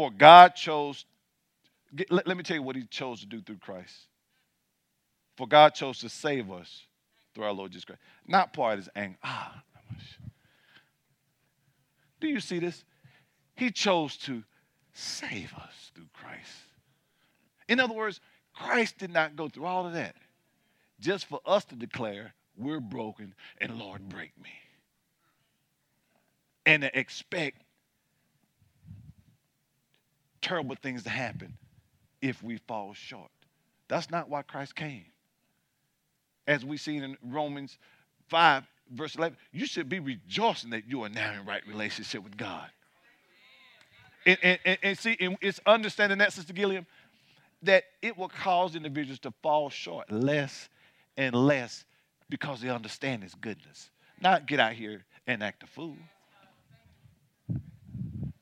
For 0.00 0.10
God 0.10 0.54
chose, 0.54 1.04
let, 2.08 2.26
let 2.26 2.34
me 2.34 2.42
tell 2.42 2.56
you 2.56 2.62
what 2.62 2.74
He 2.74 2.84
chose 2.84 3.20
to 3.20 3.26
do 3.26 3.42
through 3.42 3.58
Christ. 3.58 3.94
For 5.36 5.46
God 5.46 5.74
chose 5.74 5.98
to 5.98 6.08
save 6.08 6.50
us 6.50 6.86
through 7.34 7.44
our 7.44 7.52
Lord 7.52 7.72
Jesus 7.72 7.84
Christ. 7.84 8.00
Not 8.26 8.54
part 8.54 8.78
of 8.78 8.78
His 8.78 8.88
anger. 8.96 9.18
Ah, 9.22 9.62
do 12.18 12.28
you 12.28 12.40
see 12.40 12.60
this? 12.60 12.82
He 13.56 13.70
chose 13.70 14.16
to 14.20 14.42
save 14.94 15.52
us 15.52 15.92
through 15.94 16.08
Christ. 16.14 16.48
In 17.68 17.78
other 17.78 17.92
words, 17.92 18.20
Christ 18.54 18.96
did 18.96 19.12
not 19.12 19.36
go 19.36 19.50
through 19.50 19.66
all 19.66 19.86
of 19.86 19.92
that 19.92 20.16
just 20.98 21.26
for 21.26 21.40
us 21.44 21.66
to 21.66 21.74
declare 21.74 22.32
we're 22.56 22.80
broken 22.80 23.34
and 23.58 23.78
Lord, 23.78 24.08
break 24.08 24.32
me. 24.42 24.48
And 26.64 26.84
to 26.84 26.98
expect 26.98 27.64
terrible 30.50 30.74
things 30.82 31.04
to 31.04 31.10
happen 31.10 31.56
if 32.20 32.42
we 32.42 32.58
fall 32.66 32.92
short. 32.92 33.30
That's 33.86 34.10
not 34.10 34.28
why 34.28 34.42
Christ 34.42 34.74
came. 34.74 35.04
As 36.44 36.64
we 36.64 36.76
see 36.76 36.96
in 36.96 37.16
Romans 37.22 37.78
5, 38.28 38.64
verse 38.92 39.14
11, 39.14 39.38
you 39.52 39.64
should 39.64 39.88
be 39.88 40.00
rejoicing 40.00 40.70
that 40.70 40.88
you 40.88 41.04
are 41.04 41.08
now 41.08 41.34
in 41.34 41.46
right 41.46 41.64
relationship 41.68 42.24
with 42.24 42.36
God. 42.36 42.66
And, 44.26 44.38
and, 44.42 44.58
and, 44.64 44.78
and 44.82 44.98
see, 44.98 45.16
it's 45.40 45.60
understanding 45.66 46.18
that, 46.18 46.32
Sister 46.32 46.52
Gilliam, 46.52 46.84
that 47.62 47.84
it 48.02 48.18
will 48.18 48.28
cause 48.28 48.74
individuals 48.74 49.20
to 49.20 49.32
fall 49.42 49.70
short 49.70 50.10
less 50.10 50.68
and 51.16 51.32
less 51.32 51.84
because 52.28 52.60
they 52.60 52.70
understand 52.70 53.22
His 53.22 53.36
goodness. 53.36 53.88
Not 54.20 54.46
get 54.46 54.58
out 54.58 54.72
here 54.72 55.04
and 55.28 55.44
act 55.44 55.62
a 55.62 55.68
fool. 55.68 55.96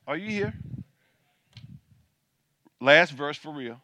Are 0.07 0.17
you 0.17 0.31
here? 0.31 0.53
Last 2.81 3.11
verse 3.11 3.37
for 3.37 3.51
real. 3.51 3.81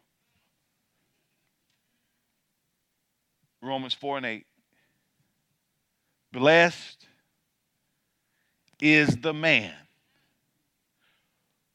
Romans 3.62 3.94
4 3.94 4.18
and 4.18 4.26
8. 4.26 4.46
Blessed 6.32 7.06
is 8.80 9.16
the 9.16 9.32
man 9.32 9.72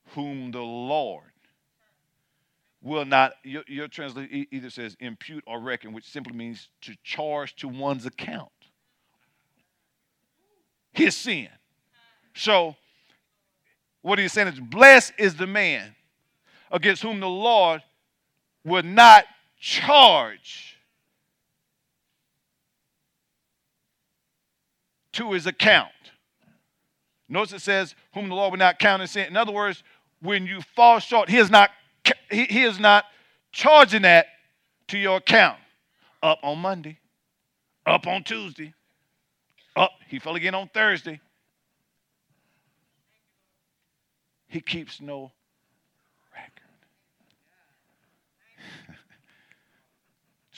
whom 0.09 0.51
the 0.51 0.61
Lord 0.61 1.23
will 2.81 3.05
not, 3.05 3.33
your, 3.43 3.63
your 3.67 3.87
translation 3.87 4.47
either 4.51 4.69
says 4.69 4.95
impute 4.99 5.43
or 5.47 5.59
reckon, 5.59 5.93
which 5.93 6.05
simply 6.05 6.33
means 6.33 6.69
to 6.81 6.95
charge 7.03 7.55
to 7.57 7.67
one's 7.67 8.05
account 8.05 8.49
his 10.93 11.15
sin. 11.15 11.49
So, 12.35 12.75
what 14.01 14.19
he's 14.19 14.33
saying 14.33 14.49
is, 14.49 14.59
blessed 14.59 15.13
is 15.17 15.35
the 15.35 15.47
man 15.47 15.95
against 16.71 17.01
whom 17.01 17.19
the 17.19 17.29
Lord 17.29 17.83
would 18.63 18.85
not 18.85 19.25
charge 19.59 20.77
to 25.13 25.33
his 25.33 25.45
account. 25.45 25.91
Notice 27.27 27.53
it 27.53 27.61
says, 27.61 27.95
whom 28.13 28.29
the 28.29 28.35
Lord 28.35 28.51
would 28.51 28.59
not 28.59 28.79
count 28.79 29.01
as 29.01 29.11
sin. 29.11 29.27
In 29.27 29.37
other 29.37 29.51
words, 29.51 29.83
when 30.21 30.45
you 30.45 30.61
fall 30.75 30.99
short, 30.99 31.29
he 31.29 31.37
is 31.37 31.49
not, 31.49 31.69
he, 32.29 32.45
he 32.45 32.63
is 32.63 32.79
not 32.79 33.05
charging 33.51 34.03
that 34.03 34.27
to 34.87 34.97
your 34.97 35.17
account. 35.17 35.57
Up 36.23 36.39
on 36.43 36.59
Monday, 36.59 36.99
up 37.85 38.05
on 38.05 38.23
Tuesday, 38.23 38.73
up, 39.75 39.91
he 40.07 40.19
fell 40.19 40.35
again 40.35 40.53
on 40.53 40.69
Thursday. 40.71 41.19
He 44.47 44.61
keeps 44.61 45.01
no 45.01 45.31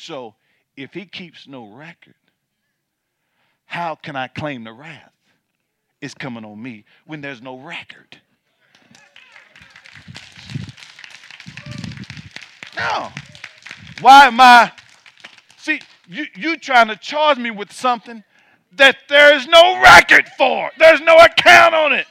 So 0.04 0.36
if 0.76 0.94
he 0.94 1.06
keeps 1.06 1.48
no 1.48 1.66
record, 1.66 2.16
how 3.66 3.96
can 3.96 4.18
I 4.18 4.28
claim 4.28 4.66
the 4.66 4.74
wrath? 4.74 5.14
It's 6.02 6.14
coming 6.14 6.44
on 6.44 6.62
me 6.62 6.84
when 7.06 7.22
there's 7.22 7.42
no 7.42 7.58
record. 7.58 8.18
No. 12.76 13.14
Why 14.02 14.26
am 14.26 14.42
I? 14.42 14.74
See, 15.58 15.80
you 16.08 16.26
you 16.36 16.58
trying 16.58 16.90
to 16.90 16.98
charge 16.98 17.38
me 17.38 17.52
with 17.52 17.72
something 17.72 18.26
that 18.74 18.98
there 19.08 19.34
is 19.38 19.48
no 19.48 19.82
record 19.82 20.28
for. 20.38 20.70
There's 20.78 21.00
no 21.00 21.16
account 21.16 21.76
on 21.76 21.94
it. 21.94 22.08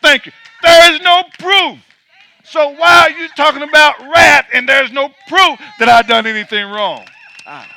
Thank 0.00 0.26
you. 0.26 0.32
There 0.62 0.94
is 0.94 1.00
no 1.00 1.24
proof. 1.36 1.78
So 2.50 2.70
why 2.70 3.02
are 3.02 3.10
you 3.10 3.28
talking 3.36 3.62
about 3.62 3.94
wrath 4.12 4.48
and 4.52 4.68
there's 4.68 4.90
no 4.90 5.08
proof 5.28 5.60
that 5.78 5.88
I 5.88 6.02
done 6.02 6.26
anything 6.26 6.68
wrong? 6.68 7.06
Ah, 7.46 7.68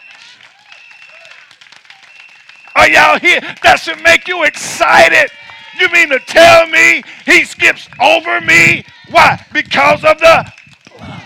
are 2.76 2.90
y'all 2.90 3.20
here? 3.20 3.40
That 3.62 3.76
should 3.76 4.02
make 4.02 4.28
you 4.28 4.44
excited. 4.44 5.30
You 5.80 5.90
mean 5.90 6.10
to 6.10 6.20
tell 6.20 6.66
me 6.68 7.04
he 7.24 7.46
skips 7.46 7.88
over 8.02 8.42
me? 8.42 8.84
Why? 9.12 9.46
Because 9.54 10.04
of 10.04 10.18
the 10.18 10.52
blood. 10.98 11.22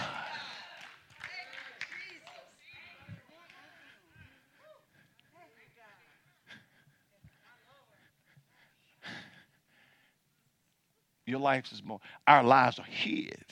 Your 11.27 11.39
life 11.41 11.71
is 11.73 11.83
more, 11.83 11.99
our 12.25 12.41
lives 12.41 12.79
are 12.79 12.85
hid 12.85 13.43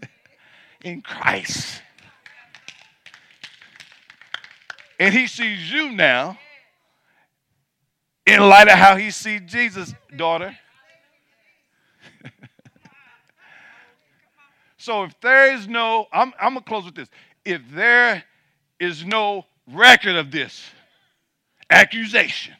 in 0.84 1.02
Christ. 1.02 1.82
And 5.00 5.12
he 5.12 5.26
sees 5.26 5.70
you 5.70 5.90
now 5.90 6.38
in 8.24 8.40
light 8.40 8.68
of 8.68 8.78
how 8.78 8.94
he 8.94 9.10
sees 9.10 9.40
Jesus, 9.46 9.92
daughter. 10.16 10.56
so 14.76 15.02
if 15.02 15.20
there 15.20 15.54
is 15.54 15.66
no, 15.66 16.06
I'm, 16.12 16.32
I'm 16.40 16.52
going 16.52 16.62
to 16.62 16.68
close 16.68 16.84
with 16.84 16.94
this. 16.94 17.08
If 17.44 17.62
there 17.72 18.22
is 18.78 19.04
no 19.04 19.44
record 19.66 20.14
of 20.14 20.30
this 20.30 20.70
accusation, 21.68 22.54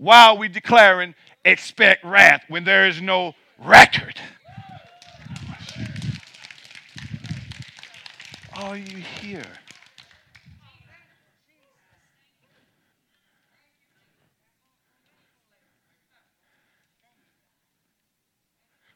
why 0.00 0.28
are 0.28 0.36
we 0.36 0.48
declaring 0.48 1.14
expect 1.44 2.06
wrath 2.06 2.42
when 2.48 2.64
there 2.64 2.88
is 2.88 3.02
no 3.02 3.34
record? 3.58 4.18
Are 8.56 8.78
you 8.78 8.96
here? 8.96 9.44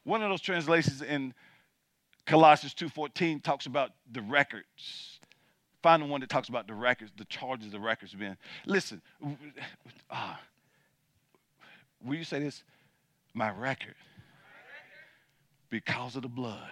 One 0.05 0.23
of 0.23 0.31
those 0.31 0.41
translations 0.41 1.03
in 1.03 1.35
Colossians 2.27 2.75
2.14 2.75 3.43
talks 3.43 3.67
about 3.67 3.91
the 4.11 4.23
records. 4.23 5.21
Find 5.83 6.03
the 6.03 6.07
one 6.07 6.23
that 6.23 6.31
talks 6.31 6.49
about 6.49 6.67
the 6.67 6.73
records, 6.73 7.13
the 7.15 7.27
charges 7.27 7.73
the 7.73 7.79
records 7.79 8.15
being. 8.15 8.39
Listen, 8.65 9.03
uh, 10.11 10.37
will 12.05 12.17
you 12.17 12.25
say 12.25 12.39
this? 12.39 12.63
My 13.33 13.51
record, 13.51 13.97
because 15.71 16.15
of 16.15 16.23
the 16.23 16.29
blood, 16.29 16.71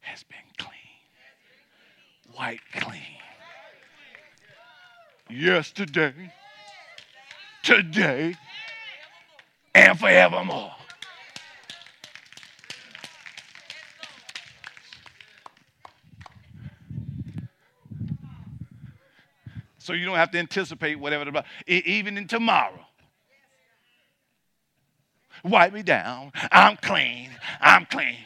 has 0.00 0.24
been 0.24 0.38
clean. 0.58 0.72
White 2.34 2.60
clean. 2.74 3.00
Yesterday, 5.30 6.32
today, 7.62 8.34
and 9.74 9.98
forevermore. 9.98 10.72
so 19.82 19.92
you 19.92 20.06
don't 20.06 20.16
have 20.16 20.30
to 20.30 20.38
anticipate 20.38 20.94
whatever 20.98 21.24
the 21.24 21.44
even 21.66 22.16
in 22.16 22.26
tomorrow. 22.26 22.86
Wipe 25.44 25.72
me 25.72 25.82
down. 25.82 26.32
I'm 26.50 26.76
clean. 26.76 27.30
I'm 27.60 27.86
clean. 27.86 28.16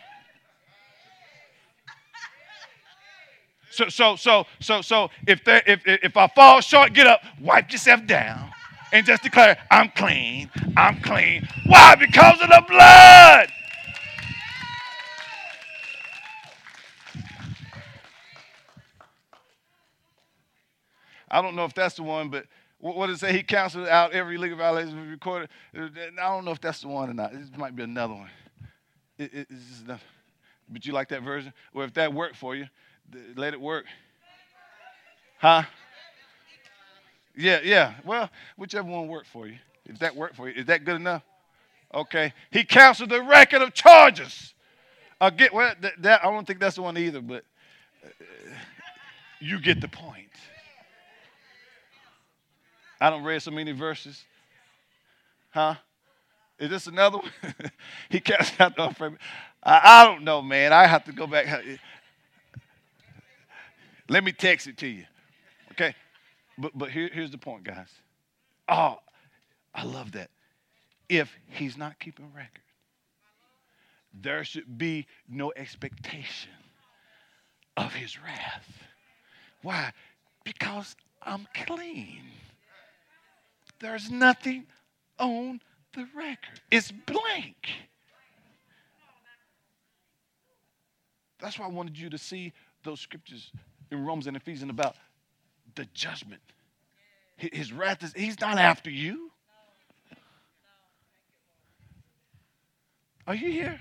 So 3.71 3.89
so 3.89 4.17
so 4.17 4.47
so 4.61 4.81
so 4.83 5.11
if 5.27 5.45
there 5.45 5.62
if 5.67 5.83
if 5.87 6.17
I 6.17 6.29
fall 6.29 6.61
short, 6.61 6.93
get 6.95 7.07
up, 7.07 7.23
wipe 7.41 7.71
yourself 7.71 8.07
down, 8.07 8.51
and 8.93 9.05
just 9.05 9.23
declare, 9.23 9.59
I'm 9.71 9.91
clean. 9.91 10.51
I'm 10.77 11.01
clean. 11.01 11.47
Why? 11.67 11.95
Because 11.95 12.41
of 12.41 12.49
the 12.49 12.64
blood. 12.69 13.49
I 21.31 21.43
don't 21.43 21.55
know 21.57 21.64
if 21.64 21.75
that's 21.75 21.97
the 21.97 22.03
one, 22.03 22.31
but 22.31 22.47
what 22.95 23.07
does 23.07 23.16
it 23.16 23.26
say? 23.26 23.32
He 23.32 23.43
canceled 23.43 23.89
out 23.89 24.12
every 24.12 24.37
legal 24.37 24.59
violation 24.59 25.11
recorded. 25.11 25.49
I 25.74 26.11
don't 26.16 26.45
know 26.45 26.53
if 26.53 26.61
that's 26.61 26.82
the 26.82 26.89
one 26.89 27.11
or 27.11 27.14
not. 27.14 27.32
This 27.32 27.49
might 27.57 27.74
be 27.74 27.82
another 27.82 28.14
one. 28.14 28.30
It, 29.18 29.32
it, 29.32 29.47
it's 29.51 29.80
enough. 29.82 30.05
But 30.68 30.84
you 30.84 30.93
like 30.93 31.09
that 31.09 31.22
version? 31.22 31.53
Well, 31.72 31.87
if 31.87 31.95
that 31.95 32.12
worked 32.12 32.37
for 32.37 32.55
you, 32.55 32.66
let 33.34 33.55
it 33.55 33.61
work. 33.61 33.87
Huh? 35.39 35.62
Yeah, 37.37 37.61
yeah. 37.62 37.95
Well, 38.05 38.30
whichever 38.57 38.89
one 38.89 39.09
worked 39.09 39.28
for 39.28 39.47
you. 39.47 39.59
If 39.87 39.99
that 40.01 40.14
worked 40.14 40.37
for 40.37 40.49
you, 40.49 40.55
is 40.61 40.66
that 40.66 40.84
good 40.84 40.97
enough? 40.97 41.22
Okay. 41.95 42.32
He 42.51 42.64
canceled 42.64 43.11
the 43.11 43.22
record 43.22 43.62
of 43.62 43.72
charges. 43.72 44.55
I 45.20 45.30
get 45.30 45.55
well. 45.55 45.72
That, 45.80 46.03
that, 46.03 46.24
I 46.24 46.30
don't 46.30 46.47
think 46.47 46.61
that's 46.61 46.76
the 46.76 46.82
one 46.82 46.99
either, 46.99 47.20
but 47.20 47.45
uh, 48.05 48.09
you 49.41 49.61
get 49.61 49.80
the 49.80 49.89
point. 49.89 50.28
I 53.01 53.11
don't 53.11 53.22
read 53.24 53.42
so 53.42 53.51
many 53.51 53.72
verses. 53.72 54.24
Huh? 55.51 55.74
Is 56.59 56.70
this 56.70 56.86
another 56.86 57.18
one? 57.18 57.30
he 58.09 58.20
cast 58.20 58.61
out 58.61 58.76
the 58.76 58.84
unfriendly. 58.84 59.18
I, 59.62 59.80
I 59.84 60.05
don't 60.07 60.24
know, 60.24 60.40
man. 60.40 60.72
I 60.72 60.86
have 60.86 61.05
to 61.05 61.12
go 61.12 61.26
back. 61.26 61.47
Let 64.09 64.24
me 64.24 64.32
text 64.32 64.66
it 64.66 64.78
to 64.78 64.86
you. 64.86 65.05
Okay? 65.72 65.94
But 66.57 66.76
but 66.76 66.90
here, 66.90 67.11
here's 67.12 67.30
the 67.30 67.38
point, 67.38 67.64
guys. 67.64 67.88
Oh, 68.68 68.99
I 69.74 69.84
love 69.84 70.12
that. 70.12 70.30
If 71.09 71.32
he's 71.49 71.76
not 71.76 71.99
keeping 71.99 72.32
record, 72.34 72.62
there 74.14 74.42
should 74.44 74.78
be 74.78 75.07
no 75.28 75.53
expectation 75.55 76.51
of 77.76 77.92
his 77.92 78.20
wrath. 78.20 78.66
Why? 79.62 79.92
Because 80.44 80.97
I'm 81.22 81.47
clean. 81.66 82.22
There's 83.79 84.11
nothing 84.11 84.66
on 85.18 85.61
the 85.95 86.07
record, 86.14 86.61
it's 86.70 86.91
blank. 86.91 87.68
That's 91.39 91.59
why 91.59 91.66
I 91.66 91.68
wanted 91.68 91.99
you 91.99 92.09
to 92.11 92.18
see 92.18 92.53
those 92.83 93.01
scriptures 93.01 93.53
in 93.91 94.05
Romans 94.05 94.27
and 94.27 94.37
Ephesians 94.37 94.70
about 94.70 94.97
the 95.74 95.87
judgment. 95.93 96.41
His 97.37 97.72
wrath 97.72 98.03
is, 98.03 98.12
he's 98.14 98.41
not 98.41 98.59
after 98.59 98.91
you. 98.91 99.31
Are 103.27 103.35
you 103.35 103.51
here? 103.51 103.81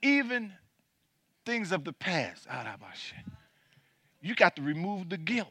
Even 0.00 0.52
things 1.44 1.70
of 1.70 1.84
the 1.84 1.92
past, 1.92 2.46
ah, 2.50 2.76
you 4.20 4.34
got 4.34 4.56
to 4.56 4.62
remove 4.62 5.08
the 5.08 5.18
guilt. 5.18 5.48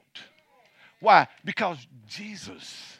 Why? 1.02 1.28
Because 1.44 1.86
Jesus 2.08 2.98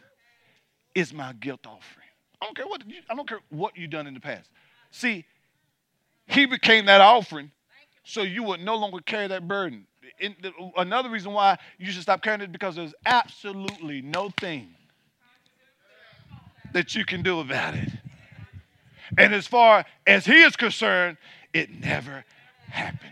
is 0.94 1.14
my 1.14 1.34
guilt 1.34 1.66
offering. 1.66 2.08
I 2.42 2.46
don't 2.46 2.58
care 2.58 2.68
what 2.68 2.88
you, 2.88 2.96
I 3.10 3.16
don't 3.16 3.30
care 3.30 3.40
what 3.50 3.78
you've 3.78 3.92
done 3.92 4.08
in 4.08 4.14
the 4.14 4.20
past. 4.20 4.50
See, 4.90 5.26
he 6.26 6.46
became 6.46 6.88
that 6.88 7.00
offering 7.00 7.52
so 8.04 8.24
you 8.24 8.44
would 8.44 8.60
no 8.60 8.76
longer 8.76 9.00
carry 9.06 9.28
that 9.28 9.48
burden. 9.48 9.86
In, 10.20 10.36
another 10.76 11.10
reason 11.10 11.32
why 11.34 11.58
you 11.78 11.92
should 11.92 12.02
stop 12.02 12.22
carrying 12.22 12.42
it 12.42 12.52
because 12.52 12.76
there's 12.76 12.94
absolutely 13.06 14.02
no 14.02 14.32
thing 14.40 14.74
that 16.74 16.96
you 16.96 17.06
can 17.06 17.22
do 17.22 17.40
about 17.40 17.76
it. 17.76 17.90
And 19.18 19.34
as 19.34 19.46
far 19.46 19.86
as 20.08 20.26
he 20.26 20.42
is 20.42 20.56
concerned, 20.56 21.18
it 21.54 21.70
never 21.70 22.24
happened. 22.70 23.12